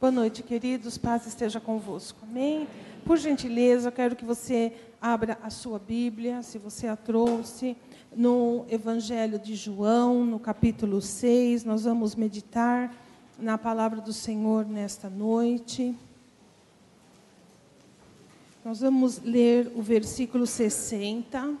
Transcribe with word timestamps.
Boa 0.00 0.10
noite, 0.10 0.42
queridos. 0.42 0.96
Paz 0.96 1.26
esteja 1.26 1.60
convosco. 1.60 2.20
Amém? 2.22 2.66
Por 3.04 3.18
gentileza, 3.18 3.88
eu 3.88 3.92
quero 3.92 4.16
que 4.16 4.24
você 4.24 4.72
abra 4.98 5.38
a 5.42 5.50
sua 5.50 5.78
Bíblia, 5.78 6.42
se 6.42 6.56
você 6.56 6.86
a 6.86 6.96
trouxe, 6.96 7.76
no 8.16 8.64
Evangelho 8.70 9.38
de 9.38 9.54
João, 9.54 10.24
no 10.24 10.38
capítulo 10.38 11.02
6. 11.02 11.64
Nós 11.64 11.84
vamos 11.84 12.14
meditar 12.14 12.94
na 13.38 13.58
palavra 13.58 14.00
do 14.00 14.10
Senhor 14.10 14.64
nesta 14.64 15.10
noite. 15.10 15.94
Nós 18.64 18.80
vamos 18.80 19.20
ler 19.20 19.70
o 19.76 19.82
versículo 19.82 20.46
60 20.46 21.56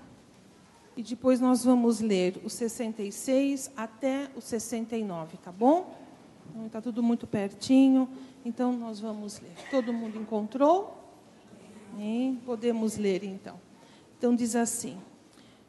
e 0.96 1.02
depois 1.02 1.40
nós 1.40 1.62
vamos 1.62 2.00
ler 2.00 2.40
o 2.42 2.48
66 2.48 3.70
até 3.76 4.30
o 4.34 4.40
69, 4.40 5.36
tá 5.36 5.52
bom? 5.52 6.00
Está 6.50 6.66
então, 6.66 6.82
tudo 6.82 7.02
muito 7.02 7.26
pertinho, 7.26 8.08
então 8.44 8.72
nós 8.72 9.00
vamos 9.00 9.40
ler. 9.40 9.52
Todo 9.70 9.92
mundo 9.92 10.18
encontrou? 10.18 10.96
Podemos 12.44 12.96
ler 12.96 13.24
então. 13.24 13.60
Então 14.16 14.34
diz 14.34 14.54
assim, 14.54 14.98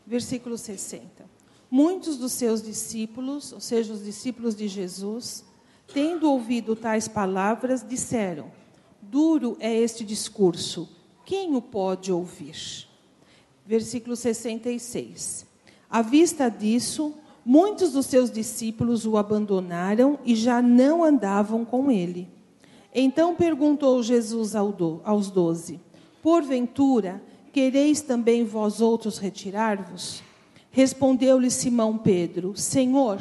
versículo 0.06 0.58
60. 0.58 1.30
Muitos 1.70 2.18
dos 2.18 2.34
seus 2.34 2.62
discípulos, 2.62 3.54
ou 3.54 3.62
seja, 3.62 3.94
os 3.94 4.04
discípulos 4.04 4.56
de 4.56 4.68
Jesus, 4.68 5.46
tendo 5.94 6.30
ouvido 6.30 6.76
tais 6.76 7.08
palavras, 7.08 7.86
disseram: 7.88 8.52
Duro 9.02 9.56
é 9.60 9.74
este 9.74 10.04
discurso, 10.04 10.90
quem 11.26 11.56
o 11.56 11.62
pode 11.62 12.12
ouvir? 12.12 12.88
Versículo 13.66 14.16
66. 14.16 15.46
À 15.90 16.02
vista 16.02 16.50
disso, 16.50 17.14
muitos 17.46 17.94
dos 17.94 18.06
seus 18.06 18.30
discípulos 18.30 19.06
o 19.06 19.16
abandonaram 19.16 20.20
e 20.26 20.36
já 20.36 20.62
não 20.62 21.04
andavam 21.04 21.64
com 21.64 21.90
ele. 21.90 22.28
Então 22.94 23.36
perguntou 23.36 24.04
Jesus 24.04 24.54
aos 24.56 25.32
doze: 25.32 25.80
Porventura, 26.22 27.22
quereis 27.54 28.02
também 28.02 28.44
vós 28.44 28.82
outros 28.82 29.18
retirar-vos? 29.18 30.22
Respondeu-lhe 30.72 31.50
Simão 31.50 31.98
Pedro: 31.98 32.56
Senhor, 32.56 33.20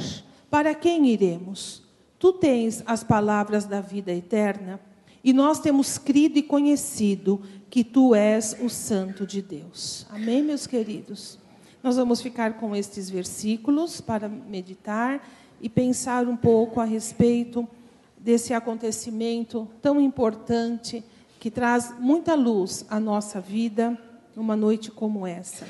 para 0.51 0.75
quem 0.75 1.07
iremos? 1.07 1.83
Tu 2.19 2.33
tens 2.35 2.83
as 2.85 3.03
palavras 3.03 3.65
da 3.65 3.81
vida 3.81 4.13
eterna, 4.13 4.81
e 5.23 5.33
nós 5.33 5.61
temos 5.61 5.97
crido 5.97 6.39
e 6.39 6.43
conhecido 6.43 7.41
que 7.71 7.83
tu 7.85 8.15
és 8.15 8.57
o 8.61 8.69
Santo 8.69 9.27
de 9.27 9.41
Deus. 9.41 10.07
Amém, 10.11 10.43
meus 10.43 10.67
queridos? 10.67 11.39
Nós 11.83 11.97
vamos 11.97 12.21
ficar 12.21 12.59
com 12.59 12.77
estes 12.77 13.09
versículos 13.09 14.01
para 14.01 14.29
meditar 14.29 15.27
e 15.63 15.69
pensar 15.69 16.29
um 16.29 16.37
pouco 16.37 16.79
a 16.81 16.85
respeito 16.85 17.67
desse 18.21 18.53
acontecimento 18.53 19.67
tão 19.81 20.01
importante 20.01 21.03
que 21.39 21.51
traz 21.51 21.95
muita 21.99 22.35
luz 22.35 22.85
à 22.91 23.01
nossa 23.01 23.41
vida 23.41 23.99
numa 24.37 24.55
noite 24.55 24.91
como 24.91 25.27
essa. 25.27 25.67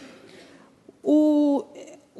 O, 1.03 1.65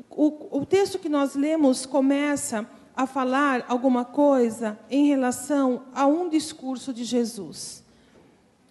o, 0.09 0.59
o 0.61 0.65
texto 0.65 1.01
que 1.01 1.09
nós 1.09 1.35
lemos 1.35 1.85
começa 1.85 2.65
a 2.97 3.07
falar 3.07 3.65
alguma 3.69 4.05
coisa 4.05 4.79
em 4.89 5.09
relação 5.09 5.83
a 5.93 6.07
um 6.07 6.29
discurso 6.29 6.93
de 6.93 7.05
Jesus. 7.05 7.83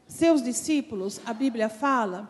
Seus 0.08 0.42
discípulos, 0.42 1.20
a 1.26 1.34
Bíblia 1.34 1.68
fala, 1.68 2.30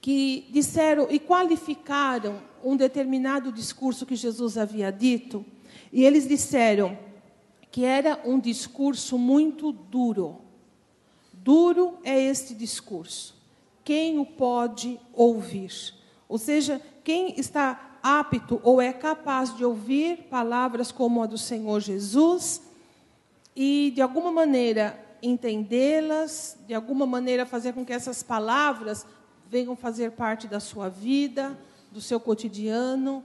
que 0.00 0.48
disseram 0.50 1.06
e 1.10 1.18
qualificaram 1.18 2.40
um 2.64 2.76
determinado 2.76 3.52
discurso 3.52 4.06
que 4.06 4.16
Jesus 4.16 4.56
havia 4.56 4.90
dito, 4.90 5.44
e 5.92 6.04
eles 6.04 6.26
disseram 6.26 6.98
que 7.76 7.84
era 7.84 8.18
um 8.24 8.40
discurso 8.40 9.18
muito 9.18 9.70
duro. 9.70 10.40
Duro 11.30 11.98
é 12.02 12.18
este 12.18 12.54
discurso. 12.54 13.36
Quem 13.84 14.18
o 14.18 14.24
pode 14.24 14.98
ouvir? 15.12 15.92
Ou 16.26 16.38
seja, 16.38 16.80
quem 17.04 17.38
está 17.38 17.98
apto 18.02 18.58
ou 18.64 18.80
é 18.80 18.94
capaz 18.94 19.54
de 19.54 19.62
ouvir 19.62 20.22
palavras 20.30 20.90
como 20.90 21.22
a 21.22 21.26
do 21.26 21.36
Senhor 21.36 21.80
Jesus 21.80 22.62
e, 23.54 23.92
de 23.94 24.00
alguma 24.00 24.32
maneira, 24.32 24.98
entendê-las, 25.22 26.56
de 26.66 26.72
alguma 26.72 27.04
maneira 27.04 27.44
fazer 27.44 27.74
com 27.74 27.84
que 27.84 27.92
essas 27.92 28.22
palavras 28.22 29.04
venham 29.50 29.76
fazer 29.76 30.12
parte 30.12 30.48
da 30.48 30.60
sua 30.60 30.88
vida, 30.88 31.58
do 31.92 32.00
seu 32.00 32.18
cotidiano, 32.18 33.22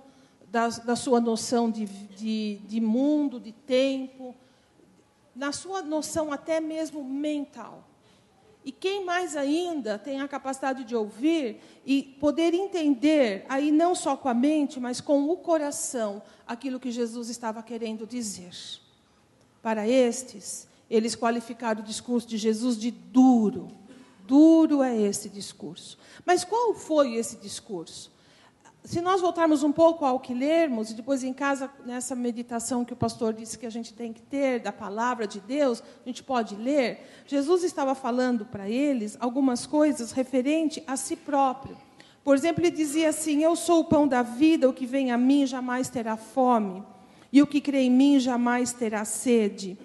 da, 0.51 0.67
da 0.67 0.97
sua 0.97 1.22
noção 1.22 1.72
de, 1.72 1.85
de, 1.85 2.57
de 2.67 2.81
mundo, 2.81 3.40
de 3.40 3.53
tempo, 3.53 4.35
na 5.35 5.51
sua 5.51 5.81
noção 5.81 6.31
até 6.31 6.59
mesmo 6.59 7.03
mental. 7.03 7.87
E 8.63 8.71
quem 8.71 9.03
mais 9.03 9.35
ainda 9.35 9.97
tem 9.97 10.21
a 10.21 10.27
capacidade 10.27 10.83
de 10.83 10.95
ouvir 10.95 11.59
e 11.85 12.03
poder 12.03 12.53
entender, 12.53 13.43
aí 13.49 13.71
não 13.71 13.95
só 13.95 14.15
com 14.15 14.29
a 14.29 14.33
mente, 14.33 14.79
mas 14.79 15.01
com 15.01 15.27
o 15.29 15.37
coração, 15.37 16.21
aquilo 16.45 16.79
que 16.79 16.91
Jesus 16.91 17.29
estava 17.29 17.63
querendo 17.63 18.05
dizer. 18.05 18.51
Para 19.63 19.87
estes, 19.87 20.67
eles 20.89 21.15
qualificaram 21.15 21.81
o 21.81 21.85
discurso 21.85 22.27
de 22.27 22.37
Jesus 22.37 22.77
de 22.77 22.91
duro. 22.91 23.71
Duro 24.27 24.83
é 24.83 24.95
esse 24.95 25.27
discurso. 25.27 25.97
Mas 26.23 26.43
qual 26.43 26.75
foi 26.75 27.15
esse 27.15 27.37
discurso? 27.37 28.11
Se 28.83 28.99
nós 28.99 29.21
voltarmos 29.21 29.61
um 29.61 29.71
pouco 29.71 30.03
ao 30.03 30.19
que 30.19 30.33
lermos, 30.33 30.89
e 30.89 30.95
depois 30.95 31.23
em 31.23 31.31
casa, 31.31 31.69
nessa 31.85 32.15
meditação 32.15 32.83
que 32.83 32.93
o 32.93 32.95
pastor 32.95 33.31
disse 33.31 33.57
que 33.57 33.67
a 33.67 33.69
gente 33.69 33.93
tem 33.93 34.11
que 34.11 34.21
ter 34.21 34.59
da 34.59 34.71
palavra 34.71 35.27
de 35.27 35.39
Deus, 35.39 35.83
a 36.03 36.09
gente 36.09 36.23
pode 36.23 36.55
ler. 36.55 37.07
Jesus 37.27 37.63
estava 37.63 37.93
falando 37.93 38.43
para 38.43 38.67
eles 38.67 39.15
algumas 39.19 39.67
coisas 39.67 40.11
referente 40.11 40.83
a 40.87 40.97
si 40.97 41.15
próprio. 41.15 41.77
Por 42.23 42.35
exemplo, 42.35 42.63
ele 42.63 42.71
dizia 42.71 43.09
assim: 43.09 43.43
Eu 43.43 43.55
sou 43.55 43.81
o 43.81 43.85
pão 43.85 44.07
da 44.07 44.23
vida, 44.23 44.67
o 44.67 44.73
que 44.73 44.87
vem 44.87 45.11
a 45.11 45.17
mim 45.17 45.45
jamais 45.45 45.87
terá 45.87 46.17
fome, 46.17 46.83
e 47.31 47.39
o 47.39 47.47
que 47.47 47.61
crê 47.61 47.81
em 47.81 47.91
mim 47.91 48.19
jamais 48.19 48.73
terá 48.73 49.05
sede. 49.05 49.77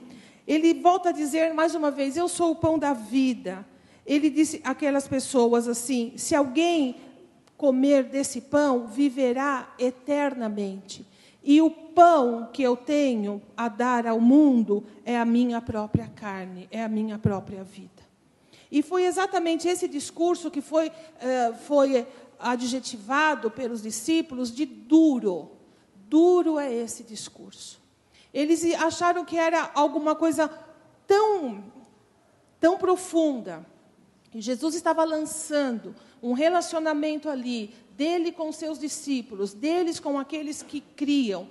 Ele 0.47 0.73
volta 0.73 1.11
a 1.11 1.13
dizer 1.13 1.53
mais 1.53 1.75
uma 1.75 1.91
vez: 1.91 2.17
Eu 2.17 2.29
sou 2.29 2.53
o 2.53 2.57
pão 2.57 2.79
da 2.79 2.95
vida. 2.95 3.67
Ele 4.07 4.31
disse 4.31 4.61
àquelas 4.65 5.07
pessoas 5.07 5.69
assim: 5.69 6.15
Se 6.17 6.35
alguém 6.35 6.97
comer 7.57 8.05
desse 8.05 8.41
pão, 8.41 8.87
viverá 8.87 9.73
eternamente. 9.79 11.07
E 11.43 11.63
o 11.63 11.71
pão 11.71 12.49
que 12.53 12.63
eu 12.63 12.77
tenho 12.77 13.41
a 13.57 13.69
dar 13.69 14.07
ao 14.07 14.21
mundo 14.21 14.85
é 15.05 15.19
a 15.19 15.25
minha 15.25 15.61
própria 15.61 16.09
carne, 16.09 16.69
é 16.71 16.83
a 16.83 16.89
minha 16.89 17.19
própria 17.19 17.63
vida. 17.63 18.05
E 18.71 18.83
foi 18.83 19.05
exatamente 19.05 19.69
esse 19.69 19.87
discurso 19.87 20.51
que 20.51 20.61
foi, 20.61 20.89
uh, 20.89 21.55
foi 21.67 22.07
adjetivado 22.39 23.51
pelos 23.51 23.83
discípulos 23.83 24.53
de 24.53 24.67
duro. 24.67 25.53
Duro 26.09 26.59
é 26.59 26.73
esse 26.73 27.05
discurso. 27.05 27.81
Eles 28.35 28.65
acharam 28.75 29.25
que 29.25 29.39
era 29.39 29.71
alguma 29.75 30.15
coisa 30.15 30.51
tão, 31.07 31.65
tão 32.61 32.77
profunda. 32.77 33.65
E 34.35 34.41
Jesus 34.41 34.75
estava 34.75 35.05
lançando 35.05 35.95
um 36.23 36.33
relacionamento 36.33 37.29
ali, 37.29 37.75
dele 37.97 38.33
com 38.33 38.53
seus 38.53 38.79
discípulos, 38.79 39.53
deles 39.53 39.99
com 39.99 40.19
aqueles 40.19 40.63
que 40.63 40.81
criam. 40.81 41.49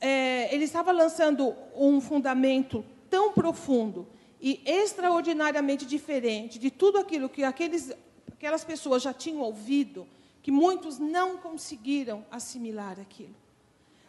É, 0.00 0.54
ele 0.54 0.64
estava 0.64 0.92
lançando 0.92 1.54
um 1.74 2.00
fundamento 2.00 2.84
tão 3.08 3.32
profundo 3.32 4.06
e 4.40 4.60
extraordinariamente 4.64 5.86
diferente 5.86 6.58
de 6.58 6.70
tudo 6.70 6.98
aquilo 6.98 7.28
que 7.28 7.42
aqueles, 7.42 7.92
aquelas 8.32 8.64
pessoas 8.64 9.02
já 9.02 9.12
tinham 9.12 9.40
ouvido, 9.40 10.06
que 10.42 10.50
muitos 10.50 10.98
não 10.98 11.38
conseguiram 11.38 12.24
assimilar 12.30 13.00
aquilo. 13.00 13.34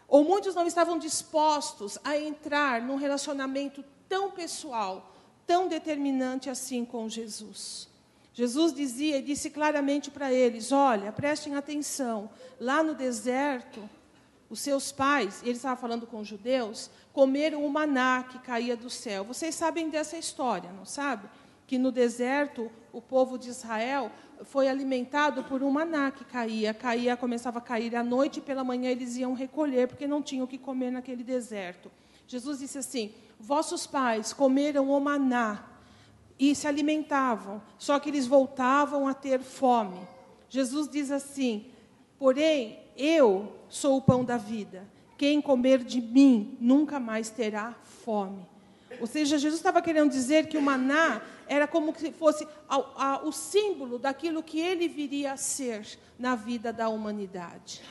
Ou 0.07 0.23
muitos 0.23 0.55
não 0.55 0.65
estavam 0.65 0.97
dispostos 0.97 1.97
a 2.03 2.17
entrar 2.17 2.81
num 2.81 2.95
relacionamento 2.95 3.83
tão 4.07 4.31
pessoal, 4.31 5.13
tão 5.45 5.67
determinante 5.67 6.49
assim 6.49 6.85
com 6.85 7.09
Jesus. 7.09 7.89
Jesus 8.37 8.71
dizia 8.71 9.17
e 9.17 9.21
disse 9.23 9.49
claramente 9.49 10.11
para 10.11 10.31
eles: 10.31 10.71
Olha, 10.71 11.11
prestem 11.11 11.55
atenção, 11.55 12.29
lá 12.59 12.83
no 12.83 12.93
deserto, 12.93 13.89
os 14.47 14.59
seus 14.59 14.91
pais, 14.91 15.41
ele 15.41 15.53
estava 15.53 15.75
falando 15.75 16.05
com 16.05 16.19
os 16.19 16.27
judeus, 16.27 16.91
comeram 17.11 17.65
o 17.65 17.69
maná 17.71 18.23
que 18.29 18.37
caía 18.37 18.77
do 18.77 18.91
céu. 18.91 19.23
Vocês 19.23 19.55
sabem 19.55 19.89
dessa 19.89 20.19
história, 20.19 20.71
não 20.71 20.85
sabe? 20.85 21.27
Que 21.65 21.79
no 21.79 21.91
deserto 21.91 22.69
o 22.93 23.01
povo 23.01 23.39
de 23.39 23.49
Israel 23.49 24.11
foi 24.43 24.69
alimentado 24.69 25.43
por 25.45 25.63
um 25.63 25.71
maná 25.71 26.11
que 26.11 26.23
caía, 26.23 26.75
caía, 26.75 27.17
começava 27.17 27.57
a 27.57 27.61
cair 27.61 27.95
à 27.95 28.03
noite 28.03 28.37
e 28.37 28.43
pela 28.43 28.63
manhã 28.63 28.91
eles 28.91 29.17
iam 29.17 29.33
recolher 29.33 29.87
porque 29.87 30.05
não 30.05 30.21
tinham 30.21 30.45
o 30.45 30.47
que 30.47 30.59
comer 30.59 30.91
naquele 30.91 31.23
deserto. 31.23 31.91
Jesus 32.27 32.59
disse 32.59 32.77
assim: 32.77 33.11
Vossos 33.39 33.87
pais 33.87 34.31
comeram 34.31 34.91
o 34.91 34.99
maná 35.01 35.75
e 36.39 36.53
se 36.53 36.67
alimentavam, 36.67 37.61
só 37.77 37.99
que 37.99 38.09
eles 38.09 38.27
voltavam 38.27 39.07
a 39.07 39.13
ter 39.13 39.39
fome. 39.39 39.99
Jesus 40.49 40.87
diz 40.87 41.11
assim: 41.11 41.71
Porém, 42.17 42.79
eu 42.95 43.53
sou 43.69 43.97
o 43.97 44.01
pão 44.01 44.23
da 44.23 44.37
vida. 44.37 44.87
Quem 45.17 45.41
comer 45.41 45.83
de 45.83 45.99
mim 45.99 46.57
nunca 46.59 46.99
mais 46.99 47.29
terá 47.29 47.75
fome. 47.83 48.47
Ou 48.99 49.07
seja, 49.07 49.37
Jesus 49.37 49.59
estava 49.59 49.81
querendo 49.81 50.11
dizer 50.11 50.47
que 50.47 50.57
o 50.57 50.61
maná 50.61 51.21
era 51.47 51.67
como 51.67 51.93
se 51.97 52.11
fosse 52.11 52.47
a, 52.69 52.75
a, 52.75 53.21
o 53.23 53.31
símbolo 53.31 53.99
daquilo 53.99 54.43
que 54.43 54.59
ele 54.59 54.87
viria 54.87 55.33
a 55.33 55.37
ser 55.37 55.85
na 56.17 56.35
vida 56.35 56.71
da 56.71 56.87
humanidade. 56.87 57.81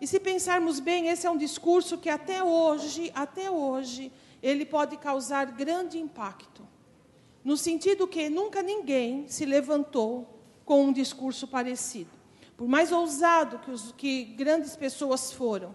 E 0.00 0.06
se 0.06 0.20
pensarmos 0.20 0.78
bem, 0.78 1.08
esse 1.08 1.26
é 1.26 1.30
um 1.30 1.36
discurso 1.36 1.98
que 1.98 2.08
até 2.08 2.42
hoje, 2.42 3.10
até 3.14 3.50
hoje, 3.50 4.12
ele 4.42 4.64
pode 4.64 4.96
causar 4.96 5.46
grande 5.46 5.98
impacto. 5.98 6.66
No 7.48 7.56
sentido 7.56 8.06
que 8.06 8.28
nunca 8.28 8.62
ninguém 8.62 9.26
se 9.26 9.46
levantou 9.46 10.38
com 10.66 10.84
um 10.84 10.92
discurso 10.92 11.48
parecido. 11.48 12.10
Por 12.58 12.68
mais 12.68 12.92
ousado 12.92 13.58
que, 13.60 13.70
os, 13.70 13.90
que 13.92 14.22
grandes 14.22 14.76
pessoas 14.76 15.32
foram, 15.32 15.74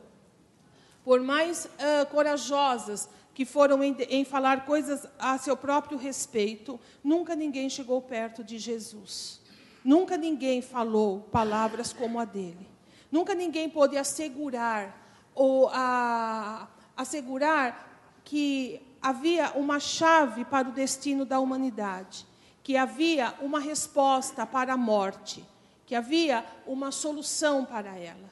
por 1.04 1.20
mais 1.20 1.66
uh, 1.66 2.06
corajosas 2.12 3.10
que 3.34 3.44
foram 3.44 3.84
em, 3.84 3.98
em 4.08 4.24
falar 4.24 4.68
coisas 4.68 5.08
a 5.18 5.36
seu 5.40 5.58
próprio 5.58 5.98
respeito, 5.98 6.80
nunca 7.04 7.36
ninguém 7.36 7.68
chegou 7.72 8.00
perto 8.04 8.44
de 8.44 8.60
Jesus. 8.60 9.42
Nunca 9.84 10.16
ninguém 10.16 10.62
falou 10.62 11.22
palavras 11.32 11.92
como 11.92 12.20
a 12.20 12.26
dele. 12.26 12.68
Nunca 13.12 13.34
ninguém 13.34 13.68
pôde 13.68 13.98
assegurar 13.98 14.96
ou 15.34 15.70
a, 15.70 16.68
assegurar 16.96 18.22
que 18.24 18.80
havia 19.04 19.52
uma 19.52 19.80
chave 19.80 20.46
para 20.46 20.70
o 20.70 20.72
destino 20.72 21.26
da 21.26 21.40
humanidade, 21.40 22.26
que 22.64 22.78
havia 22.78 23.36
uma 23.42 23.60
resposta 23.60 24.46
para 24.46 24.74
a 24.74 24.78
morte, 24.78 25.46
que 25.86 25.94
havia 25.94 26.46
uma 26.66 26.92
solução 26.92 27.66
para 27.66 27.98
ela. 27.98 28.32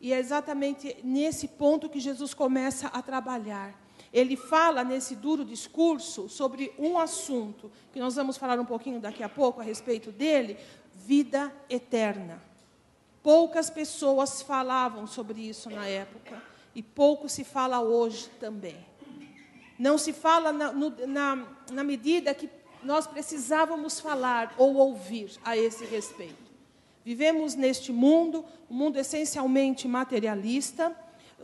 E 0.00 0.12
é 0.12 0.18
exatamente 0.18 0.96
nesse 1.02 1.48
ponto 1.48 1.88
que 1.88 1.98
Jesus 1.98 2.32
começa 2.32 2.86
a 2.86 3.02
trabalhar 3.02 3.74
ele 4.14 4.36
fala 4.36 4.84
nesse 4.84 5.16
duro 5.16 5.44
discurso 5.44 6.28
sobre 6.28 6.72
um 6.78 6.96
assunto, 7.00 7.68
que 7.92 7.98
nós 7.98 8.14
vamos 8.14 8.36
falar 8.36 8.60
um 8.60 8.64
pouquinho 8.64 9.00
daqui 9.00 9.24
a 9.24 9.28
pouco 9.28 9.60
a 9.60 9.64
respeito 9.64 10.12
dele: 10.12 10.56
vida 10.94 11.52
eterna. 11.68 12.40
Poucas 13.24 13.68
pessoas 13.68 14.40
falavam 14.40 15.04
sobre 15.08 15.40
isso 15.40 15.68
na 15.68 15.88
época, 15.88 16.40
e 16.76 16.80
pouco 16.80 17.28
se 17.28 17.42
fala 17.42 17.80
hoje 17.80 18.30
também. 18.38 18.76
Não 19.78 19.98
se 19.98 20.12
fala 20.12 20.52
na, 20.52 20.72
no, 20.72 20.90
na, 21.06 21.46
na 21.72 21.84
medida 21.84 22.34
que 22.34 22.48
nós 22.82 23.06
precisávamos 23.06 23.98
falar 23.98 24.54
ou 24.58 24.74
ouvir 24.76 25.32
a 25.44 25.56
esse 25.56 25.84
respeito. 25.84 26.44
Vivemos 27.04 27.54
neste 27.54 27.92
mundo, 27.92 28.44
um 28.70 28.74
mundo 28.74 28.98
essencialmente 28.98 29.86
materialista, 29.88 30.94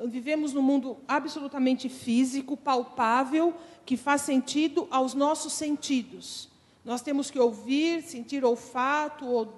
vivemos 0.06 0.52
num 0.52 0.62
mundo 0.62 0.98
absolutamente 1.06 1.88
físico, 1.88 2.56
palpável, 2.56 3.54
que 3.84 3.96
faz 3.96 4.22
sentido 4.22 4.86
aos 4.90 5.14
nossos 5.14 5.52
sentidos. 5.52 6.48
Nós 6.84 7.02
temos 7.02 7.30
que 7.30 7.38
ouvir, 7.38 8.02
sentir 8.02 8.44
olfato, 8.44 9.26
ou, 9.26 9.52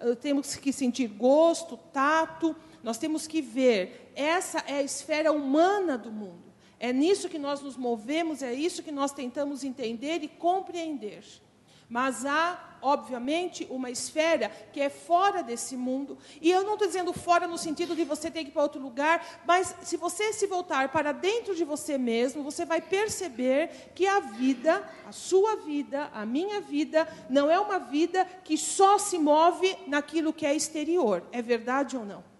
eh, 0.00 0.14
temos 0.14 0.56
que 0.56 0.72
sentir 0.72 1.08
gosto, 1.08 1.76
tato, 1.76 2.56
nós 2.82 2.96
temos 2.96 3.26
que 3.26 3.42
ver. 3.42 4.12
Essa 4.14 4.60
é 4.66 4.76
a 4.76 4.82
esfera 4.82 5.32
humana 5.32 5.98
do 5.98 6.10
mundo. 6.10 6.51
É 6.82 6.92
nisso 6.92 7.28
que 7.28 7.38
nós 7.38 7.62
nos 7.62 7.76
movemos, 7.76 8.42
é 8.42 8.52
isso 8.52 8.82
que 8.82 8.90
nós 8.90 9.12
tentamos 9.12 9.62
entender 9.62 10.24
e 10.24 10.26
compreender. 10.26 11.22
Mas 11.88 12.26
há, 12.26 12.78
obviamente, 12.82 13.68
uma 13.70 13.88
esfera 13.88 14.50
que 14.72 14.80
é 14.80 14.90
fora 14.90 15.44
desse 15.44 15.76
mundo. 15.76 16.18
E 16.40 16.50
eu 16.50 16.64
não 16.64 16.72
estou 16.72 16.88
dizendo 16.88 17.12
fora 17.12 17.46
no 17.46 17.56
sentido 17.56 17.94
de 17.94 18.02
você 18.02 18.32
ter 18.32 18.42
que 18.42 18.50
ir 18.50 18.52
para 18.52 18.64
outro 18.64 18.82
lugar, 18.82 19.42
mas 19.46 19.76
se 19.82 19.96
você 19.96 20.32
se 20.32 20.48
voltar 20.48 20.88
para 20.88 21.12
dentro 21.12 21.54
de 21.54 21.62
você 21.62 21.96
mesmo, 21.96 22.42
você 22.42 22.64
vai 22.64 22.80
perceber 22.80 23.92
que 23.94 24.04
a 24.04 24.18
vida, 24.18 24.84
a 25.06 25.12
sua 25.12 25.54
vida, 25.54 26.10
a 26.12 26.26
minha 26.26 26.60
vida, 26.60 27.06
não 27.30 27.48
é 27.48 27.60
uma 27.60 27.78
vida 27.78 28.24
que 28.42 28.58
só 28.58 28.98
se 28.98 29.20
move 29.20 29.72
naquilo 29.86 30.32
que 30.32 30.44
é 30.44 30.52
exterior. 30.52 31.22
É 31.30 31.40
verdade 31.40 31.96
ou 31.96 32.04
não? 32.04 32.31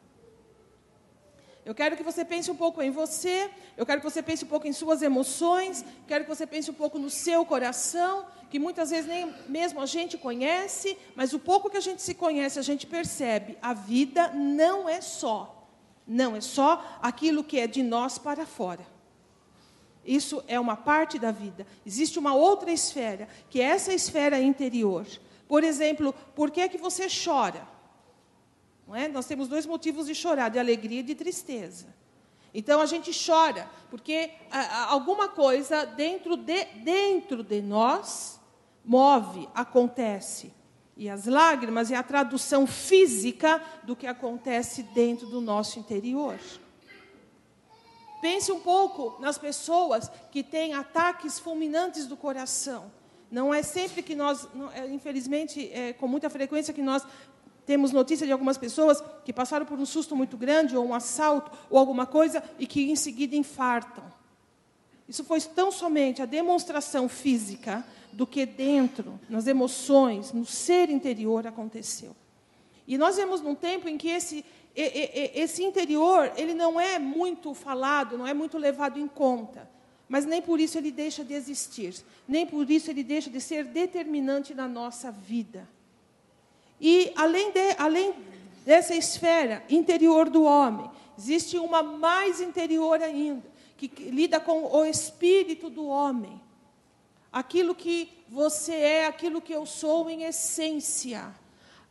Eu 1.65 1.75
quero 1.75 1.97
que 1.97 2.03
você 2.03 2.25
pense 2.25 2.51
um 2.51 2.57
pouco 2.57 2.83
em 2.83 2.91
você, 2.91 3.49
eu 3.77 3.87
quero 3.87 4.01
que 4.01 4.11
você 4.11 4.21
pense 4.21 4.45
um 4.45 4.49
pouco 4.49 4.67
em 4.67 4.73
suas 4.73 5.01
emoções, 5.01 5.85
quero 6.09 6.25
que 6.25 6.29
você 6.29 6.45
pense 6.45 6.69
um 6.71 6.75
pouco 6.75 6.99
no 6.99 7.09
seu 7.09 7.47
coração, 7.47 8.27
que 8.51 8.59
muitas 8.59 8.91
vezes 8.91 9.07
nem 9.07 9.33
mesmo 9.49 9.81
a 9.81 9.87
gente 9.87 10.19
conhece, 10.19 10.99
mas 11.15 11.33
o 11.33 11.39
pouco 11.39 11.71
que 11.71 11.77
a 11.77 11.81
gente 11.81 12.03
se 12.03 12.15
conhece, 12.15 12.59
a 12.59 12.63
gente 12.63 12.85
percebe, 12.85 13.57
a 13.63 13.73
vida 13.73 14.33
não 14.35 14.89
é 14.89 15.01
só, 15.01 15.69
não 16.05 16.35
é 16.35 16.41
só 16.41 16.99
aquilo 17.01 17.45
que 17.45 17.61
é 17.61 17.69
de 17.69 17.83
nós 17.83 18.19
para 18.19 18.45
fora. 18.45 18.85
Isso 20.05 20.43
é 20.49 20.59
uma 20.59 20.77
parte 20.77 21.17
da 21.17 21.31
vida. 21.31 21.65
Existe 21.87 22.19
uma 22.19 22.35
outra 22.35 22.73
esfera, 22.73 23.29
que 23.49 23.61
é 23.61 23.67
essa 23.67 23.93
esfera 23.93 24.41
interior. 24.41 25.07
Por 25.47 25.63
exemplo, 25.63 26.13
por 26.35 26.51
que 26.51 26.61
é 26.61 26.69
que 26.69 26.77
você 26.77 27.07
chora? 27.07 27.69
Não 28.87 28.95
é? 28.95 29.09
Nós 29.09 29.27
temos 29.27 29.49
dois 29.49 29.67
motivos 29.67 30.07
de 30.07 30.15
chorar, 30.15 30.49
de 30.49 30.59
alegria 30.59 31.01
e 31.01 31.03
de 31.03 31.15
tristeza. 31.15 31.87
Então 32.55 32.81
a 32.81 32.87
gente 32.87 33.11
chora, 33.13 33.69
porque 33.91 34.31
alguma 34.89 35.29
coisa 35.29 35.87
dentro 35.87 36.37
de, 36.37 36.65
dentro 36.85 37.43
de 37.43 37.63
nós 37.63 38.39
move, 38.85 39.49
acontece. 39.55 40.53
E 40.97 41.09
as 41.09 41.27
lágrimas 41.27 41.91
é 41.91 41.97
a 41.97 42.03
tradução 42.03 42.67
física 42.67 43.63
do 43.83 43.97
que 43.97 44.07
acontece 44.07 44.83
dentro 44.83 45.27
do 45.27 45.41
nosso 45.41 45.79
interior. 45.79 46.39
Pense 48.21 48.53
um 48.53 48.61
pouco 48.61 49.21
nas 49.21 49.39
pessoas 49.39 50.11
que 50.31 50.43
têm 50.43 50.75
ataques 50.75 51.39
fulminantes 51.39 52.07
do 52.07 52.17
coração. 52.17 52.93
Não 53.31 53.53
é 53.53 53.63
sempre 53.63 54.03
que 54.03 54.15
nós, 54.15 54.47
é, 54.75 54.87
infelizmente, 54.89 55.73
é 55.73 55.95
com 55.95 56.07
muita 56.07 56.29
frequência 56.29 56.75
que 56.75 56.83
nós 56.83 57.03
temos 57.65 57.93
notícia 57.93 58.27
de 58.27 58.33
algumas 58.33 58.59
pessoas 58.59 59.03
que 59.25 59.33
passaram 59.33 59.65
por 59.65 59.79
um 59.79 59.87
susto 59.87 60.17
muito 60.17 60.37
grande, 60.37 60.77
ou 60.77 60.85
um 60.85 60.95
assalto, 60.95 61.51
ou 61.71 61.79
alguma 61.79 62.07
coisa, 62.07 62.43
e 62.59 62.67
que 62.67 62.91
em 62.91 62.97
seguida 62.97 63.37
infartam. 63.37 64.05
Isso 65.09 65.25
foi 65.25 65.41
tão 65.41 65.71
somente 65.71 66.23
a 66.23 66.27
demonstração 66.27 67.09
física 67.09 67.85
do 68.13 68.27
que 68.27 68.45
dentro, 68.45 69.19
nas 69.29 69.47
emoções, 69.47 70.33
no 70.33 70.45
ser 70.45 70.91
interior 70.91 71.47
aconteceu. 71.47 72.15
E 72.87 72.99
nós 72.99 73.17
vemos 73.17 73.41
num 73.41 73.55
tempo 73.55 73.89
em 73.89 73.97
que 73.97 74.09
esse, 74.09 74.45
esse 74.75 75.63
interior 75.63 76.33
ele 76.37 76.55
não 76.55 76.81
é 76.81 76.99
muito 76.99 77.55
falado, 77.55 78.19
não 78.19 78.27
é 78.27 78.35
muito 78.35 78.59
levado 78.59 78.99
em 78.99 79.07
conta, 79.07 79.69
mas 80.09 80.27
nem 80.27 80.43
por 80.43 80.61
isso 80.61 80.77
ele 80.79 80.91
deixa 80.91 81.25
de 81.25 81.33
existir, 81.33 81.95
nem 82.27 82.47
por 82.47 82.71
isso 82.71 82.91
ele 82.91 83.03
deixa 83.03 83.31
de 83.31 83.41
ser 83.41 83.65
determinante 83.65 84.55
na 84.55 84.69
nossa 84.69 85.11
vida. 85.11 85.69
E 86.83 87.13
além, 87.15 87.53
de, 87.53 87.77
além 87.79 88.13
dessa 88.67 88.93
esfera 88.93 89.63
interior 89.71 90.29
do 90.29 90.43
homem, 90.43 90.91
existe 91.17 91.57
uma 91.57 91.81
mais 91.81 92.41
interior 92.41 93.01
ainda, 93.01 93.47
que 93.77 93.87
lida 94.11 94.41
com 94.41 94.65
o 94.65 94.85
espírito 94.85 95.71
do 95.71 95.87
homem. 95.87 96.43
Aquilo 97.33 97.73
que 97.73 98.11
você 98.29 98.75
é, 98.75 99.07
aquilo 99.07 99.41
que 99.41 99.53
eu 99.53 99.65
sou 99.65 100.11
em 100.11 100.25
essência, 100.25 101.33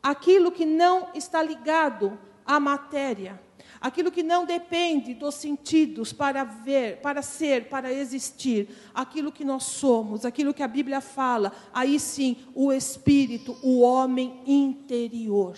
aquilo 0.04 0.52
que 0.52 0.66
não 0.66 1.08
está 1.16 1.42
ligado 1.42 2.20
à 2.46 2.60
matéria, 2.60 3.42
aquilo 3.82 4.12
que 4.12 4.22
não 4.22 4.46
depende 4.46 5.16
dos 5.16 5.34
sentidos 5.36 6.14
para 6.14 6.44
ver, 6.44 6.98
para 7.02 7.24
ser, 7.24 7.68
para 7.68 7.92
existir, 7.92 8.70
aquilo 8.94 9.32
que 9.32 9.44
nós 9.44 9.64
somos, 9.64 10.24
aquilo 10.24 10.54
que 10.54 10.62
a 10.62 10.68
Bíblia 10.68 11.02
fala, 11.02 11.52
aí 11.74 12.00
sim, 12.00 12.38
o 12.54 12.72
espírito, 12.72 13.58
o 13.64 13.80
homem 13.80 14.40
interior. 14.46 15.58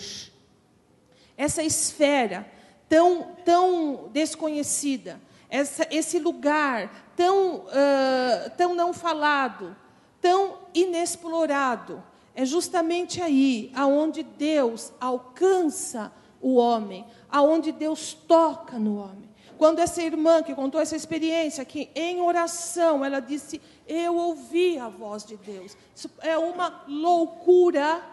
Essa 1.36 1.62
esfera 1.62 2.50
tão, 2.88 3.36
tão 3.44 4.10
desconhecida, 4.14 5.20
essa, 5.50 5.86
esse 5.92 6.18
lugar 6.18 7.12
tão, 7.18 7.58
uh, 7.58 8.50
tão 8.58 8.74
não 8.74 8.94
falado, 8.94 9.76
tão 10.22 10.60
inexplorado. 10.74 12.02
É 12.34 12.46
justamente 12.46 13.22
aí 13.22 13.72
aonde 13.76 14.24
Deus 14.24 14.92
alcança 15.00 16.12
o 16.44 16.56
homem, 16.56 17.06
aonde 17.30 17.72
Deus 17.72 18.14
toca 18.14 18.78
no 18.78 18.98
homem. 18.98 19.34
Quando 19.58 19.80
essa 19.80 20.04
irmã 20.04 20.44
que 20.44 20.54
contou 20.54 20.82
essa 20.82 20.96
experiência, 20.96 21.64
que 21.64 21.90
em 21.96 22.22
oração 22.22 23.04
ela 23.04 23.20
disse: 23.20 23.62
Eu 23.88 24.16
ouvi 24.16 24.78
a 24.78 24.90
voz 24.90 25.26
de 25.26 25.38
Deus. 25.38 25.78
Isso 25.96 26.12
é 26.20 26.38
uma 26.38 26.84
loucura 26.88 28.04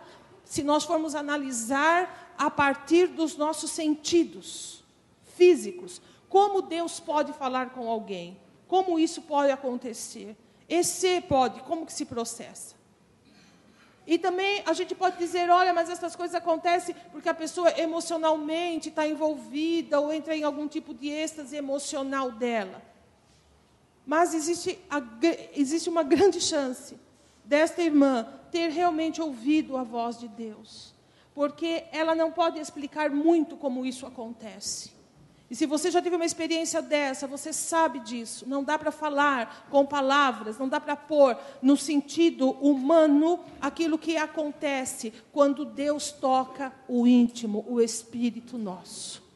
se 0.45 0.63
nós 0.63 0.85
formos 0.85 1.15
analisar 1.15 2.35
a 2.39 2.51
partir 2.51 3.09
dos 3.09 3.37
nossos 3.37 3.71
sentidos 3.71 4.85
físicos. 5.37 6.01
Como 6.29 6.63
Deus 6.63 7.01
pode 7.01 7.33
falar 7.33 7.71
com 7.71 7.91
alguém? 7.91 8.39
Como 8.69 8.99
isso 8.99 9.23
pode 9.23 9.51
acontecer? 9.51 10.37
Esse 10.69 11.21
pode, 11.21 11.61
como 11.63 11.85
que 11.85 11.93
se 11.93 12.05
processa? 12.05 12.80
E 14.07 14.19
também 14.19 14.63
a 14.67 14.73
gente 14.73 14.95
pode 14.95 15.19
dizer, 15.19 15.49
olha, 15.51 15.73
mas 15.73 15.89
essas 15.89 16.17
coisas 16.17 16.35
acontecem 16.35 16.95
porque 17.13 17.29
a 17.29 17.35
pessoa 17.35 17.71
emocionalmente 17.79 18.89
está 18.89 19.07
envolvida 19.07 20.01
ou 20.01 20.13
entra 20.13 20.35
em 20.35 20.43
algum 20.43 20.67
tipo 20.67 20.95
de 20.95 21.09
êxtase 21.09 21.57
emocional 21.57 22.33
dela. 22.33 22.83
Mas 24.07 24.35
existe, 24.35 24.79
a, 24.91 25.01
existe 25.55 25.89
uma 25.89 26.03
grande 26.03 26.41
chance 26.41 26.99
desta 27.45 27.83
irmã 27.83 28.27
ter 28.51 28.71
realmente 28.71 29.21
ouvido 29.21 29.77
a 29.77 29.85
voz 29.85 30.19
de 30.19 30.27
Deus, 30.27 30.95
porque 31.35 31.85
ela 31.93 32.15
não 32.15 32.33
pode 32.33 32.59
explicar 32.59 33.11
muito 33.11 33.57
como 33.57 33.87
isso 33.87 34.07
acontece. 34.07 35.00
E 35.51 35.57
se 35.57 35.67
você 35.67 35.91
já 35.91 36.01
teve 36.01 36.15
uma 36.15 36.25
experiência 36.25 36.81
dessa, 36.81 37.27
você 37.27 37.53
sabe 37.53 37.99
disso. 37.99 38.49
Não 38.49 38.63
dá 38.63 38.79
para 38.79 38.93
falar 38.93 39.67
com 39.69 39.85
palavras, 39.85 40.57
não 40.57 40.69
dá 40.69 40.79
para 40.79 40.95
pôr 40.95 41.37
no 41.61 41.77
sentido 41.77 42.51
humano 42.53 43.41
aquilo 43.61 43.99
que 43.99 44.17
acontece 44.17 45.13
quando 45.33 45.65
Deus 45.65 46.13
toca 46.13 46.73
o 46.87 47.05
íntimo, 47.05 47.67
o 47.69 47.81
espírito 47.81 48.57
nosso. 48.57 49.29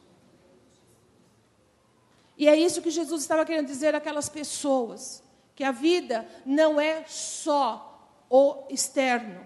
E 2.39 2.47
é 2.47 2.57
isso 2.57 2.81
que 2.81 2.91
Jesus 2.91 3.23
estava 3.23 3.45
querendo 3.45 3.67
dizer 3.67 3.97
àquelas 3.97 4.29
pessoas: 4.29 5.21
que 5.57 5.65
a 5.65 5.73
vida 5.73 6.25
não 6.47 6.81
é 6.81 7.05
só 7.09 8.09
o 8.31 8.63
externo, 8.71 9.45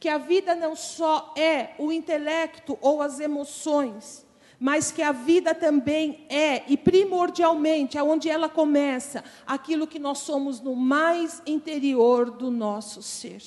que 0.00 0.08
a 0.08 0.18
vida 0.18 0.56
não 0.56 0.74
só 0.74 1.32
é 1.36 1.74
o 1.78 1.92
intelecto 1.92 2.76
ou 2.80 3.00
as 3.00 3.20
emoções 3.20 4.26
mas 4.60 4.90
que 4.90 5.02
a 5.02 5.12
vida 5.12 5.54
também 5.54 6.26
é, 6.28 6.64
e 6.66 6.76
primordialmente, 6.76 7.96
aonde 7.96 8.28
ela 8.28 8.48
começa, 8.48 9.22
aquilo 9.46 9.86
que 9.86 9.98
nós 9.98 10.18
somos 10.18 10.60
no 10.60 10.74
mais 10.74 11.40
interior 11.46 12.30
do 12.30 12.50
nosso 12.50 13.02
ser. 13.02 13.42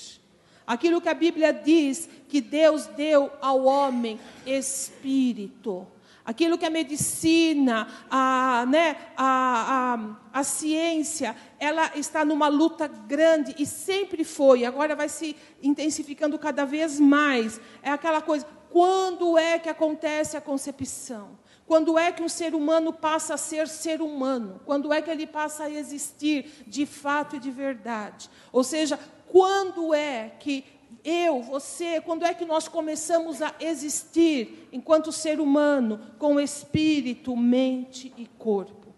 Aquilo 0.66 1.02
que 1.02 1.10
a 1.10 1.14
Bíblia 1.14 1.52
diz 1.52 2.08
que 2.30 2.40
Deus 2.40 2.86
deu 2.86 3.30
ao 3.42 3.66
homem 3.66 4.18
espírito. 4.46 5.86
Aquilo 6.24 6.58
que 6.58 6.66
a 6.66 6.70
medicina, 6.70 7.88
a, 8.10 8.66
né, 8.70 8.96
a, 9.18 9.98
a, 10.34 10.40
a 10.40 10.44
ciência, 10.44 11.36
ela 11.60 11.92
está 11.96 12.24
numa 12.24 12.48
luta 12.48 12.88
grande 12.88 13.56
e 13.58 13.66
sempre 13.66 14.24
foi, 14.24 14.64
agora 14.64 14.96
vai 14.96 15.10
se 15.10 15.36
intensificando 15.62 16.38
cada 16.40 16.64
vez 16.64 17.00
mais. 17.00 17.60
É 17.82 17.90
aquela 17.90 18.22
coisa, 18.22 18.46
quando 18.72 19.38
é 19.38 19.60
que 19.60 19.70
acontece 19.70 20.38
a 20.38 20.42
concepção? 20.42 21.38
Quando 21.68 21.98
é 21.98 22.12
que 22.12 22.24
um 22.24 22.30
ser 22.30 22.56
humano 22.56 22.92
passa 22.92 23.34
a 23.34 23.38
ser 23.38 23.68
ser 23.68 24.02
humano? 24.02 24.60
Quando 24.66 24.92
é 24.92 25.02
que 25.02 25.10
ele 25.10 25.28
passa 25.28 25.66
a 25.66 25.70
existir 25.70 26.66
de 26.68 26.86
fato 26.86 27.36
e 27.36 27.40
de 27.40 27.52
verdade? 27.52 28.30
Ou 28.52 28.64
seja, 28.64 29.00
quando 29.28 29.94
é 29.94 30.32
que 30.40 30.66
eu, 31.04 31.42
você, 31.42 32.02
quando 32.02 32.26
é 32.26 32.34
que 32.34 32.46
nós 32.46 32.68
começamos 32.68 33.42
a 33.42 33.54
existir 33.60 34.68
enquanto 34.72 35.12
ser 35.12 35.40
humano, 35.40 36.00
com 36.18 36.40
espírito, 36.40 37.36
mente 37.36 38.14
e 38.18 38.26
corpo? 38.26 38.94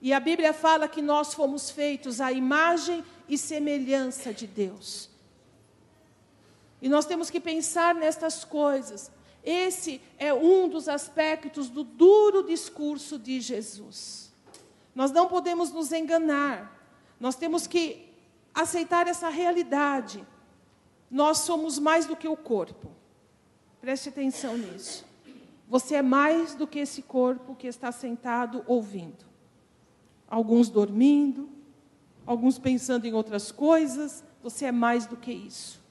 E 0.00 0.12
a 0.12 0.20
Bíblia 0.20 0.52
fala 0.52 0.88
que 0.88 1.02
nós 1.02 1.34
fomos 1.34 1.70
feitos 1.70 2.20
à 2.20 2.30
imagem 2.32 3.02
e 3.28 3.36
semelhança 3.36 4.32
de 4.32 4.46
Deus. 4.46 5.15
E 6.80 6.88
nós 6.88 7.06
temos 7.06 7.30
que 7.30 7.40
pensar 7.40 7.94
nestas 7.94 8.44
coisas. 8.44 9.10
Esse 9.42 10.00
é 10.18 10.34
um 10.34 10.68
dos 10.68 10.88
aspectos 10.88 11.68
do 11.68 11.84
duro 11.84 12.42
discurso 12.42 13.18
de 13.18 13.40
Jesus. 13.40 14.32
Nós 14.94 15.12
não 15.12 15.28
podemos 15.28 15.70
nos 15.72 15.92
enganar. 15.92 16.74
Nós 17.20 17.36
temos 17.36 17.66
que 17.66 18.12
aceitar 18.54 19.06
essa 19.06 19.28
realidade. 19.28 20.26
Nós 21.10 21.38
somos 21.38 21.78
mais 21.78 22.06
do 22.06 22.16
que 22.16 22.26
o 22.26 22.36
corpo. 22.36 22.90
Preste 23.80 24.08
atenção 24.08 24.56
nisso. 24.56 25.04
Você 25.68 25.96
é 25.96 26.02
mais 26.02 26.54
do 26.54 26.66
que 26.66 26.78
esse 26.78 27.02
corpo 27.02 27.54
que 27.54 27.66
está 27.66 27.92
sentado 27.92 28.64
ouvindo. 28.66 29.24
Alguns 30.28 30.68
dormindo, 30.68 31.48
alguns 32.24 32.58
pensando 32.58 33.06
em 33.06 33.14
outras 33.14 33.52
coisas. 33.52 34.24
Você 34.42 34.66
é 34.66 34.72
mais 34.72 35.06
do 35.06 35.16
que 35.16 35.32
isso. 35.32 35.85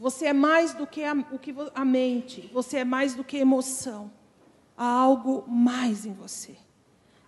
Você 0.00 0.28
é 0.28 0.32
mais 0.32 0.72
do 0.72 0.86
que 0.86 1.04
a, 1.04 1.12
o 1.30 1.38
que 1.38 1.54
a 1.74 1.84
mente, 1.84 2.48
você 2.54 2.78
é 2.78 2.84
mais 2.84 3.14
do 3.14 3.22
que 3.22 3.36
emoção. 3.36 4.10
Há 4.74 4.86
algo 4.86 5.44
mais 5.46 6.06
em 6.06 6.14
você. 6.14 6.56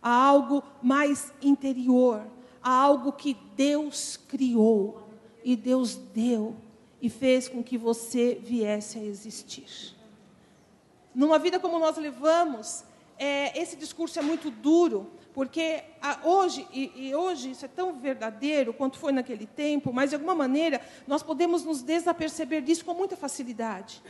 Há 0.00 0.08
algo 0.08 0.64
mais 0.82 1.34
interior. 1.42 2.26
Há 2.62 2.70
algo 2.70 3.12
que 3.12 3.36
Deus 3.54 4.16
criou 4.16 5.06
e 5.44 5.54
Deus 5.54 5.96
deu 5.96 6.56
e 7.02 7.10
fez 7.10 7.46
com 7.46 7.62
que 7.62 7.76
você 7.76 8.40
viesse 8.42 8.98
a 8.98 9.04
existir. 9.04 9.94
Numa 11.14 11.38
vida 11.38 11.60
como 11.60 11.78
nós 11.78 11.98
levamos, 11.98 12.84
é, 13.18 13.60
esse 13.60 13.76
discurso 13.76 14.18
é 14.18 14.22
muito 14.22 14.50
duro, 14.50 15.10
porque 15.34 15.82
a, 16.00 16.20
hoje, 16.24 16.66
e, 16.72 17.14
hoje 17.14 17.52
isso 17.52 17.64
é 17.64 17.68
tão 17.68 17.94
verdadeiro 17.94 18.72
quanto 18.74 18.98
foi 18.98 19.12
naquele 19.12 19.46
tempo, 19.46 19.92
mas 19.92 20.10
de 20.10 20.16
alguma 20.16 20.34
maneira 20.34 20.80
nós 21.06 21.22
podemos 21.22 21.64
nos 21.64 21.82
desaperceber 21.82 22.62
disso 22.62 22.84
com 22.84 22.92
muita 22.92 23.16
facilidade. 23.16 24.02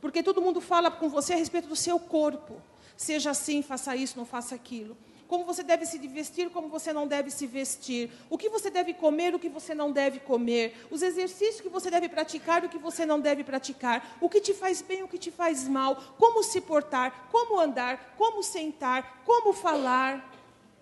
Porque 0.00 0.22
todo 0.22 0.42
mundo 0.42 0.60
fala 0.60 0.90
com 0.90 1.08
você 1.08 1.32
a 1.32 1.36
respeito 1.36 1.68
do 1.68 1.76
seu 1.76 1.98
corpo. 1.98 2.60
Seja 2.96 3.30
assim, 3.30 3.62
faça 3.62 3.94
isso, 3.96 4.18
não 4.18 4.26
faça 4.26 4.54
aquilo. 4.54 4.96
Como 5.26 5.44
você 5.44 5.62
deve 5.62 5.86
se 5.86 5.96
vestir, 5.98 6.50
como 6.50 6.68
você 6.68 6.92
não 6.92 7.06
deve 7.06 7.30
se 7.30 7.46
vestir. 7.46 8.10
O 8.28 8.36
que 8.36 8.48
você 8.48 8.68
deve 8.68 8.92
comer, 8.92 9.34
o 9.34 9.38
que 9.38 9.48
você 9.48 9.74
não 9.74 9.90
deve 9.90 10.20
comer. 10.20 10.86
Os 10.90 11.02
exercícios 11.02 11.60
que 11.60 11.68
você 11.68 11.90
deve 11.90 12.08
praticar, 12.08 12.64
o 12.64 12.68
que 12.68 12.78
você 12.78 13.06
não 13.06 13.18
deve 13.18 13.42
praticar. 13.42 14.16
O 14.20 14.28
que 14.28 14.40
te 14.40 14.52
faz 14.52 14.82
bem, 14.82 15.02
o 15.02 15.08
que 15.08 15.18
te 15.18 15.30
faz 15.30 15.66
mal. 15.66 15.96
Como 16.18 16.42
se 16.42 16.60
portar, 16.60 17.28
como 17.32 17.58
andar, 17.58 18.14
como 18.18 18.42
sentar, 18.42 19.22
como 19.24 19.52
falar. 19.52 20.33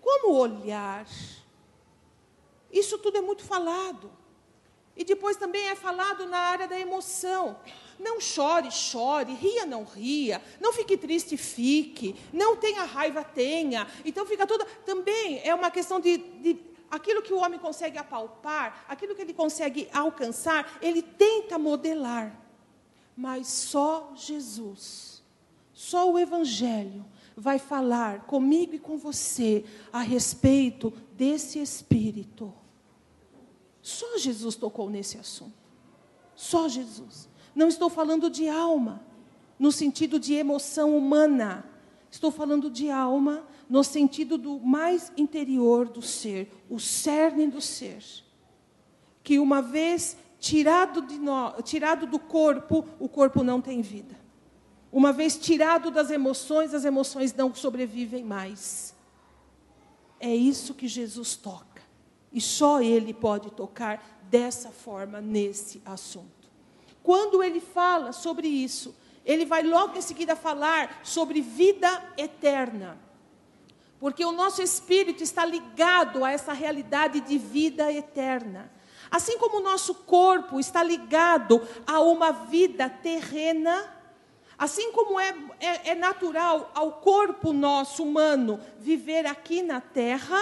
Como 0.03 0.35
olhar? 0.35 1.07
Isso 2.69 2.97
tudo 2.97 3.17
é 3.17 3.21
muito 3.21 3.43
falado. 3.43 4.11
E 4.95 5.03
depois 5.03 5.37
também 5.37 5.69
é 5.69 5.75
falado 5.75 6.27
na 6.27 6.37
área 6.37 6.67
da 6.67 6.77
emoção. 6.77 7.57
Não 7.97 8.19
chore, 8.19 8.69
chore, 8.69 9.33
ria, 9.33 9.65
não 9.65 9.83
ria, 9.83 10.43
não 10.59 10.73
fique 10.73 10.97
triste, 10.97 11.37
fique, 11.37 12.15
não 12.33 12.55
tenha 12.57 12.83
raiva, 12.83 13.23
tenha. 13.23 13.87
Então 14.03 14.25
fica 14.25 14.45
toda. 14.45 14.65
Também 14.85 15.41
é 15.43 15.55
uma 15.55 15.71
questão 15.71 15.99
de, 15.99 16.17
de 16.17 16.59
aquilo 16.91 17.21
que 17.21 17.33
o 17.33 17.37
homem 17.37 17.59
consegue 17.59 17.97
apalpar, 17.97 18.85
aquilo 18.87 19.15
que 19.15 19.21
ele 19.21 19.33
consegue 19.33 19.87
alcançar, 19.93 20.77
ele 20.81 21.01
tenta 21.01 21.57
modelar. 21.57 22.39
Mas 23.15 23.47
só 23.47 24.11
Jesus, 24.15 25.23
só 25.73 26.11
o 26.11 26.19
Evangelho 26.19 27.05
vai 27.35 27.59
falar 27.59 28.21
comigo 28.21 28.75
e 28.75 28.79
com 28.79 28.97
você 28.97 29.65
a 29.91 30.01
respeito 30.01 30.93
desse 31.15 31.59
espírito. 31.59 32.53
Só 33.81 34.17
Jesus 34.17 34.55
tocou 34.55 34.89
nesse 34.89 35.17
assunto. 35.17 35.53
Só 36.35 36.67
Jesus. 36.67 37.29
Não 37.53 37.67
estou 37.67 37.89
falando 37.89 38.29
de 38.29 38.47
alma, 38.47 39.03
no 39.59 39.71
sentido 39.71 40.19
de 40.19 40.33
emoção 40.33 40.97
humana. 40.97 41.69
Estou 42.09 42.31
falando 42.31 42.69
de 42.69 42.89
alma 42.89 43.45
no 43.69 43.83
sentido 43.83 44.37
do 44.37 44.59
mais 44.59 45.11
interior 45.17 45.87
do 45.87 46.01
ser, 46.01 46.51
o 46.69 46.79
cerne 46.79 47.47
do 47.47 47.59
ser. 47.59 48.03
Que 49.23 49.39
uma 49.39 49.61
vez 49.61 50.17
tirado, 50.39 51.01
no, 51.01 51.61
tirado 51.61 52.05
do 52.05 52.19
corpo, 52.19 52.85
o 52.99 53.07
corpo 53.07 53.43
não 53.43 53.61
tem 53.61 53.81
vida. 53.81 54.22
Uma 54.93 55.11
vez 55.11 55.35
tirado 55.35 55.89
das 55.89 56.11
emoções, 56.11 56.73
as 56.73 56.85
emoções 56.85 57.33
não 57.33 57.53
sobrevivem 57.53 58.23
mais. 58.23 58.95
É 60.19 60.33
isso 60.33 60.75
que 60.75 60.87
Jesus 60.87 61.35
toca. 61.35 61.81
E 62.31 62.39
só 62.39 62.79
Ele 62.79 63.13
pode 63.13 63.49
tocar 63.51 64.21
dessa 64.29 64.69
forma 64.69 65.19
nesse 65.19 65.81
assunto. 65.83 66.47
Quando 67.01 67.43
ele 67.43 67.59
fala 67.59 68.11
sobre 68.11 68.47
isso, 68.47 68.95
ele 69.25 69.45
vai 69.45 69.63
logo 69.63 69.97
em 69.97 70.01
seguida 70.01 70.35
falar 70.35 71.01
sobre 71.03 71.41
vida 71.41 72.13
eterna. 72.17 72.97
Porque 73.99 74.23
o 74.23 74.31
nosso 74.31 74.61
espírito 74.61 75.23
está 75.23 75.45
ligado 75.45 76.23
a 76.23 76.31
essa 76.31 76.53
realidade 76.53 77.19
de 77.21 77.37
vida 77.37 77.91
eterna. 77.91 78.71
Assim 79.09 79.37
como 79.37 79.57
o 79.57 79.63
nosso 79.63 79.93
corpo 79.95 80.59
está 80.59 80.81
ligado 80.81 81.61
a 81.85 81.99
uma 81.99 82.31
vida 82.31 82.89
terrena, 82.89 83.91
Assim 84.63 84.93
como 84.93 85.19
é, 85.19 85.35
é, 85.59 85.89
é, 85.89 85.93
natural 85.95 86.71
ao 86.73 86.93
corpo 86.93 87.51
nosso 87.51 88.01
humano 88.01 88.61
viver 88.79 89.25
aqui 89.25 89.61
na 89.61 89.81
terra, 89.81 90.39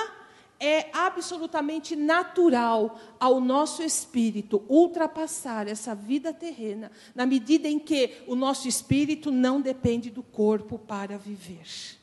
é 0.60 0.92
absolutamente 0.94 1.96
natural 1.96 3.00
ao 3.20 3.42
nosso 3.42 3.82
espírito 3.82 4.64
ultrapassar 4.70 5.68
essa 5.68 5.96
vida 5.96 6.32
terrena, 6.32 6.92
na 7.16 7.26
medida 7.26 7.68
em 7.68 7.80
que 7.80 8.22
o 8.28 8.36
nosso 8.36 8.68
espírito 8.68 9.32
não 9.32 9.60
depende 9.60 10.12
do 10.12 10.22
corpo 10.22 10.78
para 10.78 11.18
viver, 11.18 11.98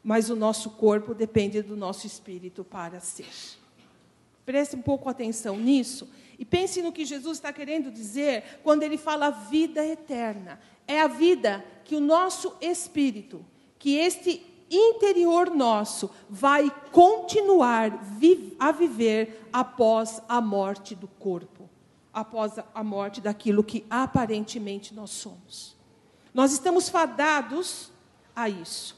mas 0.00 0.30
o 0.30 0.36
nosso 0.36 0.70
corpo 0.70 1.12
depende 1.12 1.60
do 1.60 1.76
nosso 1.76 2.06
espírito 2.06 2.62
para 2.62 3.00
ser. 3.00 3.26
Preste 4.46 4.76
um 4.76 4.82
pouco 4.82 5.08
atenção 5.08 5.56
nisso 5.56 6.08
e 6.38 6.44
pense 6.44 6.80
no 6.80 6.92
que 6.92 7.04
Jesus 7.04 7.38
está 7.38 7.52
querendo 7.52 7.90
dizer 7.90 8.60
quando 8.62 8.84
ele 8.84 8.96
fala 8.96 9.30
vida 9.30 9.84
eterna 9.84 10.60
é 10.88 11.00
a 11.00 11.06
vida 11.06 11.64
que 11.84 11.94
o 11.94 12.00
nosso 12.00 12.54
espírito, 12.60 13.44
que 13.78 13.96
este 13.96 14.44
interior 14.70 15.50
nosso 15.50 16.10
vai 16.28 16.70
continuar 16.90 17.92
a 18.58 18.72
viver 18.72 19.48
após 19.52 20.20
a 20.28 20.40
morte 20.40 20.94
do 20.94 21.06
corpo, 21.06 21.68
após 22.12 22.54
a 22.74 22.82
morte 22.82 23.20
daquilo 23.20 23.62
que 23.62 23.86
aparentemente 23.88 24.94
nós 24.94 25.10
somos. 25.10 25.76
Nós 26.34 26.52
estamos 26.52 26.88
fadados 26.88 27.90
a 28.34 28.48
isso. 28.48 28.96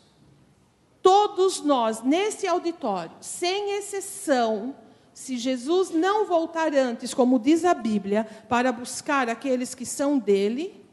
Todos 1.03 1.61
nós, 1.61 2.03
nesse 2.03 2.47
auditório, 2.47 3.17
sem 3.21 3.79
exceção, 3.79 4.75
se 5.15 5.39
Jesus 5.39 5.91
não 5.91 6.27
voltar 6.27 6.75
antes, 6.75 7.15
como 7.15 7.39
diz 7.39 7.65
a 7.65 7.73
Bíblia, 7.73 8.25
para 8.49 8.71
buscar 8.71 9.29
aqueles 9.29 9.75
que 9.75 9.87
são 9.87 10.19
dele, 10.19 10.85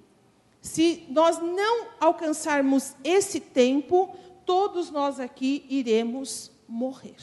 se 0.68 1.06
nós 1.10 1.40
não 1.42 1.88
alcançarmos 1.98 2.94
esse 3.02 3.40
tempo, 3.40 4.14
todos 4.46 4.92
nós 4.92 5.18
aqui 5.18 5.66
iremos 5.70 6.52
morrer. 6.68 7.16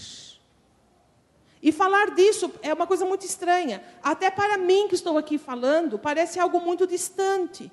E 1.63 1.71
falar 1.71 2.15
disso 2.15 2.51
é 2.63 2.73
uma 2.73 2.87
coisa 2.87 3.05
muito 3.05 3.27
estranha. 3.27 3.85
Até 4.03 4.31
para 4.31 4.57
mim 4.57 4.89
que 4.89 4.95
estou 4.95 5.19
aqui 5.19 5.37
falando, 5.37 5.99
parece 5.99 6.41
algo 6.41 6.59
muito 6.59 6.87
distante. 6.87 7.71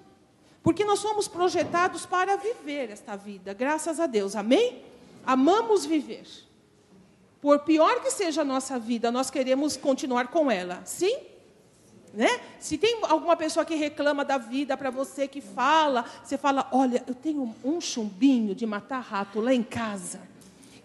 Porque 0.62 0.84
nós 0.84 1.00
somos 1.00 1.28
projetados 1.28 2.06
para 2.06 2.36
viver 2.36 2.92
esta 2.92 3.16
vida, 3.16 3.54
graças 3.54 4.00
a 4.00 4.08
Deus. 4.08 4.36
Amém? 4.36 4.84
Amamos 5.26 5.86
viver. 5.86 6.28
Por 7.40 7.60
pior 7.60 8.02
que 8.02 8.12
seja 8.12 8.42
a 8.42 8.46
nossa 8.46 8.78
vida, 8.78 9.10
nós 9.10 9.30
queremos 9.30 9.78
continuar 9.78 10.28
com 10.28 10.52
ela. 10.52 10.82
Sim? 10.86 11.31
Né? 12.14 12.42
Se 12.60 12.78
tem 12.78 13.00
alguma 13.04 13.38
pessoa 13.38 13.66
que 13.66 13.76
reclama 13.76 14.26
da 14.26 14.38
vida 14.38 14.76
para 14.76 14.90
você, 14.90 15.28
que 15.28 15.40
fala, 15.40 16.06
você 16.24 16.38
fala: 16.38 16.68
Olha, 16.72 17.04
eu 17.08 17.16
tenho 17.16 17.56
um 17.64 17.80
chumbinho 17.80 18.54
de 18.54 18.66
matar 18.66 19.00
rato 19.00 19.40
lá 19.40 19.54
em 19.54 19.64
casa, 19.64 20.20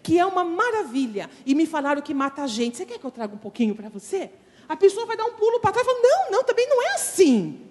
que 0.01 0.17
é 0.17 0.25
uma 0.25 0.43
maravilha, 0.43 1.29
e 1.45 1.53
me 1.53 1.65
falaram 1.65 2.01
que 2.01 2.13
mata 2.13 2.43
a 2.43 2.47
gente. 2.47 2.77
Você 2.77 2.85
quer 2.85 2.97
que 2.97 3.05
eu 3.05 3.11
traga 3.11 3.35
um 3.35 3.39
pouquinho 3.39 3.75
para 3.75 3.89
você? 3.89 4.31
A 4.69 4.75
pessoa 4.75 5.05
vai 5.05 5.17
dar 5.17 5.25
um 5.25 5.33
pulo 5.33 5.59
para 5.59 5.73
trás 5.73 5.85
e 5.85 5.89
fala: 5.89 6.01
Não, 6.01 6.31
não, 6.31 6.43
também 6.43 6.67
não 6.69 6.81
é 6.81 6.93
assim. 6.93 7.61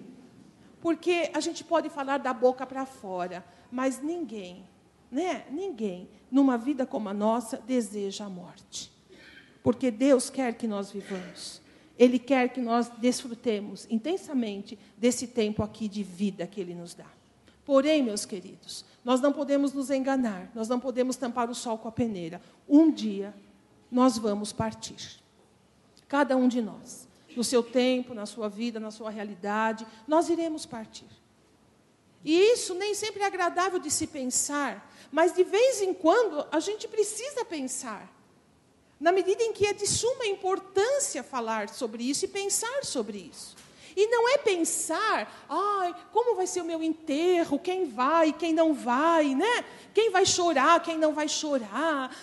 Porque 0.79 1.31
a 1.33 1.39
gente 1.39 1.63
pode 1.63 1.89
falar 1.89 2.19
da 2.19 2.33
boca 2.33 2.65
para 2.65 2.85
fora, 2.85 3.43
mas 3.71 4.01
ninguém 4.01 4.65
né? 5.11 5.45
Ninguém, 5.49 6.09
numa 6.29 6.57
vida 6.57 6.85
como 6.85 7.09
a 7.09 7.13
nossa, 7.13 7.57
deseja 7.57 8.25
a 8.25 8.29
morte. 8.29 8.91
Porque 9.63 9.89
Deus 9.89 10.29
quer 10.29 10.53
que 10.53 10.67
nós 10.67 10.91
vivamos. 10.91 11.61
Ele 11.97 12.19
quer 12.19 12.49
que 12.49 12.61
nós 12.61 12.89
desfrutemos 12.97 13.87
intensamente 13.89 14.77
desse 14.97 15.27
tempo 15.27 15.63
aqui 15.63 15.87
de 15.87 16.03
vida 16.03 16.45
que 16.45 16.61
Ele 16.61 16.75
nos 16.75 16.93
dá. 16.93 17.07
Porém, 17.65 18.01
meus 18.01 18.25
queridos, 18.25 18.85
nós 19.03 19.19
não 19.19 19.33
podemos 19.33 19.73
nos 19.73 19.89
enganar, 19.89 20.49
nós 20.55 20.69
não 20.69 20.79
podemos 20.79 21.15
tampar 21.15 21.49
o 21.49 21.55
sol 21.55 21.77
com 21.77 21.87
a 21.87 21.91
peneira. 21.91 22.41
Um 22.67 22.91
dia 22.91 23.33
nós 23.91 24.17
vamos 24.17 24.53
partir. 24.53 25.21
Cada 26.07 26.37
um 26.37 26.47
de 26.47 26.61
nós, 26.61 27.07
no 27.35 27.43
seu 27.43 27.61
tempo, 27.61 28.13
na 28.13 28.25
sua 28.25 28.47
vida, 28.47 28.79
na 28.79 28.91
sua 28.91 29.09
realidade, 29.09 29.85
nós 30.07 30.29
iremos 30.29 30.65
partir. 30.65 31.07
E 32.23 32.53
isso 32.53 32.73
nem 32.73 32.93
sempre 32.93 33.21
é 33.21 33.25
agradável 33.25 33.79
de 33.79 33.91
se 33.91 34.07
pensar, 34.07 34.93
mas 35.11 35.33
de 35.33 35.43
vez 35.43 35.81
em 35.81 35.93
quando 35.93 36.45
a 36.51 36.59
gente 36.59 36.87
precisa 36.87 37.45
pensar. 37.45 38.13
Na 38.99 39.11
medida 39.11 39.43
em 39.43 39.53
que 39.53 39.65
é 39.65 39.73
de 39.73 39.85
suma 39.85 40.25
importância 40.25 41.23
falar 41.23 41.69
sobre 41.69 42.03
isso 42.03 42.25
e 42.25 42.27
pensar 42.27 42.83
sobre 42.83 43.29
isso. 43.31 43.55
E 43.99 44.05
não 44.05 44.29
é 44.29 44.37
pensar, 44.37 45.45
ai, 45.49 45.95
como 46.13 46.35
vai 46.35 46.45
ser 46.45 46.61
o 46.61 46.65
meu 46.65 46.83
enterro, 46.83 47.57
quem 47.57 47.85
vai, 47.85 48.31
quem 48.31 48.53
não 48.53 48.71
vai, 48.71 49.33
né? 49.33 49.65
Quem 49.91 50.11
vai 50.11 50.23
chorar, 50.23 50.83
quem 50.83 50.99
não 50.99 51.15
vai 51.15 51.27
chorar. 51.27 52.15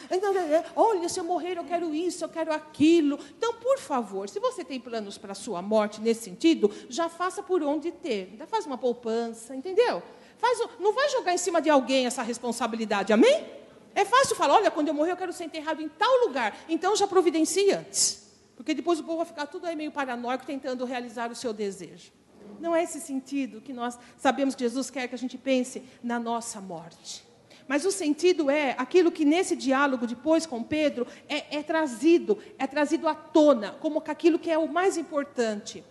Olha, 0.76 1.08
se 1.08 1.18
eu 1.18 1.24
morrer, 1.24 1.58
eu 1.58 1.64
quero 1.64 1.92
isso, 1.92 2.24
eu 2.24 2.28
quero 2.28 2.52
aquilo. 2.52 3.18
Então, 3.36 3.54
por 3.54 3.76
favor, 3.78 4.28
se 4.28 4.38
você 4.38 4.64
tem 4.64 4.78
planos 4.78 5.18
para 5.18 5.32
a 5.32 5.34
sua 5.34 5.60
morte 5.60 6.00
nesse 6.00 6.22
sentido, 6.22 6.70
já 6.88 7.08
faça 7.08 7.42
por 7.42 7.60
onde 7.60 7.90
ter. 7.90 8.28
Ainda 8.30 8.46
faz 8.46 8.66
uma 8.66 8.78
poupança, 8.78 9.56
entendeu? 9.56 10.00
Faz, 10.38 10.60
não 10.78 10.92
vai 10.92 11.08
jogar 11.08 11.34
em 11.34 11.38
cima 11.38 11.60
de 11.60 11.70
alguém 11.70 12.06
essa 12.06 12.22
responsabilidade, 12.22 13.12
amém? 13.12 13.63
É 13.94 14.04
fácil 14.04 14.35
falar, 14.35 14.54
olha, 14.54 14.70
quando 14.70 14.88
eu 14.88 14.94
morrer 14.94 15.12
eu 15.12 15.16
quero 15.16 15.33
ser 15.33 15.44
enterrado 15.44 15.80
em 15.80 15.88
tal 15.88 16.26
lugar. 16.26 16.57
Então 16.68 16.96
já 16.96 17.07
providencie 17.07 17.70
antes. 17.72 18.24
Porque 18.57 18.74
depois 18.74 19.00
o 19.00 19.04
povo 19.04 19.18
vai 19.18 19.26
ficar 19.26 19.46
tudo 19.46 19.66
aí 19.66 19.76
meio 19.76 19.92
paranoico 19.92 20.44
tentando 20.44 20.85
realizar 20.85 21.30
o 21.30 21.35
seu 21.35 21.52
desejo. 21.52 22.12
Não 22.61 22.74
é 22.74 22.83
esse 22.83 23.00
sentido 23.00 23.61
que 23.61 23.72
nós 23.72 23.98
sabemos 24.16 24.54
que 24.54 24.62
Jesus 24.62 24.90
quer 24.90 25.09
que 25.09 25.14
a 25.14 25.18
gente 25.18 25.37
pense 25.38 25.83
na 26.02 26.18
nossa 26.18 26.61
morte. 26.61 27.24
Mas 27.66 27.85
o 27.85 27.90
sentido 27.90 28.50
é 28.50 28.74
aquilo 28.76 29.11
que 29.11 29.24
nesse 29.24 29.57
diálogo 29.57 30.07
depois 30.07 30.44
com 30.44 30.62
Pedro 30.62 31.07
é, 31.28 31.59
é 31.59 31.62
trazido, 31.62 32.38
é 32.59 32.66
trazido 32.66 33.09
à 33.09 33.14
tona, 33.14 33.72
como 33.80 34.02
aquilo 34.07 34.38
que 34.38 34.50
é 34.50 34.59
o 34.59 34.68
mais 34.68 34.96
importante. 34.96 35.83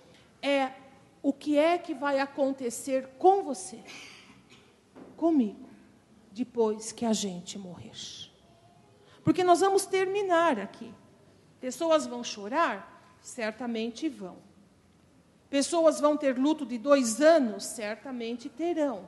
É 0.42 0.72
o 1.22 1.32
que 1.32 1.58
é 1.58 1.78
que 1.78 1.94
vai 1.94 2.20
acontecer 2.20 3.08
com 3.18 3.44
você, 3.44 3.80
comigo, 5.16 5.63
depois 6.34 6.92
que 6.92 7.06
a 7.06 7.14
gente 7.14 7.58
morrer. 7.60 7.92
Porque 9.24 9.44
nós 9.44 9.60
vamos 9.62 9.86
terminar 9.86 10.60
aqui. 10.60 10.94
Pessoas 11.62 12.06
vão 12.06 12.24
chorar? 12.24 13.18
Certamente 13.22 14.10
vão. 14.10 14.38
Pessoas 15.50 16.00
vão 16.00 16.18
ter 16.18 16.38
luto 16.38 16.66
de 16.66 16.78
dois 16.78 17.22
anos? 17.22 17.64
Certamente 17.64 18.50
terão. 18.50 19.08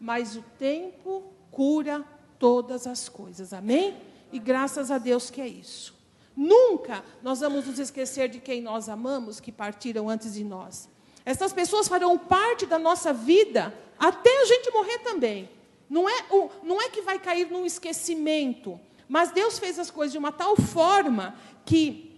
Mas 0.00 0.36
o 0.36 0.42
tempo 0.58 1.22
cura 1.50 2.04
todas 2.38 2.86
as 2.86 3.08
coisas. 3.08 3.52
Amém? 3.52 3.96
E 4.32 4.38
graças 4.38 4.90
a 4.90 4.98
Deus 4.98 5.30
que 5.30 5.40
é 5.40 5.46
isso. 5.46 5.94
Nunca 6.34 7.04
nós 7.22 7.40
vamos 7.40 7.66
nos 7.66 7.78
esquecer 7.78 8.28
de 8.28 8.40
quem 8.40 8.62
nós 8.62 8.88
amamos, 8.88 9.38
que 9.38 9.52
partiram 9.52 10.08
antes 10.08 10.34
de 10.34 10.44
nós. 10.44 10.88
Essas 11.24 11.52
pessoas 11.52 11.88
farão 11.88 12.16
parte 12.16 12.64
da 12.64 12.78
nossa 12.78 13.12
vida 13.12 13.74
até 13.98 14.42
a 14.42 14.44
gente 14.46 14.70
morrer 14.70 14.98
também. 15.00 15.57
Não 15.88 16.08
é, 16.08 16.26
não 16.62 16.80
é 16.80 16.88
que 16.88 17.02
vai 17.02 17.18
cair 17.18 17.50
num 17.50 17.64
esquecimento, 17.64 18.78
mas 19.08 19.32
Deus 19.32 19.58
fez 19.58 19.78
as 19.78 19.90
coisas 19.90 20.12
de 20.12 20.18
uma 20.18 20.30
tal 20.30 20.54
forma 20.56 21.34
que 21.64 22.08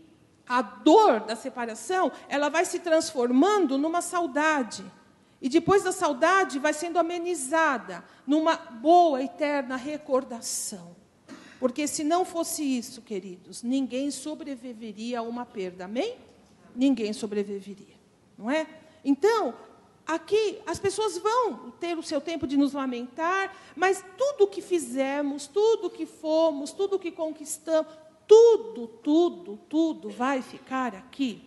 a 0.51 0.63
dor 0.63 1.21
da 1.21 1.37
separação, 1.37 2.11
ela 2.29 2.49
vai 2.49 2.65
se 2.65 2.81
transformando 2.81 3.79
numa 3.79 4.03
saudade. 4.03 4.85
E 5.41 5.49
depois 5.49 5.85
da 5.85 5.93
saudade 5.93 6.59
vai 6.59 6.73
sendo 6.73 6.99
amenizada 6.99 8.05
numa 8.27 8.57
boa, 8.57 9.23
eterna 9.23 9.77
recordação. 9.77 10.97
Porque 11.61 11.87
se 11.87 12.03
não 12.03 12.25
fosse 12.25 12.65
isso, 12.65 13.01
queridos, 13.01 13.63
ninguém 13.63 14.11
sobreviveria 14.11 15.21
a 15.21 15.23
uma 15.23 15.47
perda. 15.47 15.85
Amém? 15.85 16.17
Ninguém 16.75 17.13
sobreviveria, 17.13 17.95
não 18.37 18.51
é? 18.51 18.67
Então, 19.05 19.55
aqui 20.15 20.61
as 20.67 20.79
pessoas 20.79 21.19
vão 21.19 21.71
ter 21.73 21.97
o 21.97 22.03
seu 22.03 22.21
tempo 22.21 22.47
de 22.47 22.57
nos 22.57 22.73
lamentar, 22.73 23.55
mas 23.77 24.05
tudo 24.17 24.45
o 24.45 24.49
que 24.49 24.61
fizemos, 24.61 25.47
tudo 25.47 25.87
o 25.87 25.91
que 25.91 26.05
fomos, 26.05 26.73
tudo 26.73 26.97
o 26.97 26.99
que 26.99 27.13
conquistamos, 27.13 27.93
tudo, 28.27 28.87
tudo, 28.87 29.57
tudo 29.69 30.11
vai 30.11 30.43
ficar 30.43 30.95
aqui. 30.95 31.43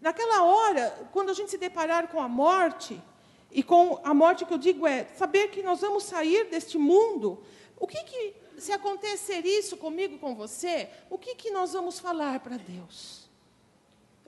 Naquela 0.00 0.44
hora, 0.44 1.08
quando 1.12 1.30
a 1.30 1.34
gente 1.34 1.50
se 1.50 1.58
deparar 1.58 2.08
com 2.08 2.20
a 2.20 2.28
morte, 2.28 3.00
e 3.50 3.62
com 3.62 4.00
a 4.04 4.12
morte 4.12 4.44
que 4.44 4.52
eu 4.52 4.58
digo 4.58 4.86
é 4.86 5.04
saber 5.16 5.48
que 5.48 5.62
nós 5.62 5.80
vamos 5.80 6.04
sair 6.04 6.44
deste 6.50 6.78
mundo, 6.78 7.42
o 7.78 7.86
que, 7.86 8.02
que 8.04 8.34
se 8.58 8.72
acontecer 8.72 9.44
isso 9.46 9.76
comigo, 9.76 10.18
com 10.18 10.34
você, 10.34 10.88
o 11.08 11.16
que, 11.16 11.34
que 11.34 11.50
nós 11.50 11.72
vamos 11.72 11.98
falar 11.98 12.40
para 12.40 12.56
Deus? 12.56 13.27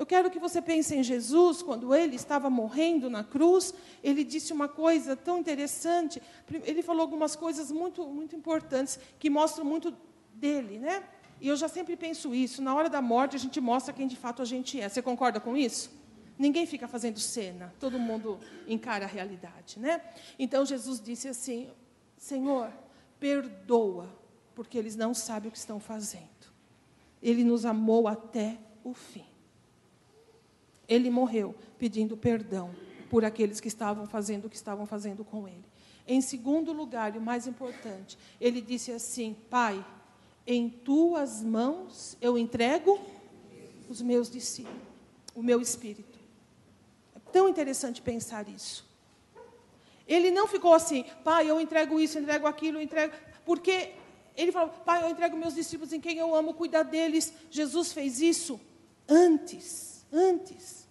Eu 0.01 0.07
quero 0.07 0.31
que 0.31 0.39
você 0.39 0.63
pense 0.63 0.95
em 0.97 1.03
Jesus, 1.03 1.61
quando 1.61 1.95
ele 1.95 2.17
estava 2.17 2.49
morrendo 2.49 3.11
na 3.11 3.23
cruz, 3.23 3.75
ele 4.03 4.25
disse 4.25 4.51
uma 4.51 4.67
coisa 4.67 5.15
tão 5.15 5.37
interessante. 5.37 6.23
Ele 6.65 6.81
falou 6.81 7.03
algumas 7.03 7.37
coisas 7.37 7.71
muito, 7.71 8.07
muito 8.07 8.35
importantes, 8.35 8.99
que 9.19 9.29
mostram 9.29 9.63
muito 9.63 9.95
dele, 10.33 10.79
né? 10.79 11.05
E 11.39 11.49
eu 11.49 11.55
já 11.55 11.69
sempre 11.69 11.99
penso 11.99 12.35
isso, 12.35 12.63
na 12.63 12.75
hora 12.75 12.89
da 12.89 13.03
morte 13.03 13.37
a 13.37 13.39
gente 13.39 13.61
mostra 13.61 13.93
quem 13.93 14.07
de 14.07 14.17
fato 14.17 14.41
a 14.41 14.45
gente 14.47 14.81
é. 14.81 14.89
Você 14.89 15.03
concorda 15.03 15.39
com 15.39 15.55
isso? 15.55 15.91
Ninguém 16.39 16.65
fica 16.65 16.89
fazendo 16.89 17.21
cena, 17.21 17.71
todo 17.79 17.99
mundo 17.99 18.41
encara 18.67 19.05
a 19.05 19.09
realidade, 19.09 19.79
né? 19.79 20.01
Então 20.39 20.65
Jesus 20.65 20.99
disse 20.99 21.29
assim: 21.29 21.69
Senhor, 22.17 22.73
perdoa, 23.19 24.09
porque 24.55 24.79
eles 24.79 24.97
não 24.97 25.13
sabem 25.13 25.51
o 25.51 25.53
que 25.53 25.59
estão 25.59 25.79
fazendo. 25.79 26.49
Ele 27.23 27.45
nos 27.45 27.67
amou 27.67 28.09
até 28.09 28.57
o 28.83 28.95
fim 28.95 29.30
ele 30.91 31.09
morreu 31.09 31.55
pedindo 31.79 32.17
perdão 32.17 32.71
por 33.09 33.25
aqueles 33.25 33.61
que 33.61 33.69
estavam 33.69 34.07
fazendo 34.07 34.45
o 34.45 34.51
que 34.51 34.57
estavam 34.57 34.85
fazendo 34.85 35.25
com 35.25 35.49
ele. 35.49 35.65
Em 36.07 36.21
segundo 36.21 36.73
lugar, 36.73 37.15
e 37.15 37.19
o 37.19 37.23
mais 37.23 37.47
importante, 37.47 38.19
ele 38.41 38.61
disse 38.61 38.91
assim: 38.91 39.37
Pai, 39.49 39.83
em 40.47 40.69
tuas 40.69 41.43
mãos 41.43 42.17
eu 42.21 42.37
entrego 42.37 43.01
os 43.89 44.03
meus 44.03 44.29
discípulos, 44.29 44.83
o 45.35 45.43
meu 45.43 45.61
espírito. 45.61 46.19
É 47.15 47.21
tão 47.33 47.49
interessante 47.49 48.03
pensar 48.03 48.49
isso. 48.49 48.89
Ele 50.07 50.31
não 50.33 50.49
ficou 50.49 50.75
assim, 50.75 51.05
pai, 51.23 51.49
eu 51.49 51.61
entrego 51.61 52.01
isso, 52.01 52.19
entrego 52.19 52.49
aquilo, 52.49 52.79
eu 52.79 52.83
entrego. 52.83 53.15
Porque 53.45 53.93
ele 54.37 54.51
falou: 54.51 54.71
Pai, 54.85 55.05
eu 55.05 55.09
entrego 55.09 55.37
meus 55.37 55.55
discípulos 55.55 55.93
em 55.93 56.01
quem 56.01 56.19
eu 56.19 56.35
amo, 56.35 56.55
cuidar 56.55 56.83
deles. 56.83 57.33
Jesus 57.51 57.93
fez 57.93 58.21
isso 58.21 58.61
antes, 59.09 60.00
antes. 60.13 60.89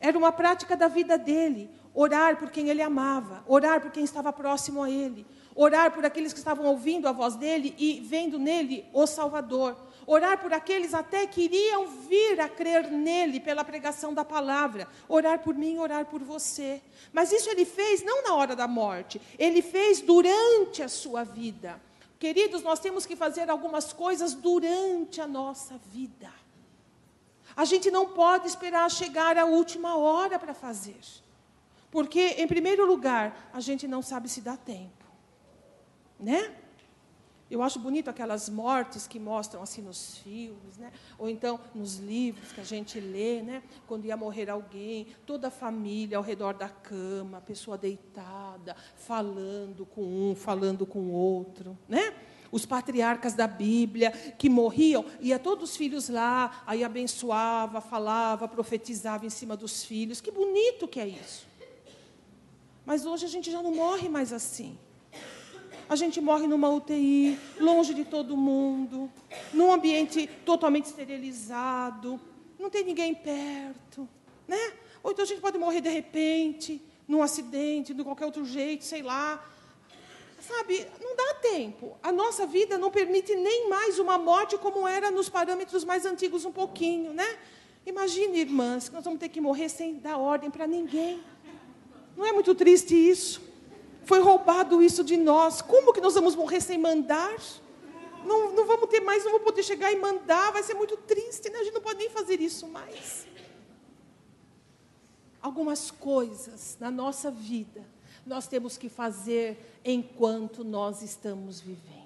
Era 0.00 0.18
uma 0.18 0.32
prática 0.32 0.76
da 0.76 0.88
vida 0.88 1.16
dele, 1.16 1.70
orar 1.94 2.36
por 2.36 2.50
quem 2.50 2.68
ele 2.68 2.82
amava, 2.82 3.44
orar 3.46 3.80
por 3.80 3.90
quem 3.90 4.04
estava 4.04 4.32
próximo 4.32 4.82
a 4.82 4.90
ele, 4.90 5.26
orar 5.54 5.92
por 5.92 6.04
aqueles 6.04 6.32
que 6.32 6.38
estavam 6.38 6.66
ouvindo 6.66 7.06
a 7.06 7.12
voz 7.12 7.36
dele 7.36 7.74
e 7.78 8.00
vendo 8.00 8.38
nele 8.38 8.84
o 8.92 9.06
Salvador, 9.06 9.76
orar 10.06 10.40
por 10.42 10.52
aqueles 10.52 10.92
até 10.92 11.26
que 11.26 11.42
iriam 11.42 11.86
vir 11.86 12.40
a 12.40 12.48
crer 12.48 12.90
nele 12.90 13.40
pela 13.40 13.64
pregação 13.64 14.12
da 14.12 14.24
palavra, 14.24 14.88
orar 15.08 15.38
por 15.38 15.54
mim, 15.54 15.78
orar 15.78 16.06
por 16.06 16.22
você. 16.22 16.82
Mas 17.12 17.32
isso 17.32 17.48
ele 17.48 17.64
fez 17.64 18.02
não 18.02 18.24
na 18.24 18.34
hora 18.34 18.56
da 18.56 18.66
morte, 18.66 19.20
ele 19.38 19.62
fez 19.62 20.00
durante 20.00 20.82
a 20.82 20.88
sua 20.88 21.24
vida. 21.24 21.80
Queridos, 22.18 22.62
nós 22.62 22.80
temos 22.80 23.06
que 23.06 23.16
fazer 23.16 23.50
algumas 23.50 23.92
coisas 23.92 24.34
durante 24.34 25.20
a 25.20 25.26
nossa 25.26 25.78
vida. 25.92 26.43
A 27.56 27.64
gente 27.64 27.90
não 27.90 28.06
pode 28.06 28.46
esperar 28.46 28.90
chegar 28.90 29.38
a 29.38 29.44
última 29.44 29.96
hora 29.96 30.38
para 30.38 30.54
fazer. 30.54 31.00
Porque, 31.90 32.34
em 32.38 32.46
primeiro 32.48 32.84
lugar, 32.84 33.50
a 33.52 33.60
gente 33.60 33.86
não 33.86 34.02
sabe 34.02 34.28
se 34.28 34.40
dá 34.40 34.56
tempo. 34.56 35.04
Né? 36.18 36.52
Eu 37.50 37.62
acho 37.62 37.78
bonito 37.78 38.08
aquelas 38.08 38.48
mortes 38.48 39.06
que 39.06 39.20
mostram 39.20 39.62
assim 39.62 39.82
nos 39.82 40.18
filmes, 40.18 40.76
né? 40.76 40.90
ou 41.16 41.28
então 41.28 41.60
nos 41.72 41.98
livros 41.98 42.50
que 42.50 42.60
a 42.60 42.64
gente 42.64 42.98
lê, 42.98 43.42
né? 43.42 43.62
quando 43.86 44.06
ia 44.06 44.16
morrer 44.16 44.50
alguém, 44.50 45.06
toda 45.24 45.48
a 45.48 45.50
família 45.50 46.16
ao 46.16 46.22
redor 46.22 46.54
da 46.54 46.68
cama, 46.68 47.38
a 47.38 47.40
pessoa 47.40 47.78
deitada, 47.78 48.74
falando 48.96 49.86
com 49.86 50.02
um, 50.02 50.34
falando 50.34 50.84
com 50.84 50.98
o 50.98 51.12
outro. 51.12 51.78
Né? 51.88 52.12
Os 52.54 52.64
patriarcas 52.64 53.34
da 53.34 53.48
Bíblia 53.48 54.12
que 54.38 54.48
morriam, 54.48 55.04
ia 55.20 55.40
todos 55.40 55.70
os 55.70 55.76
filhos 55.76 56.08
lá, 56.08 56.62
aí 56.64 56.84
abençoava, 56.84 57.80
falava, 57.80 58.46
profetizava 58.46 59.26
em 59.26 59.30
cima 59.30 59.56
dos 59.56 59.82
filhos. 59.82 60.20
Que 60.20 60.30
bonito 60.30 60.86
que 60.86 61.00
é 61.00 61.08
isso. 61.08 61.48
Mas 62.86 63.04
hoje 63.04 63.26
a 63.26 63.28
gente 63.28 63.50
já 63.50 63.60
não 63.60 63.74
morre 63.74 64.08
mais 64.08 64.32
assim. 64.32 64.78
A 65.88 65.96
gente 65.96 66.20
morre 66.20 66.46
numa 66.46 66.70
UTI, 66.70 67.36
longe 67.58 67.92
de 67.92 68.04
todo 68.04 68.36
mundo, 68.36 69.10
num 69.52 69.72
ambiente 69.72 70.28
totalmente 70.46 70.84
esterilizado, 70.84 72.20
não 72.56 72.70
tem 72.70 72.84
ninguém 72.84 73.16
perto, 73.16 74.08
né? 74.46 74.74
Ou 75.02 75.10
então 75.10 75.24
a 75.24 75.26
gente 75.26 75.40
pode 75.40 75.58
morrer 75.58 75.80
de 75.80 75.90
repente, 75.90 76.80
num 77.08 77.20
acidente, 77.20 77.92
de 77.92 78.04
qualquer 78.04 78.26
outro 78.26 78.44
jeito, 78.44 78.84
sei 78.84 79.02
lá. 79.02 79.44
Sabe, 80.46 80.86
não 81.00 81.16
dá 81.16 81.34
tempo. 81.40 81.96
A 82.02 82.12
nossa 82.12 82.46
vida 82.46 82.76
não 82.76 82.90
permite 82.90 83.34
nem 83.34 83.68
mais 83.68 83.98
uma 83.98 84.18
morte 84.18 84.58
como 84.58 84.86
era 84.86 85.10
nos 85.10 85.30
parâmetros 85.30 85.84
mais 85.84 86.04
antigos 86.04 86.44
um 86.44 86.52
pouquinho, 86.52 87.14
né? 87.14 87.38
Imagine, 87.86 88.40
irmãs, 88.40 88.88
que 88.88 88.94
nós 88.94 89.04
vamos 89.04 89.20
ter 89.20 89.30
que 89.30 89.40
morrer 89.40 89.70
sem 89.70 89.94
dar 89.94 90.18
ordem 90.18 90.50
para 90.50 90.66
ninguém. 90.66 91.22
Não 92.14 92.26
é 92.26 92.32
muito 92.32 92.54
triste 92.54 92.94
isso? 92.94 93.40
Foi 94.04 94.20
roubado 94.20 94.82
isso 94.82 95.02
de 95.02 95.16
nós. 95.16 95.62
Como 95.62 95.94
que 95.94 96.00
nós 96.00 96.12
vamos 96.12 96.34
morrer 96.36 96.60
sem 96.60 96.76
mandar? 96.76 97.34
Não, 98.26 98.52
não 98.52 98.66
vamos 98.66 98.88
ter 98.90 99.00
mais, 99.00 99.24
não 99.24 99.32
vou 99.32 99.40
poder 99.40 99.62
chegar 99.62 99.90
e 99.92 99.96
mandar, 99.96 100.52
vai 100.52 100.62
ser 100.62 100.74
muito 100.74 100.96
triste, 100.98 101.48
né? 101.48 101.58
A 101.58 101.64
gente 101.64 101.74
não 101.74 101.80
pode 101.80 101.98
nem 101.98 102.10
fazer 102.10 102.38
isso 102.40 102.68
mais. 102.68 103.26
Algumas 105.40 105.90
coisas 105.90 106.76
na 106.78 106.90
nossa 106.90 107.30
vida 107.30 107.93
nós 108.26 108.46
temos 108.46 108.76
que 108.76 108.88
fazer 108.88 109.80
enquanto 109.84 110.64
nós 110.64 111.02
estamos 111.02 111.60
vivendo. 111.60 112.02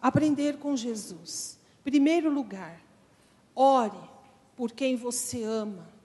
Aprender 0.00 0.58
com 0.58 0.76
Jesus. 0.76 1.58
Primeiro 1.82 2.30
lugar, 2.30 2.80
ore 3.54 3.98
por 4.56 4.72
quem 4.72 4.96
você 4.96 5.42
ama 5.42 5.98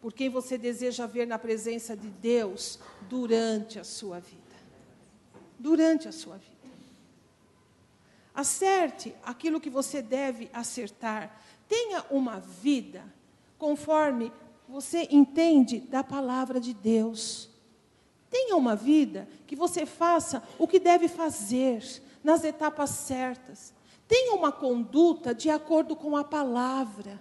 por 0.00 0.12
quem 0.12 0.28
você 0.28 0.56
deseja 0.56 1.06
ver 1.06 1.26
na 1.26 1.38
presença 1.38 1.96
de 1.96 2.08
Deus 2.08 2.78
durante 3.08 3.78
a 3.78 3.84
sua 3.84 4.20
vida. 4.20 4.38
Durante 5.58 6.08
a 6.08 6.12
sua 6.12 6.36
vida. 6.36 6.56
Acerte 8.34 9.14
aquilo 9.24 9.60
que 9.60 9.68
você 9.68 10.00
deve 10.00 10.48
acertar. 10.52 11.42
Tenha 11.68 12.04
uma 12.10 12.38
vida 12.38 13.04
conforme 13.58 14.32
você 14.68 15.08
entende 15.10 15.80
da 15.80 16.04
palavra 16.04 16.60
de 16.60 16.72
Deus. 16.72 17.50
Tenha 18.30 18.56
uma 18.56 18.76
vida 18.76 19.28
que 19.46 19.56
você 19.56 19.86
faça 19.86 20.42
o 20.58 20.66
que 20.66 20.78
deve 20.78 21.08
fazer 21.08 21.82
nas 22.22 22.44
etapas 22.44 22.90
certas. 22.90 23.72
Tenha 24.06 24.34
uma 24.34 24.52
conduta 24.52 25.34
de 25.34 25.50
acordo 25.50 25.96
com 25.96 26.16
a 26.16 26.24
palavra. 26.24 27.20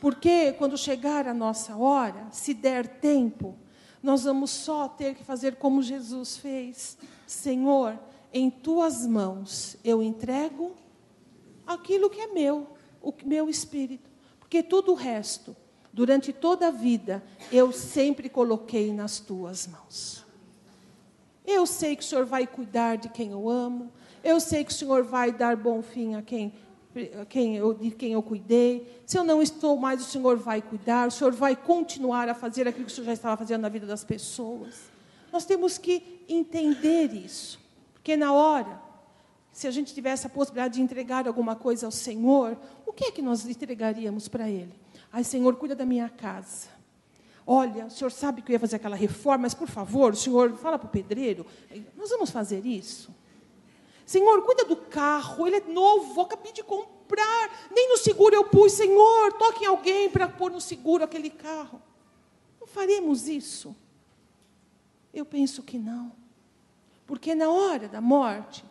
Porque 0.00 0.52
quando 0.52 0.76
chegar 0.76 1.26
a 1.26 1.34
nossa 1.34 1.76
hora, 1.76 2.28
se 2.30 2.52
der 2.52 2.86
tempo, 2.86 3.56
nós 4.02 4.24
vamos 4.24 4.50
só 4.50 4.88
ter 4.88 5.14
que 5.14 5.24
fazer 5.24 5.56
como 5.56 5.82
Jesus 5.82 6.36
fez. 6.36 6.98
Senhor, 7.26 7.98
em 8.32 8.50
tuas 8.50 9.06
mãos 9.06 9.76
eu 9.82 10.02
entrego 10.02 10.76
aquilo 11.66 12.10
que 12.10 12.20
é 12.20 12.28
meu, 12.28 12.68
o 13.02 13.12
meu 13.24 13.48
espírito. 13.48 14.10
Porque 14.38 14.62
tudo 14.62 14.92
o 14.92 14.94
resto, 14.94 15.56
durante 15.96 16.30
toda 16.30 16.68
a 16.68 16.70
vida, 16.70 17.24
eu 17.50 17.72
sempre 17.72 18.28
coloquei 18.28 18.92
nas 18.92 19.18
tuas 19.18 19.66
mãos. 19.66 20.26
Eu 21.46 21.64
sei 21.64 21.96
que 21.96 22.02
o 22.02 22.06
Senhor 22.06 22.26
vai 22.26 22.46
cuidar 22.46 22.96
de 22.96 23.08
quem 23.08 23.30
eu 23.30 23.48
amo. 23.48 23.90
Eu 24.22 24.38
sei 24.38 24.62
que 24.62 24.70
o 24.70 24.74
Senhor 24.74 25.04
vai 25.04 25.32
dar 25.32 25.56
bom 25.56 25.80
fim 25.80 26.14
a 26.14 26.20
quem 26.20 26.52
quem 27.28 27.56
eu, 27.56 27.74
de 27.74 27.90
quem 27.90 28.12
eu 28.12 28.22
cuidei. 28.22 29.02
Se 29.06 29.18
eu 29.18 29.24
não 29.24 29.42
estou 29.42 29.76
mais, 29.76 30.00
o 30.00 30.04
Senhor 30.04 30.36
vai 30.36 30.60
cuidar, 30.60 31.08
o 31.08 31.10
Senhor 31.10 31.32
vai 31.32 31.56
continuar 31.56 32.28
a 32.28 32.34
fazer 32.34 32.68
aquilo 32.68 32.86
que 32.86 32.92
o 32.92 32.94
Senhor 32.94 33.06
já 33.06 33.12
estava 33.12 33.36
fazendo 33.36 33.62
na 33.62 33.68
vida 33.68 33.86
das 33.86 34.04
pessoas. 34.04 34.74
Nós 35.32 35.44
temos 35.44 35.78
que 35.78 36.24
entender 36.28 37.12
isso, 37.12 37.58
porque 37.94 38.16
na 38.16 38.32
hora, 38.32 38.80
se 39.52 39.66
a 39.66 39.70
gente 39.70 39.94
tivesse 39.94 40.26
a 40.26 40.30
possibilidade 40.30 40.74
de 40.74 40.82
entregar 40.82 41.26
alguma 41.26 41.54
coisa 41.54 41.84
ao 41.86 41.92
Senhor, 41.92 42.56
o 42.86 42.92
que 42.92 43.06
é 43.06 43.10
que 43.10 43.20
nós 43.20 43.46
entregaríamos 43.46 44.26
para 44.28 44.48
Ele? 44.48 44.72
Ai, 45.16 45.24
Senhor, 45.24 45.56
cuida 45.56 45.74
da 45.74 45.86
minha 45.86 46.10
casa. 46.10 46.68
Olha, 47.46 47.86
o 47.86 47.90
senhor 47.90 48.12
sabe 48.12 48.42
que 48.42 48.52
eu 48.52 48.52
ia 48.52 48.60
fazer 48.60 48.76
aquela 48.76 48.94
reforma, 48.94 49.44
mas 49.44 49.54
por 49.54 49.66
favor, 49.66 50.12
o 50.12 50.16
senhor 50.16 50.54
fala 50.58 50.78
para 50.78 50.88
o 50.88 50.90
pedreiro, 50.90 51.46
nós 51.96 52.10
vamos 52.10 52.28
fazer 52.28 52.66
isso. 52.66 53.14
Senhor, 54.04 54.42
cuida 54.42 54.66
do 54.66 54.76
carro, 54.76 55.46
ele 55.46 55.56
é 55.56 55.60
novo, 55.60 56.20
acabei 56.20 56.52
de 56.52 56.62
comprar, 56.62 57.70
nem 57.74 57.88
no 57.88 57.96
seguro 57.96 58.34
eu 58.34 58.44
pus. 58.44 58.72
Senhor, 58.72 59.32
toque 59.38 59.64
em 59.64 59.68
alguém 59.68 60.10
para 60.10 60.28
pôr 60.28 60.50
no 60.50 60.60
seguro 60.60 61.04
aquele 61.04 61.30
carro. 61.30 61.80
Não 62.60 62.66
faremos 62.66 63.26
isso? 63.26 63.74
Eu 65.14 65.24
penso 65.24 65.62
que 65.62 65.78
não. 65.78 66.12
Porque 67.06 67.34
na 67.34 67.48
hora 67.48 67.88
da 67.88 68.02
morte, 68.02 68.66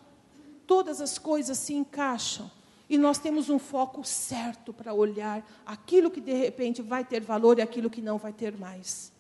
todas 0.68 1.02
as 1.02 1.18
coisas 1.18 1.58
se 1.58 1.74
encaixam 1.74 2.52
e 2.90 2.98
nós 2.98 3.18
temos 3.18 3.50
um 3.50 3.58
foco 3.58 4.04
certo 4.04 4.72
para 4.72 4.94
olhar 4.94 5.46
aquilo 5.66 6.12
que 6.12 6.22
de 6.22 6.34
repente 6.34 6.82
vai 6.82 7.04
ter 7.04 7.22
valor 7.22 7.58
e 7.58 7.62
aquilo 7.62 7.90
que 7.90 8.02
não 8.02 8.18
vai 8.18 8.32
ter 8.32 8.56
mais. 8.58 9.12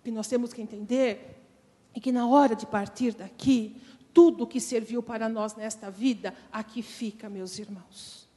O 0.00 0.04
que 0.04 0.10
nós 0.10 0.26
temos 0.26 0.52
que 0.52 0.60
entender 0.60 1.40
é 1.94 2.00
que 2.00 2.10
na 2.10 2.26
hora 2.26 2.56
de 2.56 2.66
partir 2.66 3.14
daqui, 3.14 3.76
tudo 4.12 4.46
que 4.46 4.60
serviu 4.60 5.02
para 5.02 5.28
nós 5.28 5.54
nesta 5.54 5.90
vida, 5.90 6.34
aqui 6.52 6.82
fica, 6.82 7.28
meus 7.28 7.58
irmãos. 7.58 8.28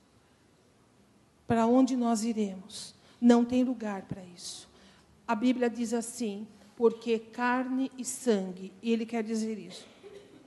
Para 1.48 1.66
onde 1.66 1.98
nós 1.98 2.24
iremos? 2.24 2.94
Não 3.20 3.44
tem 3.44 3.64
lugar 3.64 4.04
para 4.04 4.24
isso. 4.24 4.70
A 5.28 5.36
Bíblia 5.36 5.70
diz 5.70 5.94
assim: 5.94 6.48
porque 6.76 7.20
carne 7.20 7.92
e 7.98 8.04
sangue, 8.04 8.72
e 8.82 8.92
ele 8.92 9.06
quer 9.06 9.24
dizer 9.24 9.58
isso, 9.60 9.86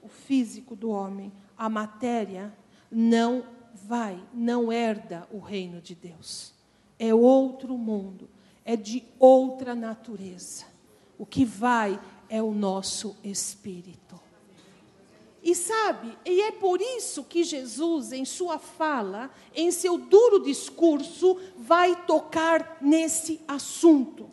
o 0.03 0.09
físico 0.09 0.74
do 0.74 0.90
homem, 0.90 1.33
a 1.57 1.68
matéria, 1.68 2.53
não 2.90 3.44
vai, 3.74 4.22
não 4.32 4.72
herda 4.72 5.28
o 5.30 5.38
reino 5.38 5.80
de 5.80 5.94
Deus. 5.94 6.54
É 6.98 7.14
outro 7.14 7.76
mundo, 7.76 8.28
é 8.64 8.76
de 8.76 9.04
outra 9.18 9.74
natureza. 9.74 10.64
O 11.18 11.26
que 11.26 11.44
vai 11.44 12.00
é 12.28 12.42
o 12.42 12.52
nosso 12.52 13.16
espírito. 13.22 14.20
E 15.42 15.54
sabe, 15.54 16.16
e 16.24 16.40
é 16.40 16.52
por 16.52 16.80
isso 16.80 17.22
que 17.24 17.44
Jesus, 17.44 18.12
em 18.12 18.24
sua 18.24 18.58
fala, 18.58 19.30
em 19.54 19.70
seu 19.70 19.98
duro 19.98 20.42
discurso, 20.42 21.38
vai 21.58 22.06
tocar 22.06 22.78
nesse 22.80 23.42
assunto. 23.46 24.30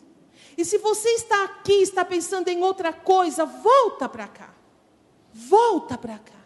E 0.56 0.64
se 0.64 0.78
você 0.78 1.10
está 1.10 1.44
aqui, 1.44 1.74
está 1.74 2.02
pensando 2.02 2.48
em 2.48 2.62
outra 2.62 2.94
coisa, 2.94 3.44
volta 3.44 4.08
para 4.08 4.26
cá. 4.26 4.54
Volta 5.34 5.98
para 5.98 6.18
cá. 6.18 6.41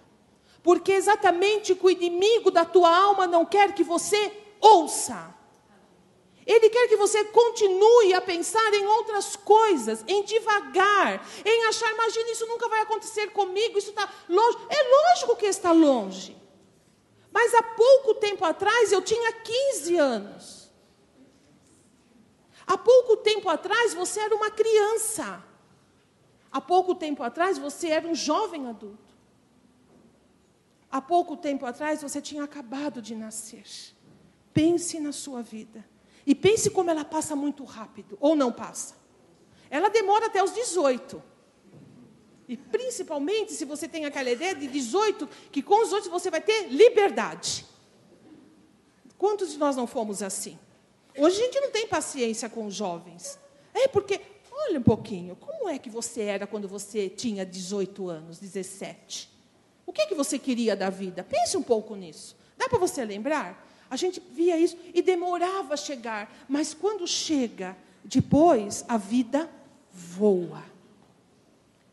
Porque 0.66 0.90
exatamente 0.90 1.72
o 1.72 1.76
que 1.76 1.86
o 1.86 1.90
inimigo 1.90 2.50
da 2.50 2.64
tua 2.64 2.90
alma 2.92 3.24
não 3.24 3.46
quer 3.46 3.72
que 3.72 3.84
você 3.84 4.32
ouça. 4.60 5.32
Ele 6.44 6.68
quer 6.68 6.88
que 6.88 6.96
você 6.96 7.24
continue 7.26 8.12
a 8.12 8.20
pensar 8.20 8.74
em 8.74 8.84
outras 8.84 9.36
coisas, 9.36 10.02
em 10.08 10.24
devagar, 10.24 11.24
em 11.44 11.66
achar, 11.66 11.88
imagina, 11.92 12.32
isso 12.32 12.48
nunca 12.48 12.68
vai 12.68 12.80
acontecer 12.80 13.28
comigo, 13.28 13.78
isso 13.78 13.90
está 13.90 14.12
longe. 14.28 14.58
É 14.68 14.82
lógico 14.90 15.36
que 15.36 15.46
está 15.46 15.70
longe. 15.70 16.36
Mas 17.30 17.54
há 17.54 17.62
pouco 17.62 18.14
tempo 18.14 18.44
atrás 18.44 18.90
eu 18.90 19.00
tinha 19.00 19.30
15 19.30 19.96
anos. 19.96 20.68
Há 22.66 22.76
pouco 22.76 23.18
tempo 23.18 23.48
atrás 23.48 23.94
você 23.94 24.18
era 24.18 24.34
uma 24.34 24.50
criança. 24.50 25.44
Há 26.50 26.60
pouco 26.60 26.92
tempo 26.92 27.22
atrás 27.22 27.56
você 27.56 27.86
era 27.86 28.08
um 28.08 28.16
jovem 28.16 28.68
adulto. 28.68 29.05
Há 30.90 31.00
pouco 31.00 31.36
tempo 31.36 31.66
atrás 31.66 32.02
você 32.02 32.20
tinha 32.20 32.44
acabado 32.44 33.02
de 33.02 33.14
nascer. 33.14 33.64
Pense 34.52 34.98
na 35.00 35.12
sua 35.12 35.42
vida. 35.42 35.84
E 36.26 36.34
pense 36.34 36.70
como 36.70 36.90
ela 36.90 37.04
passa 37.04 37.36
muito 37.36 37.62
rápido, 37.64 38.16
ou 38.20 38.34
não 38.34 38.50
passa. 38.50 38.94
Ela 39.70 39.88
demora 39.88 40.26
até 40.26 40.42
os 40.42 40.52
18. 40.52 41.22
E 42.48 42.56
principalmente 42.56 43.52
se 43.52 43.64
você 43.64 43.88
tem 43.88 44.04
aquela 44.04 44.30
ideia 44.30 44.54
de 44.54 44.66
18, 44.66 45.28
que 45.50 45.62
com 45.62 45.82
os 45.82 45.92
outros 45.92 46.10
você 46.10 46.30
vai 46.30 46.40
ter 46.40 46.68
liberdade. 46.68 47.66
Quantos 49.18 49.52
de 49.52 49.58
nós 49.58 49.76
não 49.76 49.86
fomos 49.86 50.22
assim? 50.22 50.58
Hoje 51.16 51.40
a 51.40 51.44
gente 51.44 51.60
não 51.60 51.70
tem 51.70 51.86
paciência 51.86 52.48
com 52.48 52.66
os 52.66 52.74
jovens. 52.74 53.38
É 53.72 53.88
porque, 53.88 54.20
olha 54.50 54.78
um 54.78 54.82
pouquinho, 54.82 55.34
como 55.36 55.68
é 55.68 55.78
que 55.78 55.90
você 55.90 56.22
era 56.22 56.46
quando 56.46 56.68
você 56.68 57.08
tinha 57.08 57.44
18 57.44 58.08
anos, 58.08 58.38
17? 58.38 59.35
O 59.86 59.92
que, 59.92 60.02
é 60.02 60.06
que 60.06 60.14
você 60.14 60.38
queria 60.38 60.74
da 60.74 60.90
vida? 60.90 61.24
Pense 61.24 61.56
um 61.56 61.62
pouco 61.62 61.94
nisso. 61.94 62.36
Dá 62.58 62.68
para 62.68 62.78
você 62.78 63.04
lembrar? 63.04 63.64
A 63.88 63.96
gente 63.96 64.20
via 64.32 64.58
isso 64.58 64.76
e 64.92 65.00
demorava 65.00 65.74
a 65.74 65.76
chegar, 65.76 66.44
mas 66.48 66.74
quando 66.74 67.06
chega, 67.06 67.76
depois 68.04 68.84
a 68.88 68.96
vida 68.96 69.48
voa. 69.92 70.62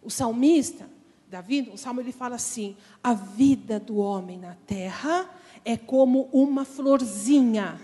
O 0.02 0.10
salmista, 0.10 0.90
Davi, 1.30 1.70
o 1.74 1.78
salmo 1.78 2.02
ele 2.02 2.12
fala 2.12 2.36
assim: 2.36 2.76
a 3.04 3.14
vida 3.14 3.80
do 3.80 3.98
homem 3.98 4.38
na 4.38 4.56
terra 4.68 5.30
é 5.64 5.78
como 5.78 6.30
uma 6.34 6.66
florzinha 6.66 7.80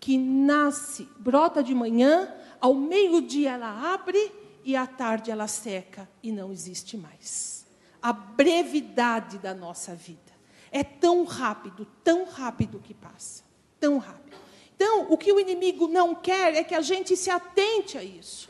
que 0.00 0.16
nasce, 0.16 1.06
brota 1.18 1.62
de 1.62 1.74
manhã, 1.74 2.32
ao 2.60 2.74
meio-dia 2.74 3.52
ela 3.52 3.92
abre 3.92 4.32
e 4.64 4.74
à 4.74 4.86
tarde 4.86 5.30
ela 5.30 5.46
seca 5.46 6.08
e 6.22 6.32
não 6.32 6.50
existe 6.50 6.96
mais. 6.96 7.59
A 8.02 8.12
brevidade 8.12 9.38
da 9.38 9.54
nossa 9.54 9.94
vida 9.94 10.32
é 10.70 10.82
tão 10.82 11.24
rápido, 11.24 11.86
tão 12.02 12.24
rápido 12.24 12.78
que 12.78 12.94
passa 12.94 13.50
tão 13.80 13.98
rápido. 13.98 14.36
Então, 14.76 15.06
o 15.10 15.16
que 15.16 15.32
o 15.32 15.40
inimigo 15.40 15.88
não 15.88 16.14
quer 16.14 16.54
é 16.54 16.62
que 16.62 16.74
a 16.74 16.82
gente 16.82 17.16
se 17.16 17.30
atente 17.30 17.98
a 17.98 18.04
isso. 18.04 18.48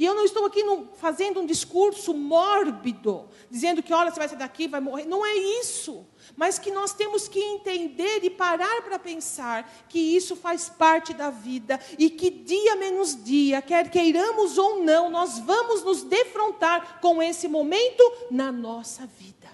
E 0.00 0.04
eu 0.06 0.14
não 0.14 0.24
estou 0.24 0.46
aqui 0.46 0.64
fazendo 0.94 1.40
um 1.40 1.44
discurso 1.44 2.14
mórbido, 2.14 3.28
dizendo 3.50 3.82
que, 3.82 3.92
olha, 3.92 4.10
você 4.10 4.18
vai 4.18 4.28
sair 4.30 4.38
daqui, 4.38 4.66
vai 4.66 4.80
morrer. 4.80 5.04
Não 5.04 5.26
é 5.26 5.34
isso. 5.34 6.06
Mas 6.34 6.58
que 6.58 6.70
nós 6.70 6.94
temos 6.94 7.28
que 7.28 7.38
entender 7.38 8.24
e 8.24 8.30
parar 8.30 8.80
para 8.80 8.98
pensar 8.98 9.70
que 9.90 9.98
isso 9.98 10.34
faz 10.34 10.70
parte 10.70 11.12
da 11.12 11.28
vida 11.28 11.78
e 11.98 12.08
que 12.08 12.30
dia 12.30 12.76
menos 12.76 13.22
dia, 13.22 13.60
quer 13.60 13.90
queiramos 13.90 14.56
ou 14.56 14.82
não, 14.82 15.10
nós 15.10 15.38
vamos 15.38 15.84
nos 15.84 16.02
defrontar 16.02 16.98
com 17.02 17.22
esse 17.22 17.46
momento 17.46 18.02
na 18.30 18.50
nossa 18.50 19.06
vida. 19.06 19.50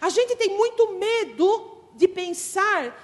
A 0.00 0.08
gente 0.08 0.34
tem 0.34 0.56
muito 0.56 0.94
medo 0.94 1.84
de 1.94 2.08
pensar 2.08 3.00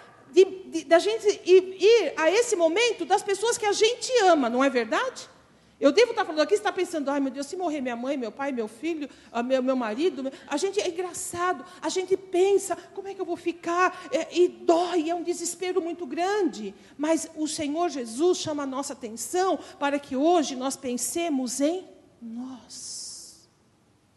da 0.88 0.98
gente 0.98 1.40
ir, 1.46 1.76
ir, 1.80 2.14
a 2.16 2.28
esse 2.28 2.56
momento 2.56 3.04
das 3.04 3.22
pessoas 3.22 3.56
que 3.56 3.64
a 3.64 3.72
gente 3.72 4.12
ama, 4.24 4.50
não 4.50 4.64
é 4.64 4.68
verdade? 4.68 5.37
Eu 5.80 5.92
devo 5.92 6.10
estar 6.10 6.24
falando 6.24 6.40
aqui, 6.40 6.54
está 6.54 6.72
pensando, 6.72 7.08
ai 7.08 7.20
meu 7.20 7.30
Deus, 7.30 7.46
se 7.46 7.56
morrer 7.56 7.80
minha 7.80 7.94
mãe, 7.94 8.16
meu 8.16 8.32
pai, 8.32 8.50
meu 8.50 8.66
filho, 8.66 9.08
ah, 9.30 9.44
meu, 9.44 9.62
meu 9.62 9.76
marido, 9.76 10.28
a 10.48 10.56
gente 10.56 10.80
é 10.80 10.88
engraçado, 10.88 11.64
a 11.80 11.88
gente 11.88 12.16
pensa, 12.16 12.74
como 12.94 13.06
é 13.06 13.14
que 13.14 13.20
eu 13.20 13.24
vou 13.24 13.36
ficar? 13.36 14.08
É, 14.10 14.36
e 14.36 14.48
dói, 14.48 15.08
é 15.08 15.14
um 15.14 15.22
desespero 15.22 15.80
muito 15.80 16.04
grande. 16.04 16.74
Mas 16.96 17.30
o 17.36 17.46
Senhor 17.46 17.90
Jesus 17.90 18.38
chama 18.38 18.64
a 18.64 18.66
nossa 18.66 18.92
atenção 18.92 19.56
para 19.78 20.00
que 20.00 20.16
hoje 20.16 20.56
nós 20.56 20.74
pensemos 20.74 21.60
em 21.60 21.86
nós. 22.20 23.48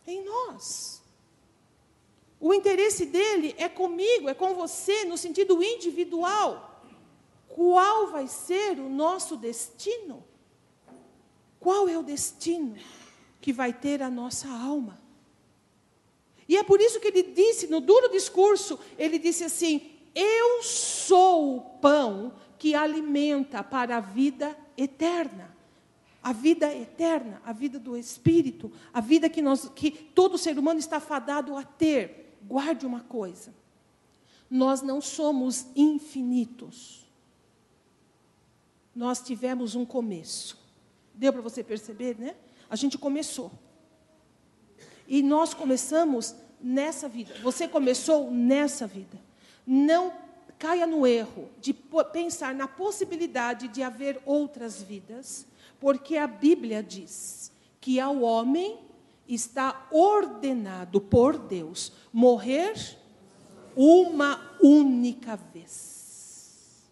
Em 0.08 0.26
nós. 0.26 1.04
O 2.39 2.56
interesse 2.56 3.06
dele 3.06 3.54
é 3.60 3.69
comigo, 3.69 4.28
é 4.28 4.34
com 4.34 4.56
você, 4.56 5.06
no 5.06 5.15
sentido 5.15 5.62
individual. 5.62 6.84
Qual 7.47 8.08
vai 8.08 8.28
ser 8.28 8.80
o 8.80 8.89
nosso 8.89 9.38
destino? 9.38 10.31
Qual 11.62 11.88
é 11.88 11.95
o 11.95 12.04
destino 12.04 12.76
que 13.39 13.54
vai 13.54 13.71
ter 13.71 14.02
a 14.02 14.10
nossa 14.10 14.50
alma? 14.50 15.00
E 16.50 16.58
é 16.58 16.63
por 16.63 16.82
isso 16.82 17.00
que 17.00 17.08
ele 17.08 17.24
disse, 17.24 17.67
no 17.67 17.80
duro 17.80 18.10
discurso, 18.10 18.78
ele 18.97 19.19
disse 19.19 19.43
assim: 19.43 19.91
Eu 20.13 20.63
sou 20.63 21.58
o 21.58 21.62
pão 21.80 22.34
que 22.58 22.74
alimenta 22.74 23.63
para 23.63 23.97
a 23.97 24.02
vida 24.02 24.58
eterna. 24.76 25.56
A 26.24 26.34
vida 26.34 26.71
eterna, 26.76 27.41
a 27.45 27.54
vida 27.54 27.80
do 27.80 27.97
Espírito, 27.97 28.71
a 28.93 29.00
vida 29.00 29.30
que, 29.30 29.41
nós, 29.41 29.69
que 29.74 29.89
todo 29.89 30.38
ser 30.38 30.58
humano 30.58 30.80
está 30.80 31.00
fadado 31.00 31.56
a 31.56 31.63
ter 31.63 32.38
guarde 32.43 32.86
uma 32.86 33.02
coisa: 33.02 33.54
nós 34.50 34.82
não 34.82 35.00
somos 35.00 35.67
infinitos. 35.76 37.06
Nós 38.95 39.21
tivemos 39.21 39.74
um 39.74 39.86
começo. 39.86 40.61
Deu 41.22 41.32
para 41.32 41.44
você 41.44 41.64
perceber, 41.64 42.18
né? 42.18 42.36
A 42.68 42.76
gente 42.76 42.98
começou. 42.98 43.52
E 45.08 45.22
nós 45.22 45.54
começamos 45.54 46.34
nessa 46.60 47.08
vida. 47.08 47.36
Você 47.44 47.68
começou 47.68 48.32
nessa 48.32 48.88
vida. 48.88 49.20
Não 49.64 50.12
caia 50.58 50.88
no 50.88 51.06
erro 51.06 51.48
de 51.60 51.74
pensar 52.12 52.56
na 52.56 52.68
possibilidade 52.68 53.68
de 53.68 53.84
haver 53.84 54.20
outras 54.26 54.82
vidas, 54.82 55.46
porque 55.80 56.18
a 56.18 56.26
Bíblia 56.26 56.82
diz 56.82 57.52
que 57.80 58.00
ao 58.00 58.22
homem 58.22 58.80
está 59.28 59.88
ordenado 59.92 61.00
por 61.00 61.38
Deus 61.38 61.94
morrer 62.12 62.98
uma 63.76 64.58
única 64.60 65.36
vez. 65.36 66.90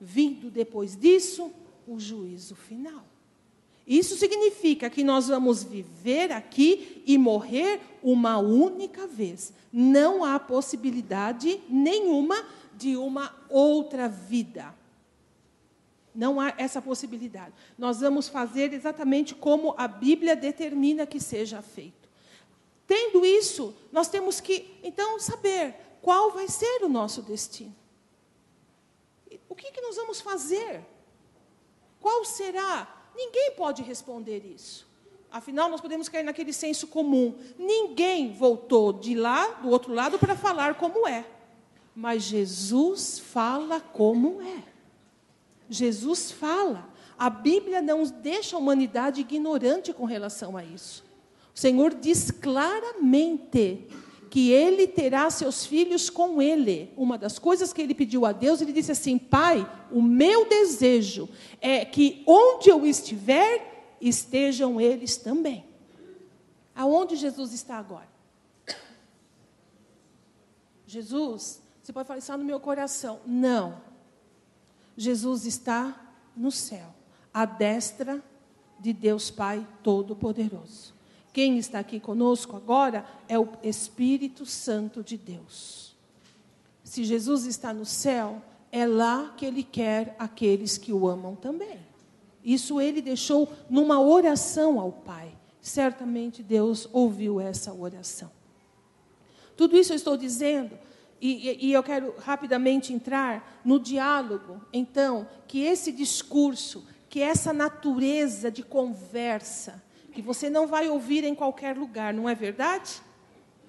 Vindo 0.00 0.50
depois 0.50 0.96
disso, 0.96 1.52
o 1.86 2.00
juízo 2.00 2.56
final. 2.56 3.04
Isso 3.88 4.18
significa 4.18 4.90
que 4.90 5.02
nós 5.02 5.28
vamos 5.28 5.64
viver 5.64 6.30
aqui 6.30 7.02
e 7.06 7.16
morrer 7.16 7.80
uma 8.02 8.36
única 8.36 9.06
vez. 9.06 9.50
Não 9.72 10.22
há 10.22 10.38
possibilidade 10.38 11.58
nenhuma 11.70 12.44
de 12.76 12.98
uma 12.98 13.34
outra 13.48 14.06
vida. 14.06 14.74
Não 16.14 16.38
há 16.38 16.52
essa 16.58 16.82
possibilidade. 16.82 17.54
Nós 17.78 18.00
vamos 18.00 18.28
fazer 18.28 18.74
exatamente 18.74 19.34
como 19.34 19.74
a 19.78 19.88
Bíblia 19.88 20.36
determina 20.36 21.06
que 21.06 21.18
seja 21.18 21.62
feito. 21.62 22.10
Tendo 22.86 23.24
isso, 23.24 23.74
nós 23.90 24.08
temos 24.08 24.38
que, 24.38 24.78
então, 24.82 25.18
saber 25.18 25.74
qual 26.02 26.30
vai 26.32 26.46
ser 26.46 26.84
o 26.84 26.90
nosso 26.90 27.22
destino. 27.22 27.74
O 29.48 29.54
que, 29.54 29.72
que 29.72 29.80
nós 29.80 29.96
vamos 29.96 30.20
fazer? 30.20 30.84
Qual 32.00 32.22
será? 32.26 32.97
Ninguém 33.14 33.52
pode 33.56 33.82
responder 33.82 34.44
isso. 34.44 34.86
Afinal, 35.30 35.68
nós 35.68 35.80
podemos 35.80 36.08
cair 36.08 36.22
naquele 36.22 36.52
senso 36.52 36.86
comum. 36.86 37.34
Ninguém 37.58 38.32
voltou 38.32 38.92
de 38.92 39.14
lá, 39.14 39.46
do 39.62 39.68
outro 39.68 39.92
lado, 39.92 40.18
para 40.18 40.34
falar 40.34 40.74
como 40.74 41.06
é. 41.06 41.24
Mas 41.94 42.22
Jesus 42.22 43.18
fala 43.18 43.80
como 43.80 44.40
é. 44.40 44.62
Jesus 45.68 46.30
fala. 46.30 46.88
A 47.18 47.28
Bíblia 47.28 47.82
não 47.82 48.04
deixa 48.04 48.56
a 48.56 48.58
humanidade 48.58 49.20
ignorante 49.20 49.92
com 49.92 50.04
relação 50.04 50.56
a 50.56 50.64
isso. 50.64 51.04
O 51.54 51.58
Senhor 51.58 51.92
diz 51.92 52.30
claramente 52.30 53.86
que 54.30 54.50
ele 54.50 54.86
terá 54.86 55.30
seus 55.30 55.64
filhos 55.64 56.10
com 56.10 56.40
ele. 56.40 56.92
Uma 56.96 57.16
das 57.16 57.38
coisas 57.38 57.72
que 57.72 57.80
ele 57.80 57.94
pediu 57.94 58.26
a 58.26 58.32
Deus, 58.32 58.60
ele 58.60 58.72
disse 58.72 58.92
assim: 58.92 59.18
Pai, 59.18 59.68
o 59.90 60.02
meu 60.02 60.48
desejo 60.48 61.28
é 61.60 61.84
que 61.84 62.22
onde 62.26 62.68
eu 62.68 62.86
estiver, 62.86 63.96
estejam 64.00 64.80
eles 64.80 65.16
também. 65.16 65.64
Aonde 66.74 67.16
Jesus 67.16 67.52
está 67.52 67.76
agora? 67.76 68.08
Jesus, 70.86 71.60
você 71.82 71.92
pode 71.92 72.06
falar, 72.06 72.18
está 72.18 72.36
no 72.36 72.44
meu 72.44 72.60
coração. 72.60 73.20
Não. 73.26 73.82
Jesus 74.96 75.44
está 75.44 76.14
no 76.36 76.50
céu, 76.50 76.94
à 77.32 77.44
destra 77.44 78.22
de 78.78 78.92
Deus 78.92 79.30
Pai 79.30 79.66
Todo-Poderoso. 79.82 80.97
Quem 81.32 81.58
está 81.58 81.78
aqui 81.78 82.00
conosco 82.00 82.56
agora 82.56 83.04
é 83.28 83.38
o 83.38 83.48
Espírito 83.62 84.44
Santo 84.46 85.02
de 85.02 85.16
Deus. 85.16 85.96
Se 86.82 87.04
Jesus 87.04 87.44
está 87.44 87.72
no 87.72 87.84
céu, 87.84 88.42
é 88.72 88.86
lá 88.86 89.34
que 89.36 89.44
Ele 89.44 89.62
quer 89.62 90.16
aqueles 90.18 90.78
que 90.78 90.92
o 90.92 91.06
amam 91.06 91.36
também. 91.36 91.88
Isso 92.44 92.80
ele 92.80 93.02
deixou 93.02 93.52
numa 93.68 94.00
oração 94.00 94.80
ao 94.80 94.90
Pai. 94.90 95.30
Certamente 95.60 96.42
Deus 96.42 96.88
ouviu 96.92 97.38
essa 97.40 97.74
oração. 97.74 98.30
Tudo 99.54 99.76
isso 99.76 99.92
eu 99.92 99.96
estou 99.96 100.16
dizendo, 100.16 100.78
e, 101.20 101.68
e, 101.68 101.72
eu 101.72 101.82
quero 101.82 102.14
rapidamente 102.18 102.92
entrar 102.92 103.60
no 103.64 103.80
diálogo, 103.80 104.62
então, 104.72 105.28
que 105.48 105.60
esse 105.60 105.90
discurso, 105.90 106.86
que 107.10 107.20
essa 107.20 107.52
natureza 107.52 108.52
de 108.52 108.62
conversa, 108.62 109.82
que 110.18 110.22
você 110.22 110.50
não 110.50 110.66
vai 110.66 110.88
ouvir 110.88 111.22
em 111.22 111.32
qualquer 111.32 111.76
lugar, 111.76 112.12
não 112.12 112.28
é 112.28 112.34
verdade? 112.34 113.00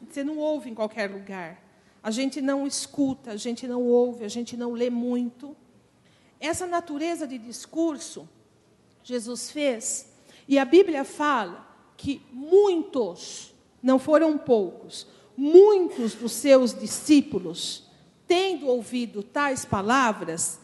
Você 0.10 0.24
não 0.24 0.40
ouve 0.40 0.68
em 0.68 0.74
qualquer 0.74 1.08
lugar. 1.08 1.64
A 2.02 2.10
gente 2.10 2.42
não 2.42 2.66
escuta, 2.66 3.30
a 3.30 3.38
gente 3.38 3.68
não 3.68 3.84
ouve, 3.84 4.26
a 4.26 4.28
gente 4.28 4.58
não 4.58 4.72
lê 4.72 4.90
muito. 4.90 5.56
Essa 6.40 6.66
natureza 6.66 7.28
de 7.28 7.38
discurso 7.38 8.28
Jesus 9.04 9.52
fez, 9.52 10.12
e 10.48 10.58
a 10.58 10.66
Bíblia 10.66 11.04
fala 11.04 11.68
que 11.96 12.20
muitos, 12.34 13.54
não 13.80 14.00
foram 14.00 14.36
poucos, 14.36 15.06
muitos 15.38 16.16
dos 16.16 16.32
seus 16.32 16.74
discípulos, 16.74 17.84
tendo 18.28 18.66
ouvido 18.66 19.22
tais 19.22 19.66
palavras, 19.66 20.60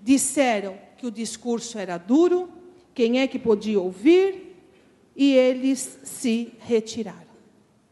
disseram 0.00 0.78
que 0.96 1.04
o 1.04 1.10
discurso 1.10 1.80
era 1.80 1.98
duro, 1.98 2.48
quem 2.94 3.18
é 3.18 3.26
que 3.26 3.40
podia 3.40 3.80
ouvir? 3.80 4.45
E 5.16 5.32
eles 5.32 5.98
se 6.04 6.52
retiraram. 6.60 7.26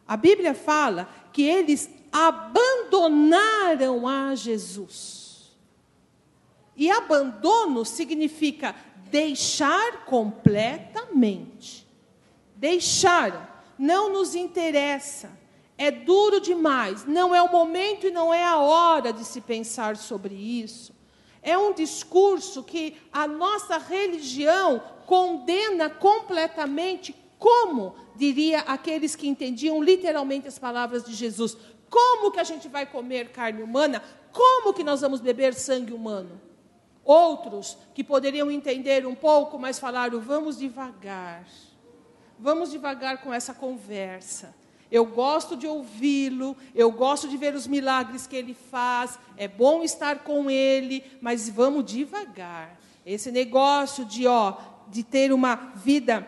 A 0.06 0.16
Bíblia 0.16 0.52
fala 0.54 1.08
que 1.32 1.42
eles 1.42 1.88
abandonaram 2.12 4.06
a 4.06 4.34
Jesus. 4.34 5.24
E 6.76 6.90
abandono 6.90 7.84
significa 7.84 8.74
deixar 9.10 10.04
completamente. 10.04 11.86
Deixaram. 12.56 13.46
Não 13.78 14.12
nos 14.12 14.34
interessa. 14.34 15.30
É 15.78 15.90
duro 15.90 16.40
demais. 16.40 17.04
Não 17.06 17.34
é 17.34 17.42
o 17.42 17.50
momento 17.50 18.06
e 18.06 18.10
não 18.10 18.34
é 18.34 18.44
a 18.44 18.58
hora 18.58 19.12
de 19.12 19.24
se 19.24 19.40
pensar 19.40 19.96
sobre 19.96 20.34
isso. 20.34 20.94
É 21.42 21.58
um 21.58 21.72
discurso 21.72 22.62
que 22.62 22.96
a 23.12 23.26
nossa 23.26 23.76
religião 23.78 24.82
condena 25.06 25.88
completamente, 25.90 27.14
como 27.38 27.94
diria 28.16 28.60
aqueles 28.60 29.14
que 29.16 29.28
entendiam 29.28 29.82
literalmente 29.82 30.48
as 30.48 30.58
palavras 30.58 31.04
de 31.04 31.14
Jesus. 31.14 31.56
Como 31.90 32.30
que 32.30 32.40
a 32.40 32.44
gente 32.44 32.68
vai 32.68 32.86
comer 32.86 33.30
carne 33.30 33.62
humana? 33.62 34.02
Como 34.32 34.72
que 34.72 34.82
nós 34.82 35.00
vamos 35.00 35.20
beber 35.20 35.54
sangue 35.54 35.92
humano? 35.92 36.40
Outros 37.04 37.76
que 37.94 38.02
poderiam 38.02 38.50
entender 38.50 39.06
um 39.06 39.14
pouco, 39.14 39.58
mas 39.58 39.78
falaram: 39.78 40.20
vamos 40.20 40.58
devagar. 40.58 41.46
Vamos 42.38 42.70
devagar 42.70 43.22
com 43.22 43.32
essa 43.32 43.54
conversa. 43.54 44.54
Eu 44.90 45.04
gosto 45.06 45.56
de 45.56 45.66
ouvi-lo, 45.66 46.56
eu 46.74 46.90
gosto 46.90 47.28
de 47.28 47.36
ver 47.36 47.54
os 47.54 47.66
milagres 47.66 48.26
que 48.26 48.36
ele 48.36 48.54
faz, 48.54 49.18
é 49.36 49.48
bom 49.48 49.82
estar 49.82 50.20
com 50.20 50.50
ele, 50.50 51.02
mas 51.20 51.48
vamos 51.48 51.84
devagar. 51.84 52.78
Esse 53.04 53.30
negócio 53.30 54.04
de, 54.04 54.26
ó, 54.26 54.56
de 54.88 55.02
ter 55.02 55.32
uma 55.32 55.54
vida 55.74 56.26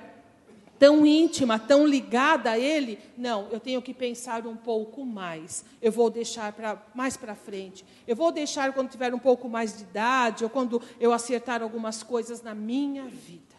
tão 0.78 1.06
íntima, 1.06 1.58
tão 1.58 1.86
ligada 1.86 2.50
a 2.50 2.58
Ele, 2.58 2.98
não, 3.16 3.48
eu 3.50 3.58
tenho 3.58 3.80
que 3.80 3.94
pensar 3.94 4.46
um 4.46 4.56
pouco 4.56 5.04
mais. 5.04 5.64
Eu 5.80 5.90
vou 5.90 6.10
deixar 6.10 6.52
pra, 6.52 6.82
mais 6.94 7.16
para 7.16 7.34
frente. 7.34 7.84
Eu 8.06 8.14
vou 8.14 8.30
deixar 8.30 8.72
quando 8.72 8.90
tiver 8.90 9.14
um 9.14 9.18
pouco 9.18 9.48
mais 9.48 9.76
de 9.76 9.84
idade, 9.84 10.44
ou 10.44 10.50
quando 10.50 10.80
eu 11.00 11.12
acertar 11.12 11.62
algumas 11.62 12.02
coisas 12.02 12.42
na 12.42 12.54
minha 12.54 13.04
vida. 13.04 13.56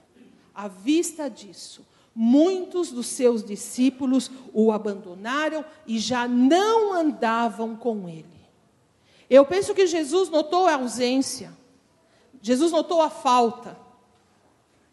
À 0.54 0.68
vista 0.68 1.30
disso, 1.30 1.86
muitos 2.16 2.92
dos 2.92 3.08
seus 3.08 3.44
discípulos 3.44 4.32
o 4.54 4.72
abandonaram 4.72 5.64
e 5.86 6.00
já 6.00 6.28
não 6.28 6.94
andavam 6.94 7.76
com 7.76 8.10
Ele. 8.10 8.26
Eu 9.30 9.46
penso 9.46 9.76
que 9.76 9.86
Jesus 9.86 10.30
notou 10.30 10.68
a 10.68 10.76
ausência, 10.76 11.52
Jesus 12.42 12.72
notou 12.72 13.02
a 13.02 13.10
falta. 13.10 13.87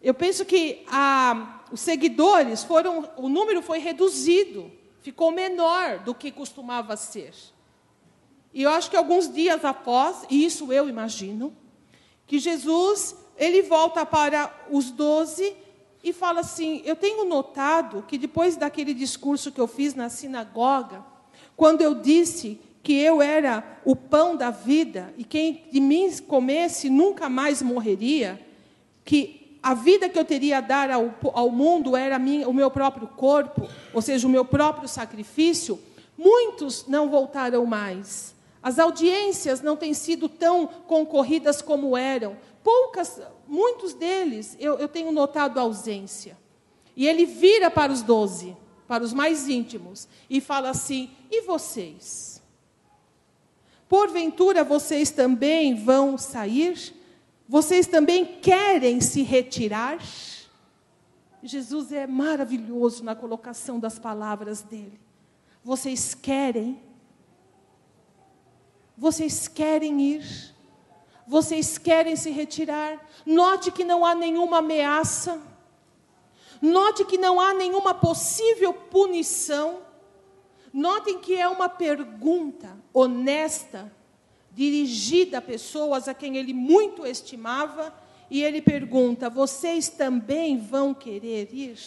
Eu 0.05 0.13
penso 0.13 0.45
que 0.45 0.85
a, 0.87 1.63
os 1.73 1.81
seguidores 1.81 2.63
foram, 2.63 3.09
o 3.17 3.27
número 3.27 3.63
foi 3.63 3.79
reduzido, 3.79 4.71
ficou 5.01 5.33
menor 5.33 6.01
do 6.01 6.15
que 6.15 6.31
costumava 6.31 6.95
ser. 6.95 7.33
E 8.53 8.63
eu 8.63 8.71
acho 8.71 8.91
que 8.91 8.97
alguns 8.99 9.33
dias 9.33 9.65
após, 9.65 10.27
e 10.29 10.45
isso 10.45 10.71
eu 10.71 10.91
imagino, 10.91 11.57
que 12.27 12.39
Jesus 12.39 13.17
ele 13.39 13.63
volta 13.63 14.05
para 14.05 14.55
os 14.71 14.91
doze 14.91 15.57
e 16.03 16.13
fala 16.13 16.41
assim: 16.41 16.83
Eu 16.85 16.97
tenho 16.97 17.25
notado 17.25 18.05
que 18.07 18.19
depois 18.19 18.57
daquele 18.57 18.93
discurso 18.93 19.51
que 19.51 19.61
eu 19.61 19.67
fiz 19.67 19.95
na 19.95 20.11
sinagoga, 20.11 21.03
quando 21.57 21.81
eu 21.81 21.95
disse 21.95 22.61
que 22.83 22.93
eu 22.93 23.23
era 23.23 23.81
o 23.87 23.97
pão 23.97 24.37
da 24.37 24.51
vida 24.51 25.15
e 25.17 25.25
quem 25.25 25.65
de 25.73 25.81
mim 25.81 26.15
comesse 26.19 26.91
nunca 26.91 27.31
mais 27.31 27.63
morreria, 27.63 28.39
que 29.03 29.44
a 29.65 29.73
vida 29.73 30.11
que 30.11 30.19
eu 30.19 30.27
teria 30.27 30.59
a 30.59 30.61
dar 30.61 30.91
ao, 30.91 31.15
ao 31.33 31.51
mundo 31.51 31.97
era 31.97 32.19
minha, 32.19 32.47
o 32.47 32.53
meu 32.53 32.71
próprio 32.71 33.09
corpo, 33.09 33.67
ou 33.95 34.03
seja, 34.03 34.27
o 34.27 34.31
meu 34.31 34.45
próprio 34.45 34.87
sacrifício, 34.87 35.81
muitos 36.19 36.87
não 36.87 37.09
voltaram 37.09 37.65
mais. 37.65 38.35
As 38.63 38.79
audiências 38.79 39.63
não 39.63 39.75
têm 39.75 39.95
sido 39.95 40.29
tão 40.29 40.67
concorridas 40.67 41.63
como 41.63 41.97
eram. 41.97 42.37
Poucas, 42.63 43.19
muitos 43.49 43.95
deles, 43.95 44.55
eu, 44.61 44.75
eu 44.75 44.87
tenho 44.87 45.11
notado 45.11 45.59
ausência. 45.59 46.37
E 46.95 47.09
ele 47.09 47.25
vira 47.25 47.71
para 47.71 47.91
os 47.91 48.03
doze, 48.03 48.55
para 48.87 49.03
os 49.03 49.15
mais 49.15 49.49
íntimos, 49.49 50.07
e 50.29 50.43
fala 50.43 50.69
assim: 50.69 51.11
e 51.31 51.41
vocês? 51.41 52.43
Porventura 53.89 54.63
vocês 54.63 55.11
também 55.11 55.75
vão 55.75 56.19
sair? 56.19 57.03
Vocês 57.49 57.87
também 57.87 58.25
querem 58.41 59.01
se 59.01 59.23
retirar? 59.23 59.99
Jesus 61.43 61.93
é 61.93 62.07
maravilhoso 62.07 63.05
na 63.05 63.15
colocação 63.15 63.79
das 63.79 63.99
palavras 63.99 64.63
dele. 64.63 64.99
Vocês 65.63 66.15
querem? 66.15 66.81
Vocês 68.97 69.47
querem 69.47 70.01
ir? 70.01 70.55
Vocês 71.27 71.79
querem 71.79 72.17
se 72.17 72.31
retirar? 72.31 72.99
Note 73.27 73.71
que 73.71 73.85
não 73.85 74.05
há 74.05 74.15
nenhuma 74.15 74.59
ameaça. 74.59 75.41
Note 76.63 77.05
que 77.05 77.19
não 77.19 77.41
há 77.41 77.53
nenhuma 77.53 77.93
possível 77.93 78.73
punição. 78.73 79.83
Notem 80.73 81.21
que 81.21 81.35
é 81.35 81.47
uma 81.47 81.69
pergunta 81.69 82.77
honesta 82.93 83.93
dirigida 84.55 85.39
a 85.39 85.43
pessoas 85.43 86.07
a 86.09 86.15
quem 86.15 86.37
ele 86.37 86.55
muito 86.55 87.07
estimava, 87.07 87.93
e 88.31 88.43
ele 88.43 88.63
pergunta: 88.63 89.29
Vocês 89.29 89.89
também 89.89 90.59
vão 90.59 90.95
querer 90.95 91.49
ir? 91.53 91.79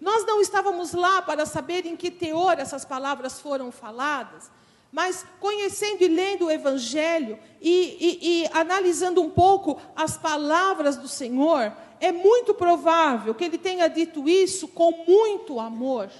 Nós 0.00 0.24
não 0.24 0.40
estávamos 0.40 0.92
lá 0.92 1.22
para 1.22 1.46
saber 1.46 1.86
em 1.86 1.96
que 1.96 2.10
teor 2.10 2.58
essas 2.58 2.84
palavras 2.84 3.40
foram 3.40 3.72
faladas, 3.72 4.50
mas 4.92 5.24
conhecendo 5.40 6.02
e 6.02 6.08
lendo 6.08 6.46
o 6.46 6.50
Evangelho 6.50 7.38
e, 7.60 7.96
e, 8.00 8.42
e 8.42 8.50
analisando 8.52 9.20
um 9.20 9.30
pouco 9.30 9.80
as 9.96 10.16
palavras 10.16 10.96
do 10.96 11.08
Senhor, 11.08 11.72
é 12.00 12.12
muito 12.12 12.54
provável 12.54 13.34
que 13.34 13.44
ele 13.44 13.58
tenha 13.58 13.88
dito 13.88 14.28
isso 14.28 14.68
com 14.68 15.04
muito 15.06 15.58
amor. 15.58 16.10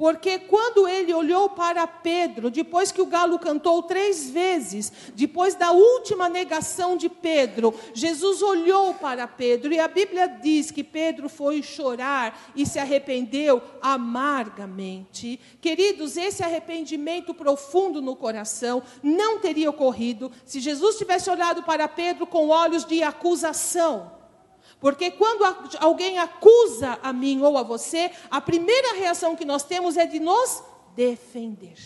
Porque 0.00 0.38
quando 0.38 0.88
ele 0.88 1.12
olhou 1.12 1.50
para 1.50 1.86
Pedro, 1.86 2.50
depois 2.50 2.90
que 2.90 3.02
o 3.02 3.06
galo 3.06 3.38
cantou 3.38 3.82
três 3.82 4.30
vezes, 4.30 4.90
depois 5.14 5.54
da 5.54 5.72
última 5.72 6.26
negação 6.26 6.96
de 6.96 7.10
Pedro, 7.10 7.74
Jesus 7.92 8.40
olhou 8.40 8.94
para 8.94 9.28
Pedro 9.28 9.74
e 9.74 9.78
a 9.78 9.86
Bíblia 9.86 10.26
diz 10.26 10.70
que 10.70 10.82
Pedro 10.82 11.28
foi 11.28 11.62
chorar 11.62 12.50
e 12.56 12.64
se 12.64 12.78
arrependeu 12.78 13.60
amargamente. 13.82 15.38
Queridos, 15.60 16.16
esse 16.16 16.42
arrependimento 16.42 17.34
profundo 17.34 18.00
no 18.00 18.16
coração 18.16 18.82
não 19.02 19.38
teria 19.38 19.68
ocorrido 19.68 20.32
se 20.46 20.60
Jesus 20.60 20.96
tivesse 20.96 21.28
olhado 21.28 21.62
para 21.62 21.86
Pedro 21.86 22.26
com 22.26 22.48
olhos 22.48 22.86
de 22.86 23.02
acusação. 23.02 24.19
Porque 24.80 25.10
quando 25.10 25.44
alguém 25.78 26.18
acusa 26.18 26.98
a 27.02 27.12
mim 27.12 27.42
ou 27.42 27.58
a 27.58 27.62
você, 27.62 28.10
a 28.30 28.40
primeira 28.40 28.94
reação 28.94 29.36
que 29.36 29.44
nós 29.44 29.62
temos 29.62 29.96
é 29.98 30.06
de 30.06 30.18
nos 30.18 30.62
defender. 30.96 31.76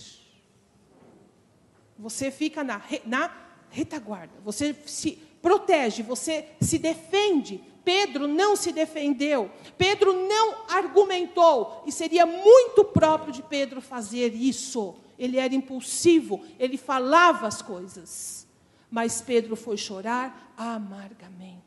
Você 1.99 2.31
fica 2.31 2.63
na, 2.63 2.81
na 3.05 3.31
retaguarda, 3.69 4.35
você 4.45 4.75
se 4.87 5.13
protege, 5.43 6.03
você 6.03 6.49
se 6.61 6.79
defende. 6.79 7.63
Pedro 7.85 8.27
não 8.27 8.57
se 8.57 8.73
defendeu, 8.73 9.51
Pedro 9.77 10.27
não 10.27 10.65
argumentou, 10.71 11.83
e 11.87 11.93
seria 11.93 12.25
muito 12.25 12.83
próprio 12.83 13.31
de 13.31 13.43
Pedro 13.43 13.83
fazer 13.83 14.35
isso. 14.35 14.95
Ele 15.19 15.39
era 15.39 15.55
impulsivo, 15.55 16.43
ele 16.59 16.79
falava 16.79 17.47
as 17.47 17.61
coisas. 17.61 18.47
Mas 18.91 19.21
Pedro 19.21 19.55
foi 19.55 19.77
chorar 19.77 20.55
amargamente. 20.57 21.64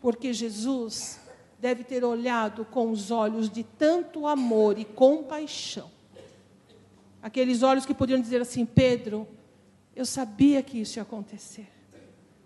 Porque 0.00 0.32
Jesus 0.32 1.20
deve 1.58 1.82
ter 1.82 2.04
olhado 2.04 2.64
com 2.64 2.90
os 2.90 3.10
olhos 3.10 3.50
de 3.50 3.64
tanto 3.64 4.26
amor 4.26 4.78
e 4.78 4.84
compaixão. 4.84 5.90
Aqueles 7.22 7.62
olhos 7.62 7.84
que 7.84 7.94
podiam 7.94 8.20
dizer 8.20 8.40
assim: 8.40 8.64
Pedro, 8.64 9.26
eu 9.94 10.06
sabia 10.06 10.62
que 10.62 10.80
isso 10.80 10.98
ia 10.98 11.02
acontecer. 11.02 11.68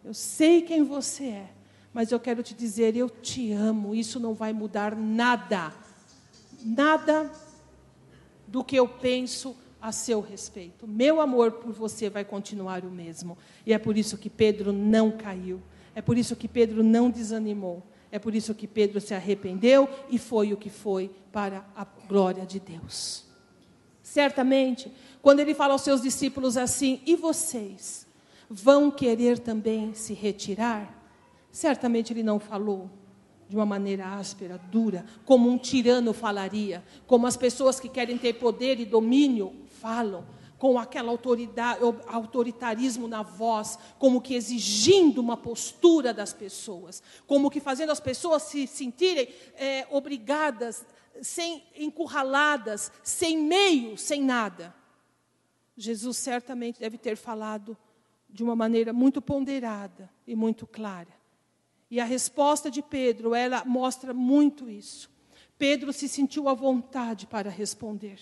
Eu 0.05 0.15
sei 0.15 0.63
quem 0.63 0.83
você 0.83 1.25
é, 1.25 1.51
mas 1.93 2.11
eu 2.11 2.19
quero 2.19 2.43
te 2.43 2.55
dizer: 2.55 2.97
eu 2.97 3.11
te 3.11 3.53
amo. 3.53 3.95
Isso 3.95 4.19
não 4.19 4.35
vai 4.35 4.53
mudar 4.53 4.97
nada, 4.97 5.73
nada 6.65 7.31
do 8.49 8.65
que 8.65 8.77
eu 8.77 8.89
penso 8.89 9.55
a 9.81 9.93
seu 9.93 10.21
respeito. 10.21 10.87
Meu 10.87 11.21
amor 11.21 11.53
por 11.53 11.73
você 11.73 12.09
vai 12.09 12.25
continuar 12.25 12.85
o 12.85 12.91
mesmo. 12.91 13.37
E 13.67 13.73
é 13.73 13.79
por 13.79 13.99
isso 13.99 14.17
que 14.17 14.31
Pedro 14.31 14.73
não 14.73 15.11
caiu. 15.11 15.61
É 15.95 16.03
por 16.03 16.17
isso 16.17 16.37
que 16.37 16.49
Pedro 16.49 16.83
não 16.83 17.11
desanimou. 17.11 17.83
É 18.11 18.19
por 18.19 18.35
isso 18.35 18.55
que 18.55 18.67
Pedro 18.67 19.01
se 19.01 19.15
arrependeu 19.15 19.89
e 20.11 20.19
foi 20.19 20.53
o 20.53 20.57
que 20.57 20.69
foi 20.69 21.11
para 21.33 21.65
a 21.75 21.85
glória 22.07 22.45
de 22.45 22.61
Deus. 22.61 23.25
Certamente, 24.03 24.93
quando 25.23 25.41
ele 25.41 25.55
fala 25.55 25.73
aos 25.73 25.81
seus 25.83 26.03
discípulos 26.03 26.59
assim: 26.59 27.01
E 27.07 27.17
vocês 27.17 28.07
vão 28.51 28.91
querer 28.91 29.39
também 29.39 29.95
se 29.95 30.13
retirar? 30.13 31.03
Certamente 31.51 32.13
ele 32.13 32.23
não 32.23 32.39
falou 32.39 32.91
de 33.49 33.57
uma 33.57 33.67
maneira 33.67 34.15
áspera, 34.15 34.59
dura, 34.71 35.05
como 35.25 35.49
um 35.49 35.59
tirano 35.59 36.13
falaria, 36.13 36.83
como 37.07 37.27
as 37.27 37.37
pessoas 37.37 37.79
que 37.79 37.89
querem 37.89 38.17
ter 38.17 38.35
poder 38.35 38.81
e 38.81 38.85
domínio 38.85 39.53
falam 39.81 40.25
com 40.63 40.79
aquela 40.79 41.11
autoridade, 41.11 41.81
autoritarismo 42.07 43.09
na 43.09 43.21
voz, 43.21 43.77
como 43.99 44.21
que 44.21 44.33
exigindo 44.33 45.21
uma 45.21 45.37
postura 45.37 46.15
das 46.15 46.33
pessoas, 46.33 47.03
como 47.27 47.51
que 47.51 47.59
fazendo 47.59 47.91
as 47.91 47.99
pessoas 47.99 48.45
se 48.45 48.69
sentirem 48.69 49.29
é, 49.57 49.85
obrigadas, 49.91 50.87
sem 51.21 51.65
encurraladas, 51.75 52.93
sem 53.03 53.39
meio, 53.39 53.99
sem 53.99 54.23
nada. 54.23 54.73
Jesus 55.77 56.19
certamente 56.19 56.79
deve 56.79 56.97
ter 56.97 57.17
falado 57.17 57.77
de 58.31 58.45
uma 58.45 58.55
maneira 58.55 58.93
muito 58.93 59.21
ponderada 59.21 60.09
e 60.25 60.37
muito 60.37 60.65
clara. 60.65 61.13
E 61.91 61.99
a 61.99 62.05
resposta 62.05 62.71
de 62.71 62.83
Pedro, 62.83 63.35
ela 63.35 63.65
mostra 63.65 64.15
muito 64.15 64.71
isso. 64.71 65.11
Pedro 65.59 65.93
se 65.93 66.09
sentiu 66.09 66.49
à 66.49 66.55
vontade 66.55 67.27
para 67.27 67.51
responder. 67.51 68.21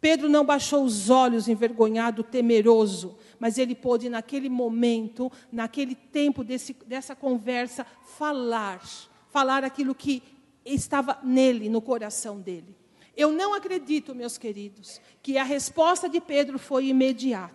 Pedro 0.00 0.28
não 0.28 0.44
baixou 0.44 0.84
os 0.84 1.10
olhos 1.10 1.48
envergonhado, 1.48 2.22
temeroso, 2.22 3.16
mas 3.38 3.58
ele 3.58 3.74
pôde, 3.74 4.08
naquele 4.08 4.48
momento, 4.48 5.30
naquele 5.50 5.94
tempo 5.94 6.44
desse, 6.44 6.74
dessa 6.86 7.16
conversa, 7.16 7.86
falar, 8.16 8.82
falar 9.30 9.64
aquilo 9.64 9.94
que 9.94 10.22
estava 10.64 11.18
nele, 11.22 11.68
no 11.68 11.80
coração 11.80 12.40
dele. 12.40 12.76
Eu 13.16 13.32
não 13.32 13.54
acredito, 13.54 14.14
meus 14.14 14.36
queridos, 14.36 15.00
que 15.22 15.38
a 15.38 15.44
resposta 15.44 16.08
de 16.08 16.20
Pedro 16.20 16.58
foi 16.58 16.88
imediata. 16.88 17.54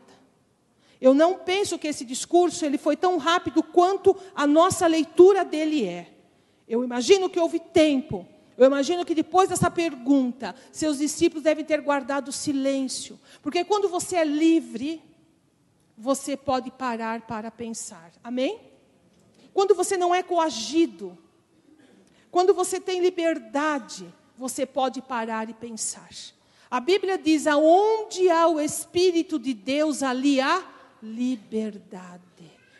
Eu 0.99 1.13
não 1.13 1.37
penso 1.37 1.77
que 1.77 1.87
esse 1.87 2.03
discurso 2.03 2.65
ele 2.65 2.77
foi 2.77 2.95
tão 2.95 3.17
rápido 3.17 3.61
quanto 3.61 4.15
a 4.35 4.47
nossa 4.47 4.87
leitura 4.87 5.45
dele 5.45 5.85
é. 5.85 6.13
Eu 6.67 6.83
imagino 6.83 7.29
que 7.29 7.39
houve 7.39 7.59
tempo 7.59 8.27
eu 8.61 8.67
imagino 8.67 9.03
que 9.03 9.15
depois 9.15 9.49
dessa 9.49 9.71
pergunta, 9.71 10.55
seus 10.71 10.99
discípulos 10.99 11.43
devem 11.43 11.65
ter 11.65 11.81
guardado 11.81 12.31
silêncio. 12.31 13.19
Porque 13.41 13.65
quando 13.65 13.89
você 13.89 14.17
é 14.17 14.23
livre, 14.23 15.01
você 15.97 16.37
pode 16.37 16.69
parar 16.69 17.21
para 17.21 17.49
pensar. 17.49 18.11
Amém? 18.23 18.59
Quando 19.51 19.73
você 19.73 19.97
não 19.97 20.13
é 20.13 20.21
coagido, 20.21 21.17
quando 22.29 22.53
você 22.53 22.79
tem 22.79 23.01
liberdade, 23.01 24.13
você 24.37 24.63
pode 24.63 25.01
parar 25.01 25.49
e 25.49 25.55
pensar. 25.55 26.09
A 26.69 26.79
Bíblia 26.79 27.17
diz: 27.17 27.47
aonde 27.47 28.29
há 28.29 28.47
o 28.47 28.59
Espírito 28.59 29.39
de 29.39 29.55
Deus, 29.55 30.03
ali 30.03 30.39
há 30.39 30.63
liberdade. 31.01 32.21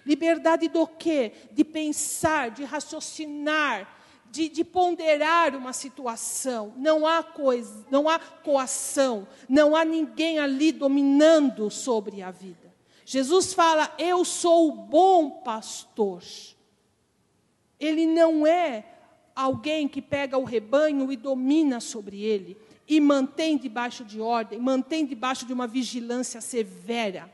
Liberdade 0.05 0.67
do 0.67 0.85
quê? 0.85 1.31
De 1.51 1.63
pensar, 1.63 2.51
de 2.51 2.63
raciocinar, 2.63 4.00
de, 4.31 4.47
de, 4.49 4.63
ponderar 4.63 5.55
uma 5.55 5.73
situação. 5.73 6.73
Não 6.77 7.05
há 7.05 7.21
coisa, 7.21 7.85
não 7.91 8.07
há 8.07 8.17
coação, 8.17 9.27
não 9.47 9.75
há 9.75 9.83
ninguém 9.83 10.39
ali 10.39 10.71
dominando 10.71 11.69
sobre 11.69 12.21
a 12.21 12.31
vida. 12.31 12.73
Jesus 13.05 13.53
fala: 13.53 13.93
"Eu 13.97 14.23
sou 14.23 14.69
o 14.69 14.75
bom 14.75 15.29
pastor". 15.41 16.23
Ele 17.79 18.05
não 18.05 18.45
é 18.47 18.85
alguém 19.35 19.87
que 19.87 20.01
pega 20.01 20.37
o 20.37 20.43
rebanho 20.43 21.11
e 21.11 21.17
domina 21.17 21.79
sobre 21.79 22.21
ele 22.23 22.57
e 22.87 22.99
mantém 22.99 23.57
debaixo 23.57 24.03
de 24.03 24.19
ordem, 24.19 24.59
mantém 24.59 25.05
debaixo 25.05 25.45
de 25.45 25.53
uma 25.53 25.65
vigilância 25.65 26.41
severa. 26.41 27.31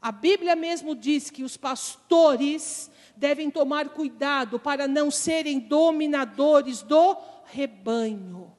A 0.00 0.10
Bíblia 0.10 0.56
mesmo 0.56 0.94
diz 0.94 1.28
que 1.28 1.42
os 1.42 1.56
pastores 1.56 2.90
devem 3.20 3.50
tomar 3.50 3.90
cuidado 3.90 4.58
para 4.58 4.88
não 4.88 5.10
serem 5.10 5.60
dominadores 5.60 6.80
do 6.80 7.18
rebanho. 7.44 8.50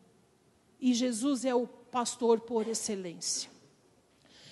E 0.80 0.94
Jesus 0.94 1.44
é 1.44 1.56
o 1.56 1.66
pastor 1.66 2.42
por 2.42 2.68
excelência. 2.68 3.50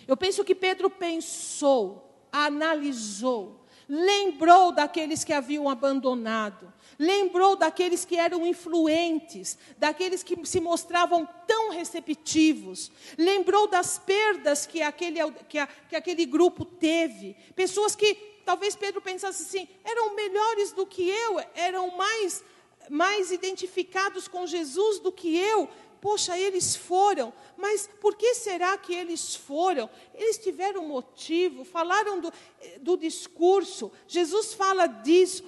Eu 0.07 0.18
penso 0.18 0.43
que 0.43 0.55
Pedro 0.55 0.89
pensou, 0.89 2.26
analisou, 2.32 3.64
lembrou 3.88 4.72
daqueles 4.72 5.24
que 5.24 5.32
haviam 5.32 5.70
abandonado, 5.70 6.74
lembrou 7.00 7.56
daqueles 7.56 8.04
que 8.04 8.18
eram 8.18 8.45
influentes, 8.45 9.58
daqueles 9.78 10.22
que 10.22 10.45
se 10.45 10.60
mostravam 10.60 11.26
tão 11.47 11.72
receptivos, 11.72 12.91
lembrou 13.18 13.68
das 13.68 13.97
perdas 13.97 14.66
que 14.66 14.82
aquele, 14.82 15.20
que, 15.47 15.58
a, 15.58 15.66
que 15.66 15.95
aquele 15.95 16.26
grupo 16.26 16.66
teve, 16.66 17.38
pessoas 17.56 17.95
que 17.95 18.14
talvez 18.43 18.76
Pedro 18.76 19.02
pensasse 19.02 19.43
assim: 19.43 19.68
eram 19.86 20.14
melhores 20.14 20.74
do 20.74 20.86
que 20.86 21.08
eu, 21.08 21.39
eram 21.56 21.95
mais, 21.95 22.43
mais 22.89 23.32
identificados 23.32 24.28
com 24.28 24.45
Jesus 24.45 25.00
do 25.00 25.12
que 25.12 25.38
eu. 25.38 25.70
Poxa, 26.02 26.38
eles 26.38 26.78
foram, 26.78 27.34
mas 27.58 27.89
por 28.00 28.16
que 28.16 28.34
será 28.34 28.78
que 28.78 28.93
eles 28.93 29.36
foram? 29.36 29.89
Eles 30.14 30.38
tiveram 30.38 30.88
motivo, 30.88 31.66
falaram 31.66 32.22
do, 32.22 32.32
do 32.80 32.95
discurso, 32.97 33.91
Jesus 34.08 34.54
fala 34.54 34.88
disso. 34.88 35.43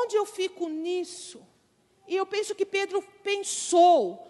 Onde 0.00 0.16
eu 0.16 0.26
fico 0.26 0.68
nisso? 0.68 1.40
E 2.08 2.16
eu 2.16 2.26
penso 2.26 2.54
que 2.54 2.66
Pedro 2.66 3.02
pensou, 3.22 4.26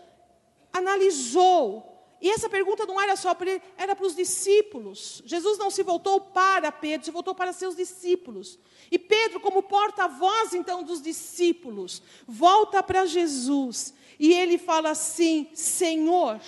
analisou, 0.72 1.94
e 2.20 2.30
essa 2.30 2.48
pergunta 2.48 2.86
não 2.86 3.00
era 3.00 3.16
só 3.16 3.34
para 3.34 3.50
ele, 3.50 3.62
era 3.76 3.96
para 3.96 4.06
os 4.06 4.14
discípulos. 4.14 5.22
Jesus 5.24 5.58
não 5.58 5.70
se 5.70 5.82
voltou 5.82 6.20
para 6.20 6.70
Pedro, 6.72 7.04
se 7.04 7.10
voltou 7.10 7.34
para 7.34 7.52
seus 7.52 7.76
discípulos. 7.76 8.58
E 8.90 8.98
Pedro, 8.98 9.40
como 9.40 9.62
porta-voz 9.62 10.54
então 10.54 10.82
dos 10.82 11.02
discípulos, 11.02 12.02
volta 12.26 12.82
para 12.82 13.06
Jesus 13.06 13.92
e 14.18 14.32
ele 14.32 14.58
fala 14.58 14.90
assim: 14.90 15.50
Senhor, 15.54 16.40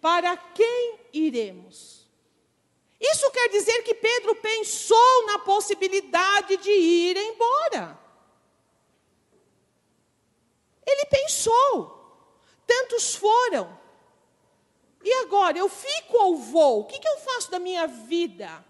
para 0.00 0.36
quem 0.36 0.98
iremos? 1.12 1.97
Isso 3.00 3.30
quer 3.30 3.48
dizer 3.48 3.82
que 3.82 3.94
Pedro 3.94 4.34
pensou 4.36 5.26
na 5.26 5.38
possibilidade 5.38 6.56
de 6.56 6.70
ir 6.70 7.16
embora. 7.16 7.98
Ele 10.86 11.04
pensou. 11.06 11.96
Tantos 12.66 13.14
foram. 13.14 13.78
E 15.02 15.12
agora, 15.22 15.56
eu 15.56 15.68
fico 15.68 16.16
ou 16.16 16.36
vou? 16.36 16.80
O 16.80 16.84
que, 16.84 16.98
que 16.98 17.08
eu 17.08 17.18
faço 17.18 17.50
da 17.50 17.58
minha 17.58 17.86
vida? 17.86 18.64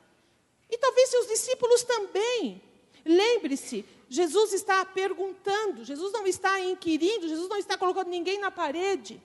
E 0.71 0.77
talvez 0.77 1.09
seus 1.09 1.27
discípulos 1.27 1.83
também. 1.83 2.63
Lembre-se, 3.05 3.85
Jesus 4.09 4.53
está 4.53 4.85
perguntando, 4.85 5.85
Jesus 5.85 6.13
não 6.13 6.27
está 6.27 6.61
inquirindo, 6.61 7.29
Jesus 7.29 7.49
não 7.49 7.57
está 7.57 7.79
colocando 7.79 8.09
ninguém 8.09 8.39
na 8.39 8.51
parede. 8.51 9.23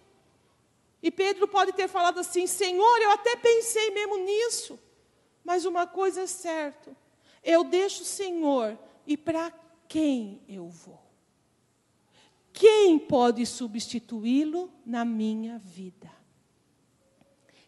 E 1.01 1.11
Pedro 1.11 1.47
pode 1.47 1.73
ter 1.73 1.89
falado 1.89 2.19
assim: 2.19 2.47
Senhor, 2.47 3.01
eu 3.01 3.11
até 3.11 3.35
pensei 3.35 3.91
mesmo 3.91 4.17
nisso, 4.17 4.79
mas 5.43 5.65
uma 5.65 5.85
coisa 5.85 6.21
é 6.21 6.27
certa, 6.27 6.95
eu 7.43 7.63
deixo 7.63 8.03
o 8.03 8.05
Senhor 8.05 8.77
e 9.05 9.17
para 9.17 9.51
quem 9.87 10.41
eu 10.47 10.67
vou? 10.69 11.01
Quem 12.53 12.99
pode 12.99 13.45
substituí-lo 13.45 14.71
na 14.85 15.03
minha 15.03 15.57
vida? 15.57 16.11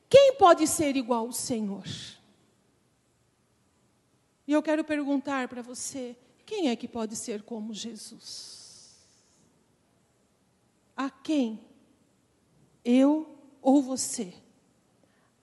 Quem 0.07 0.35
pode 0.35 0.67
ser 0.67 0.95
igual 0.95 1.25
ao 1.25 1.31
Senhor? 1.31 1.83
E 4.47 4.53
eu 4.53 4.61
quero 4.61 4.83
perguntar 4.83 5.47
para 5.47 5.61
você: 5.61 6.15
quem 6.45 6.69
é 6.69 6.75
que 6.75 6.87
pode 6.87 7.15
ser 7.15 7.41
como 7.41 7.73
Jesus? 7.73 8.95
A 10.95 11.09
quem? 11.09 11.59
Eu 12.83 13.37
ou 13.61 13.81
você? 13.81 14.33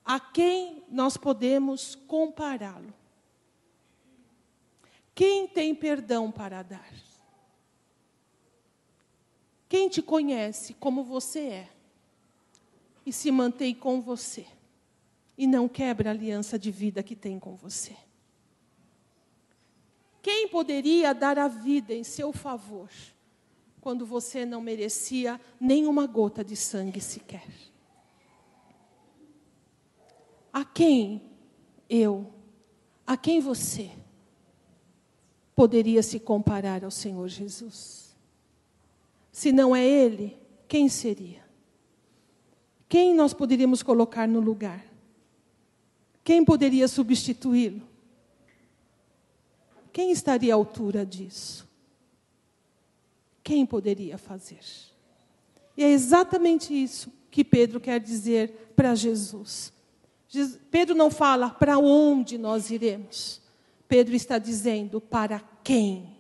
A 0.05 0.19
quem 0.19 0.83
nós 0.91 1.17
podemos 1.17 1.95
compará-lo? 1.95 2.93
Quem 5.15 5.47
tem 5.47 5.75
perdão 5.75 6.31
para 6.31 6.63
dar? 6.63 6.93
Quem 9.69 9.89
te 9.89 10.03
conhece 10.03 10.75
como 10.75 11.03
você 11.03 11.41
é 11.41 11.69
e 13.07 13.13
se 13.13 13.31
mantém 13.31 13.75
com 13.75 14.01
você 14.01 14.47
e 15.37 15.47
não 15.47 15.69
quebra 15.69 16.11
a 16.11 16.13
aliança 16.13 16.59
de 16.59 16.71
vida 16.71 17.03
que 17.03 17.17
tem 17.17 17.39
com 17.39 17.55
você? 17.55 17.97
Quem 20.21 20.49
poderia 20.49 21.13
dar 21.13 21.39
a 21.39 21.49
vida 21.49 21.95
em 21.95 22.05
seu 22.05 22.33
favor 22.33 22.91
quando 23.81 24.07
você 24.07 24.47
não 24.47 24.61
merecia 24.61 25.41
nenhuma 25.61 26.07
gota 26.07 26.45
de 26.45 26.55
sangue 26.55 27.01
sequer? 27.01 27.72
A 30.53 30.65
quem 30.65 31.23
eu, 31.89 32.33
a 33.07 33.17
quem 33.17 33.41
você 33.41 33.91
poderia 35.55 36.03
se 36.03 36.21
comparar 36.21 36.85
ao 36.85 36.91
Senhor 36.91 37.27
Jesus? 37.29 38.15
Se 39.31 39.51
não 39.51 39.75
é 39.75 39.85
Ele, 39.85 40.37
quem 40.69 40.89
seria? 40.89 41.43
Quem 42.89 43.15
nós 43.15 43.33
poderíamos 43.33 43.83
colocar 43.83 44.29
no 44.29 44.41
lugar? 44.41 44.85
Quem 46.23 46.45
poderia 46.45 46.87
substituí-lo? 46.87 47.83
Quem 49.93 50.11
estaria 50.11 50.53
à 50.53 50.57
altura 50.57 51.05
disso? 51.05 51.69
Quem 53.43 53.67
poderia 53.67 54.17
fazer? 54.19 54.61
E 55.77 55.83
é 55.83 55.91
exatamente 55.91 56.73
isso 56.73 57.11
que 57.31 57.43
Pedro 57.43 57.81
quer 57.81 57.99
dizer 57.99 58.73
para 58.77 58.95
Jesus. 58.95 59.72
Pedro 60.71 60.95
não 60.95 61.11
fala 61.11 61.51
para 61.51 61.79
onde 61.79 62.39
nós 62.39 62.71
iremos. 62.71 63.41
Pedro 63.87 64.15
está 64.15 64.39
dizendo 64.39 65.01
para 65.01 65.43
quem? 65.63 66.17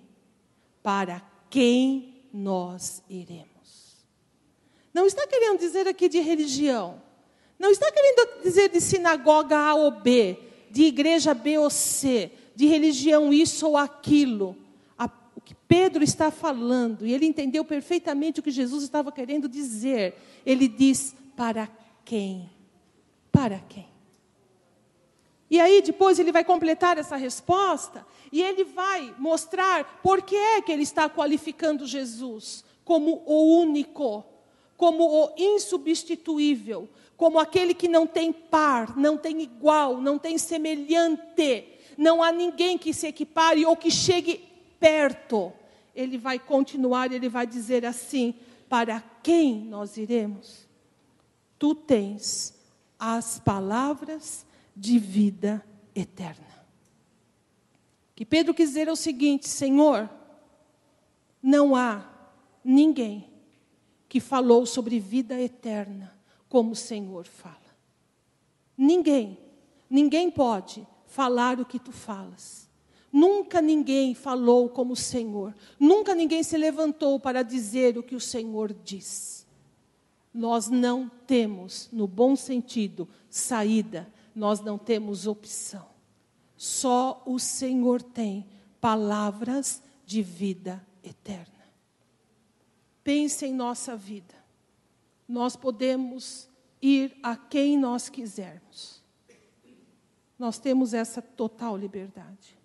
Para 0.82 1.22
quem 1.48 2.22
nós 2.32 3.02
iremos. 3.08 3.46
Não 4.92 5.06
está 5.06 5.26
querendo 5.26 5.58
dizer 5.58 5.88
aqui 5.88 6.08
de 6.08 6.20
religião. 6.20 7.00
Não 7.58 7.70
está 7.70 7.90
querendo 7.90 8.42
dizer 8.42 8.68
de 8.68 8.80
sinagoga 8.80 9.56
A 9.56 9.74
ou 9.74 9.90
B, 9.90 10.38
de 10.70 10.84
igreja 10.84 11.32
B 11.32 11.58
ou 11.58 11.70
C 11.70 12.30
de 12.54 12.66
religião 12.66 13.32
isso 13.32 13.66
ou 13.66 13.76
aquilo. 13.76 14.56
O 15.34 15.40
que 15.40 15.54
Pedro 15.54 16.04
está 16.04 16.30
falando, 16.30 17.04
e 17.04 17.12
ele 17.12 17.26
entendeu 17.26 17.64
perfeitamente 17.64 18.38
o 18.38 18.42
que 18.42 18.50
Jesus 18.50 18.84
estava 18.84 19.10
querendo 19.10 19.48
dizer. 19.48 20.14
Ele 20.46 20.68
diz: 20.68 21.16
para 21.34 21.68
quem? 22.04 22.48
Para 23.32 23.58
quem? 23.58 23.88
E 25.52 25.60
aí 25.60 25.82
depois 25.82 26.18
ele 26.18 26.32
vai 26.32 26.42
completar 26.42 26.96
essa 26.96 27.14
resposta 27.14 28.04
e 28.32 28.42
ele 28.42 28.64
vai 28.64 29.14
mostrar 29.18 30.00
por 30.02 30.22
que 30.22 30.34
é 30.34 30.62
que 30.62 30.72
ele 30.72 30.82
está 30.82 31.08
qualificando 31.08 31.86
Jesus 31.86 32.64
como 32.84 33.22
o 33.26 33.60
único, 33.60 34.24
como 34.76 35.04
o 35.04 35.32
insubstituível, 35.36 36.88
como 37.16 37.38
aquele 37.38 37.74
que 37.74 37.86
não 37.86 38.06
tem 38.06 38.32
par, 38.32 38.96
não 38.96 39.16
tem 39.16 39.42
igual, 39.42 40.00
não 40.00 40.18
tem 40.18 40.38
semelhante 40.38 41.72
não 41.96 42.22
há 42.22 42.32
ninguém 42.32 42.78
que 42.78 42.92
se 42.92 43.06
equipare 43.06 43.64
ou 43.64 43.76
que 43.76 43.90
chegue 43.90 44.44
perto. 44.78 45.52
Ele 45.94 46.16
vai 46.16 46.38
continuar, 46.38 47.12
ele 47.12 47.28
vai 47.28 47.46
dizer 47.46 47.84
assim: 47.84 48.34
para 48.68 49.02
quem 49.22 49.56
nós 49.56 49.96
iremos? 49.96 50.66
Tu 51.58 51.74
tens 51.74 52.54
as 52.98 53.38
palavras 53.38 54.46
de 54.74 54.98
vida 54.98 55.64
eterna. 55.94 56.52
Que 58.14 58.24
Pedro 58.24 58.54
quis 58.54 58.70
dizer 58.70 58.88
é 58.88 58.92
o 58.92 58.96
seguinte: 58.96 59.48
Senhor, 59.48 60.08
não 61.42 61.74
há 61.74 62.08
ninguém 62.64 63.30
que 64.08 64.20
falou 64.20 64.66
sobre 64.66 64.98
vida 64.98 65.40
eterna 65.40 66.14
como 66.48 66.72
o 66.72 66.76
Senhor 66.76 67.26
fala. 67.26 67.56
Ninguém, 68.76 69.38
ninguém 69.88 70.30
pode 70.30 70.86
falar 71.06 71.60
o 71.60 71.64
que 71.64 71.78
tu 71.78 71.92
falas. 71.92 72.68
Nunca 73.12 73.60
ninguém 73.60 74.14
falou 74.14 74.68
como 74.68 74.94
o 74.94 74.96
Senhor. 74.96 75.54
Nunca 75.78 76.14
ninguém 76.14 76.42
se 76.42 76.56
levantou 76.56 77.20
para 77.20 77.42
dizer 77.42 77.98
o 77.98 78.02
que 78.02 78.14
o 78.14 78.20
Senhor 78.20 78.72
diz. 78.72 79.46
Nós 80.32 80.68
não 80.68 81.10
temos, 81.26 81.90
no 81.92 82.06
bom 82.06 82.34
sentido, 82.34 83.06
saída. 83.28 84.10
Nós 84.34 84.60
não 84.60 84.78
temos 84.78 85.26
opção. 85.26 85.86
Só 86.56 87.22
o 87.26 87.38
Senhor 87.38 88.02
tem 88.02 88.46
palavras 88.80 89.82
de 90.04 90.22
vida 90.22 90.84
eterna. 91.02 91.52
Pense 93.02 93.46
em 93.46 93.52
nossa 93.52 93.96
vida. 93.96 94.34
Nós 95.28 95.56
podemos 95.56 96.48
ir 96.80 97.16
a 97.22 97.36
quem 97.36 97.78
nós 97.78 98.08
quisermos. 98.08 99.02
Nós 100.38 100.58
temos 100.58 100.94
essa 100.94 101.22
total 101.22 101.76
liberdade. 101.76 102.58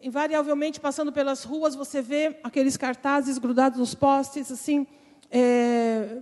Invariavelmente, 0.00 0.80
passando 0.80 1.12
pelas 1.12 1.44
ruas, 1.44 1.74
você 1.74 2.02
vê 2.02 2.40
aqueles 2.42 2.76
cartazes 2.76 3.38
grudados 3.38 3.78
nos 3.78 3.94
postes, 3.94 4.50
assim, 4.50 4.86
é, 5.30 6.20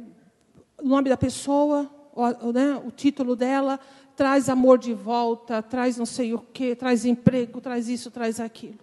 o 0.78 0.86
nome 0.86 1.08
da 1.08 1.16
pessoa, 1.16 1.90
o, 2.14 2.52
né, 2.52 2.80
o 2.84 2.90
título 2.90 3.34
dela, 3.36 3.78
traz 4.16 4.48
amor 4.48 4.78
de 4.78 4.92
volta, 4.92 5.62
traz 5.62 5.96
não 5.96 6.06
sei 6.06 6.34
o 6.34 6.38
quê, 6.38 6.74
traz 6.74 7.04
emprego, 7.04 7.60
traz 7.60 7.88
isso, 7.88 8.10
traz 8.10 8.38
aquilo. 8.38 8.78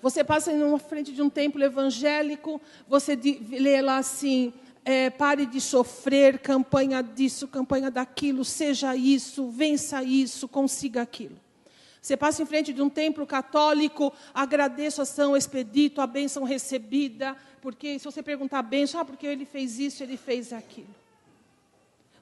Você 0.00 0.22
passa 0.22 0.52
em 0.52 0.78
frente 0.78 1.12
de 1.12 1.20
um 1.20 1.28
templo 1.28 1.62
evangélico, 1.62 2.60
você 2.88 3.18
lê 3.50 3.80
lá 3.82 3.98
assim, 3.98 4.52
é, 4.84 5.10
pare 5.10 5.46
de 5.46 5.60
sofrer, 5.60 6.38
campanha 6.38 7.02
disso, 7.02 7.48
campanha 7.48 7.90
daquilo, 7.90 8.44
seja 8.44 8.94
isso, 8.94 9.50
vença 9.50 10.02
isso, 10.02 10.46
consiga 10.46 11.02
aquilo. 11.02 11.36
Você 12.00 12.16
passa 12.16 12.40
em 12.40 12.46
frente 12.46 12.72
de 12.72 12.80
um 12.80 12.88
templo 12.88 13.26
católico, 13.26 14.12
agradeço 14.32 15.02
a 15.02 15.04
São 15.04 15.36
Expedito, 15.36 16.00
a 16.00 16.06
bênção 16.06 16.44
recebida, 16.44 17.36
porque 17.60 17.98
se 17.98 18.04
você 18.04 18.22
perguntar 18.22 18.60
a 18.60 18.62
bênção, 18.62 19.00
ah, 19.00 19.04
porque 19.04 19.26
ele 19.26 19.44
fez 19.44 19.80
isso, 19.80 20.04
ele 20.04 20.16
fez 20.16 20.52
aquilo. 20.52 20.94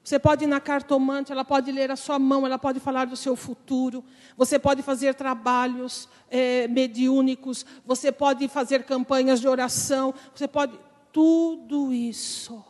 Você 0.05 0.19
pode 0.19 0.43
ir 0.43 0.47
na 0.47 0.61
cartomante, 0.61 1.31
ela 1.31 1.43
pode 1.43 1.71
ler 1.71 1.89
a 1.89 1.95
sua 1.95 2.19
mão, 2.19 2.45
ela 2.45 2.59
pode 2.59 2.79
falar 2.79 3.05
do 3.05 3.17
seu 3.17 3.35
futuro. 3.35 4.05
Você 4.37 4.59
pode 4.59 4.83
fazer 4.83 5.15
trabalhos 5.15 6.07
é, 6.29 6.67
mediúnicos, 6.67 7.65
você 7.83 8.11
pode 8.11 8.47
fazer 8.47 8.83
campanhas 8.83 9.41
de 9.41 9.47
oração, 9.47 10.13
você 10.31 10.47
pode 10.47 10.77
tudo 11.11 11.91
isso, 11.91 12.63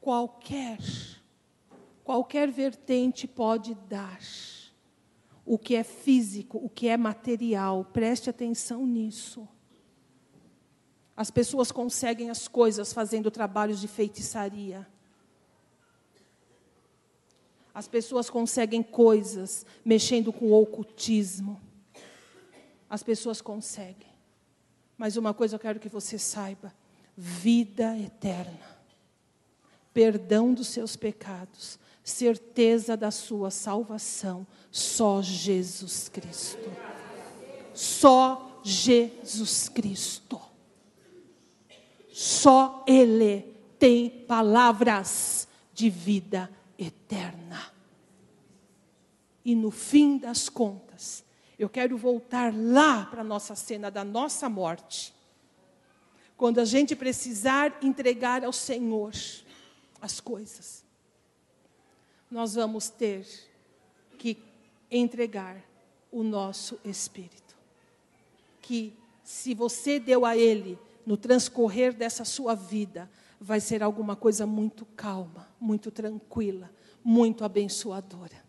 qualquer, 0.00 0.78
qualquer 2.02 2.50
vertente 2.50 3.28
pode 3.28 3.74
dar. 3.74 4.18
O 5.44 5.58
que 5.58 5.76
é 5.76 5.84
físico, 5.84 6.58
o 6.64 6.70
que 6.70 6.88
é 6.88 6.96
material, 6.96 7.84
preste 7.92 8.30
atenção 8.30 8.86
nisso. 8.86 9.46
As 11.14 11.30
pessoas 11.30 11.70
conseguem 11.70 12.30
as 12.30 12.48
coisas 12.48 12.90
fazendo 12.90 13.30
trabalhos 13.30 13.82
de 13.82 13.86
feitiçaria. 13.86 14.95
As 17.76 17.86
pessoas 17.86 18.30
conseguem 18.30 18.82
coisas 18.82 19.66
mexendo 19.84 20.32
com 20.32 20.46
o 20.46 20.62
ocultismo. 20.62 21.60
As 22.88 23.02
pessoas 23.02 23.42
conseguem. 23.42 24.08
Mas 24.96 25.18
uma 25.18 25.34
coisa 25.34 25.56
eu 25.56 25.60
quero 25.60 25.78
que 25.78 25.90
você 25.90 26.18
saiba: 26.18 26.72
vida 27.14 27.94
eterna, 27.98 28.78
perdão 29.92 30.54
dos 30.54 30.68
seus 30.68 30.96
pecados, 30.96 31.78
certeza 32.02 32.96
da 32.96 33.10
sua 33.10 33.50
salvação, 33.50 34.46
só 34.70 35.20
Jesus 35.20 36.08
Cristo. 36.08 36.72
Só 37.74 38.58
Jesus 38.64 39.68
Cristo. 39.68 40.40
Só 42.10 42.82
Ele 42.88 43.54
tem 43.78 44.08
palavras 44.08 45.46
de 45.74 45.90
vida 45.90 46.55
eterna. 46.78 47.72
E 49.44 49.54
no 49.54 49.70
fim 49.70 50.18
das 50.18 50.48
contas, 50.48 51.24
eu 51.58 51.68
quero 51.68 51.96
voltar 51.96 52.52
lá 52.54 53.06
para 53.06 53.20
a 53.20 53.24
nossa 53.24 53.54
cena 53.54 53.90
da 53.90 54.04
nossa 54.04 54.48
morte. 54.48 55.14
Quando 56.36 56.58
a 56.58 56.64
gente 56.64 56.94
precisar 56.94 57.78
entregar 57.82 58.44
ao 58.44 58.52
Senhor 58.52 59.12
as 60.00 60.20
coisas, 60.20 60.84
nós 62.30 62.54
vamos 62.54 62.90
ter 62.90 63.26
que 64.18 64.36
entregar 64.90 65.64
o 66.10 66.22
nosso 66.22 66.78
espírito. 66.84 67.56
Que 68.60 68.92
se 69.22 69.54
você 69.54 69.98
deu 69.98 70.24
a 70.24 70.36
Ele 70.36 70.78
no 71.06 71.16
transcorrer 71.16 71.94
dessa 71.94 72.24
sua 72.24 72.54
vida, 72.54 73.10
vai 73.40 73.60
ser 73.60 73.82
alguma 73.82 74.16
coisa 74.16 74.46
muito 74.46 74.84
calma, 74.96 75.48
muito 75.60 75.90
tranquila, 75.90 76.70
muito 77.04 77.44
abençoadora. 77.44 78.44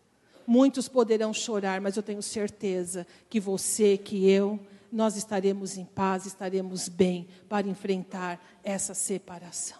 Muitos 0.46 0.88
poderão 0.88 1.32
chorar, 1.32 1.80
mas 1.80 1.96
eu 1.96 2.02
tenho 2.02 2.22
certeza 2.22 3.06
que 3.28 3.38
você, 3.38 3.98
que 3.98 4.28
eu, 4.30 4.58
nós 4.90 5.16
estaremos 5.16 5.76
em 5.76 5.84
paz, 5.84 6.24
estaremos 6.24 6.88
bem 6.88 7.28
para 7.48 7.68
enfrentar 7.68 8.42
essa 8.64 8.94
separação. 8.94 9.78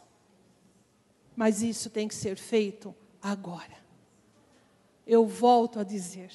Mas 1.34 1.62
isso 1.62 1.88
tem 1.88 2.06
que 2.06 2.14
ser 2.14 2.36
feito 2.36 2.94
agora. 3.22 3.78
Eu 5.06 5.26
volto 5.26 5.78
a 5.78 5.84
dizer, 5.84 6.30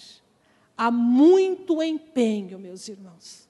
há 0.76 0.90
muito 0.90 1.84
empenho, 1.84 2.58
meus 2.58 2.88
irmãos, 2.88 3.48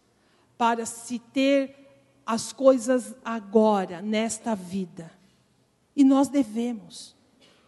para 0.57 0.85
se 0.85 1.17
ter 1.19 1.82
as 2.25 2.53
coisas 2.53 3.15
agora, 3.23 4.01
nesta 4.01 4.55
vida. 4.55 5.11
E 5.95 6.03
nós 6.03 6.27
devemos. 6.27 7.15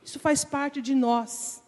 Isso 0.04 0.20
faz 0.20 0.44
parte 0.44 0.82
de 0.82 0.96
nós. 0.96 1.64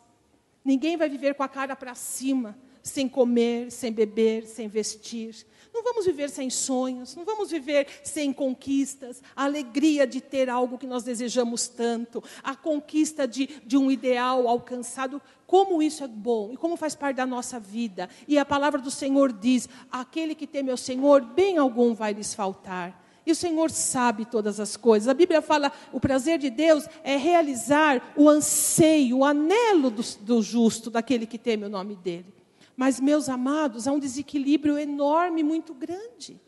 Ninguém 0.64 0.98
vai 0.98 1.10
viver 1.10 1.34
com 1.36 1.44
a 1.44 1.50
cara 1.50 1.76
para 1.76 1.96
cima, 1.96 2.58
sem 2.84 3.08
comer, 3.08 3.72
sem 3.72 3.92
beber, 3.92 4.46
sem 4.46 4.68
vestir. 4.68 5.46
Não 5.74 5.84
vamos 5.84 6.06
viver 6.06 6.30
sem 6.30 6.50
sonhos, 6.50 7.16
não 7.16 7.26
vamos 7.26 7.50
viver 7.50 7.88
sem 8.04 8.34
conquistas, 8.34 9.22
a 9.36 9.44
alegria 9.44 10.08
de 10.08 10.22
ter 10.22 10.50
algo 10.50 10.78
que 10.78 10.88
nós 10.88 11.04
desejamos 11.04 11.68
tanto, 11.68 12.24
a 12.44 12.56
conquista 12.56 13.28
de, 13.28 13.48
de 13.66 13.78
um 13.78 13.92
ideal 13.92 14.48
alcançado. 14.48 15.22
Como 15.46 15.82
isso 15.82 16.04
é 16.04 16.08
bom 16.08 16.52
e 16.52 16.58
como 16.58 16.76
faz 16.76 16.94
parte 16.94 17.18
da 17.18 17.26
nossa 17.26 17.60
vida. 17.60 18.10
E 18.28 18.38
a 18.38 18.46
palavra 18.46 18.82
do 18.82 18.92
Senhor 18.92 19.32
diz: 19.32 19.70
aquele 19.92 20.36
que 20.36 20.46
teme 20.46 20.72
ao 20.72 20.78
Senhor, 20.78 21.22
bem 21.22 21.58
algum 21.58 21.94
vai 21.94 22.14
lhes 22.14 22.34
faltar. 22.34 23.06
E 23.26 23.32
o 23.32 23.36
Senhor 23.36 23.70
sabe 23.70 24.24
todas 24.24 24.58
as 24.58 24.78
coisas. 24.78 25.10
A 25.10 25.14
Bíblia 25.14 25.42
fala: 25.42 25.72
o 25.92 26.00
prazer 26.00 26.40
de 26.40 26.50
Deus 26.50 26.88
é 27.04 27.18
realizar 27.18 28.14
o 28.16 28.30
anseio, 28.30 29.18
o 29.18 29.26
anelo 29.26 29.92
do, 29.92 30.02
do 30.22 30.42
justo, 30.42 30.90
daquele 30.90 31.26
que 31.26 31.38
teme 31.38 31.66
o 31.66 31.70
nome 31.70 31.96
dele. 31.96 32.37
Mas, 32.78 33.00
meus 33.00 33.28
amados, 33.28 33.88
há 33.88 33.92
um 33.92 34.00
desequilíbrio 34.00 34.78
enorme, 34.78 35.44
muito 35.44 35.74
grande. 35.74 36.40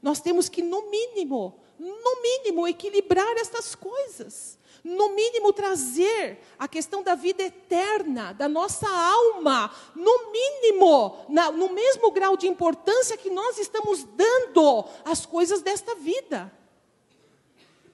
Nós 0.00 0.20
temos 0.20 0.48
que, 0.48 0.62
no 0.62 0.88
mínimo, 0.88 1.60
no 1.78 2.22
mínimo, 2.22 2.66
equilibrar 2.66 3.36
estas 3.36 3.74
coisas 3.74 4.56
no 4.86 5.10
mínimo 5.10 5.52
trazer 5.52 6.38
a 6.56 6.68
questão 6.68 7.02
da 7.02 7.16
vida 7.16 7.42
eterna, 7.42 8.32
da 8.32 8.48
nossa 8.48 8.88
alma, 8.88 9.68
no 9.96 10.30
mínimo, 10.30 11.26
na, 11.28 11.50
no 11.50 11.72
mesmo 11.72 12.12
grau 12.12 12.36
de 12.36 12.46
importância 12.46 13.16
que 13.16 13.28
nós 13.28 13.58
estamos 13.58 14.04
dando 14.04 14.84
às 15.04 15.26
coisas 15.26 15.60
desta 15.60 15.96
vida. 15.96 16.52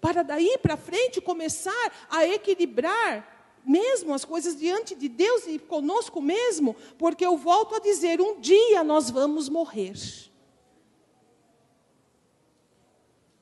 Para 0.02 0.22
daí 0.22 0.58
para 0.58 0.76
frente 0.76 1.20
começar 1.20 1.92
a 2.10 2.26
equilibrar 2.26 3.31
mesmo 3.64 4.12
as 4.12 4.24
coisas 4.24 4.56
diante 4.56 4.94
de 4.94 5.08
Deus 5.08 5.46
e 5.46 5.58
conosco 5.58 6.20
mesmo, 6.20 6.74
porque 6.98 7.24
eu 7.24 7.36
volto 7.36 7.74
a 7.74 7.80
dizer, 7.80 8.20
um 8.20 8.40
dia 8.40 8.82
nós 8.82 9.10
vamos 9.10 9.48
morrer. 9.48 9.94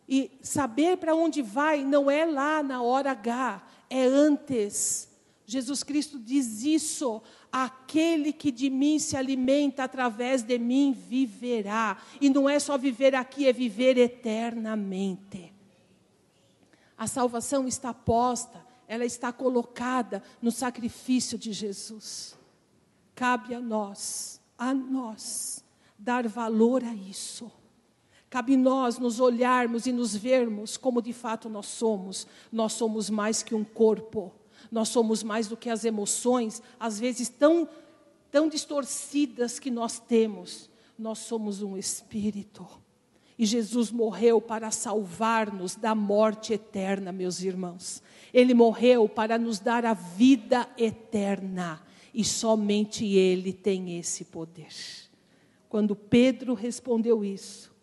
E 0.09 0.31
saber 0.43 0.97
para 0.97 1.15
onde 1.15 1.41
vai 1.41 1.85
não 1.85 2.11
é 2.11 2.25
lá 2.25 2.63
na 2.63 2.83
hora 2.83 3.13
H, 3.13 3.63
é 3.89 4.03
antes. 4.05 5.09
Jesus 5.47 5.83
Cristo 5.85 6.19
diz 6.19 6.65
isso: 6.65 7.23
aquele 7.51 8.33
que 8.33 8.51
de 8.51 8.69
mim 8.69 8.99
se 8.99 9.17
alimenta 9.17 9.85
através 9.85 10.43
de 10.43 10.59
mim 10.59 10.93
viverá. 10.93 11.97
E 12.21 12.29
não 12.29 12.49
é 12.49 12.59
só 12.59 12.77
viver 12.77 13.15
aqui, 13.15 13.47
é 13.47 13.53
viver 13.53 13.97
eternamente. 13.99 15.53
A 16.99 17.07
salvação 17.07 17.67
está 17.67 17.95
posta, 17.95 18.67
ela 18.91 19.07
está 19.07 19.33
colocada 19.33 20.23
no 20.43 20.51
sacrifício 20.51 21.39
de 21.39 21.53
Jesus. 21.53 22.37
Cabe 23.15 23.55
a 23.55 23.61
nós, 23.61 24.41
a 24.59 24.75
nós, 24.75 25.65
dar 25.99 26.29
valor 26.29 26.85
a 26.85 26.95
isso 26.95 27.51
Cabe 28.31 28.57
nós 28.57 28.97
nos 28.97 29.19
olharmos 29.19 29.87
e 29.87 29.93
nos 29.93 30.15
vermos 30.15 30.77
como 30.77 31.03
de 31.03 31.13
fato 31.13 31.49
nós 31.49 31.67
somos. 31.67 32.29
Nós 32.53 32.75
somos 32.75 33.11
mais 33.11 33.43
que 33.43 33.57
um 33.57 33.65
corpo. 33.65 34.33
Nós 34.71 34.89
somos 34.89 35.25
mais 35.25 35.49
do 35.49 35.57
que 35.57 35.69
as 35.69 35.85
emoções, 35.85 36.63
às 36.79 37.01
vezes 37.01 37.29
tão, 37.29 37.69
tão 38.31 38.49
distorcidas 38.49 39.59
que 39.59 39.69
nós 39.69 39.99
temos. 39.99 40.71
Nós 40.97 41.19
somos 41.19 41.61
um 41.61 41.77
espírito. 41.77 42.65
E 43.41 43.47
Jesus 43.47 43.91
morreu 43.91 44.39
para 44.39 44.71
salvar-nos 44.71 45.75
da 45.75 45.95
morte 45.95 46.53
eterna, 46.53 47.11
meus 47.11 47.43
irmãos. 47.43 48.03
Ele 48.35 48.53
morreu 48.53 49.09
para 49.09 49.39
nos 49.39 49.59
dar 49.59 49.87
a 49.87 49.95
vida 49.95 50.69
eterna. 50.77 51.81
E 52.13 52.23
somente 52.23 53.07
Ele 53.07 53.55
tem 53.55 53.99
esse 53.99 54.27
poder. 54.27 54.69
Quando 55.71 55.97
Pedro 55.97 56.53
respondeu 56.53 57.25
isso, 57.25 57.75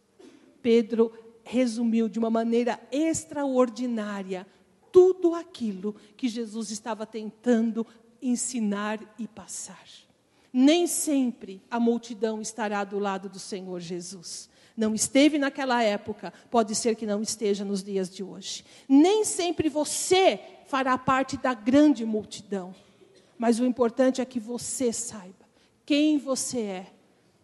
Pedro 0.61 1.11
resumiu 1.43 2.07
de 2.07 2.19
uma 2.19 2.29
maneira 2.29 2.79
extraordinária 2.91 4.45
tudo 4.91 5.33
aquilo 5.33 5.95
que 6.15 6.29
Jesus 6.29 6.69
estava 6.69 7.03
tentando 7.03 7.83
ensinar 8.21 8.99
e 9.17 9.27
passar. 9.27 9.87
Nem 10.53 10.85
sempre 10.85 11.63
a 11.67 11.79
multidão 11.79 12.39
estará 12.41 12.83
do 12.83 12.99
lado 12.99 13.27
do 13.27 13.39
Senhor 13.39 13.79
Jesus. 13.79 14.55
Não 14.77 14.93
esteve 14.93 15.39
naquela 15.39 15.81
época, 15.81 16.31
pode 16.51 16.75
ser 16.75 16.95
que 16.95 17.05
não 17.05 17.21
esteja 17.21 17.65
nos 17.65 17.83
dias 17.83 18.09
de 18.09 18.23
hoje. 18.23 18.63
Nem 18.87 19.25
sempre 19.25 19.67
você 19.67 20.39
fará 20.67 20.95
parte 20.97 21.35
da 21.35 21.55
grande 21.55 22.05
multidão. 22.05 22.75
Mas 23.39 23.59
o 23.59 23.65
importante 23.65 24.21
é 24.21 24.25
que 24.25 24.39
você 24.39 24.93
saiba 24.93 25.47
quem 25.87 26.17
você 26.17 26.59
é 26.59 26.93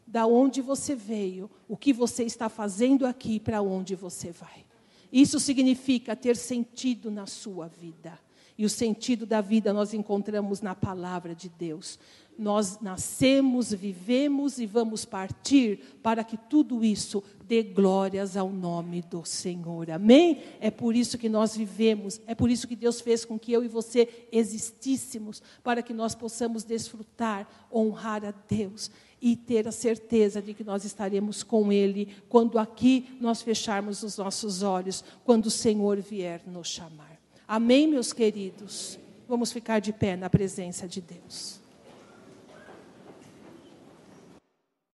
da 0.05 0.27
onde 0.27 0.61
você 0.61 0.93
veio, 0.93 1.49
o 1.67 1.77
que 1.77 1.93
você 1.93 2.23
está 2.23 2.49
fazendo 2.49 3.05
aqui 3.05 3.39
para 3.39 3.61
onde 3.61 3.95
você 3.95 4.31
vai. 4.31 4.65
Isso 5.11 5.39
significa 5.39 6.13
ter 6.13 6.35
sentido 6.35 7.09
na 7.09 7.25
sua 7.25 7.67
vida. 7.67 8.19
E 8.57 8.65
o 8.65 8.69
sentido 8.69 9.25
da 9.25 9.39
vida 9.39 9.71
nós 9.71 9.93
encontramos 9.93 10.61
na 10.61 10.75
palavra 10.75 11.33
de 11.33 11.47
Deus. 11.47 11.97
Nós 12.37 12.79
nascemos, 12.79 13.71
vivemos 13.71 14.57
e 14.57 14.65
vamos 14.65 15.05
partir 15.05 15.79
para 16.01 16.23
que 16.23 16.37
tudo 16.37 16.83
isso 16.83 17.23
dê 17.45 17.61
glórias 17.61 18.35
ao 18.35 18.49
nome 18.49 19.01
do 19.01 19.23
Senhor. 19.23 19.91
Amém? 19.91 20.41
É 20.59 20.71
por 20.71 20.95
isso 20.95 21.17
que 21.17 21.29
nós 21.29 21.55
vivemos, 21.55 22.19
é 22.25 22.33
por 22.33 22.49
isso 22.49 22.67
que 22.67 22.75
Deus 22.75 23.01
fez 23.01 23.23
com 23.23 23.37
que 23.37 23.51
eu 23.51 23.63
e 23.63 23.67
você 23.67 24.27
existíssemos, 24.31 25.41
para 25.63 25.81
que 25.81 25.93
nós 25.93 26.15
possamos 26.15 26.63
desfrutar, 26.63 27.47
honrar 27.71 28.25
a 28.25 28.31
Deus 28.31 28.89
e 29.21 29.35
ter 29.35 29.67
a 29.67 29.71
certeza 29.71 30.41
de 30.41 30.53
que 30.53 30.65
nós 30.65 30.83
estaremos 30.83 31.43
com 31.43 31.71
Ele 31.71 32.09
quando 32.27 32.59
aqui 32.59 33.17
nós 33.21 33.41
fecharmos 33.41 34.03
os 34.03 34.17
nossos 34.17 34.63
olhos, 34.63 35.03
quando 35.23 35.45
o 35.45 35.51
Senhor 35.51 36.01
vier 36.01 36.41
nos 36.45 36.67
chamar. 36.67 37.17
Amém, 37.47 37.87
meus 37.87 38.11
queridos? 38.11 38.99
Vamos 39.27 39.51
ficar 39.51 39.79
de 39.79 39.93
pé 39.93 40.17
na 40.17 40.29
presença 40.29 40.87
de 40.87 40.99
Deus. 40.99 41.62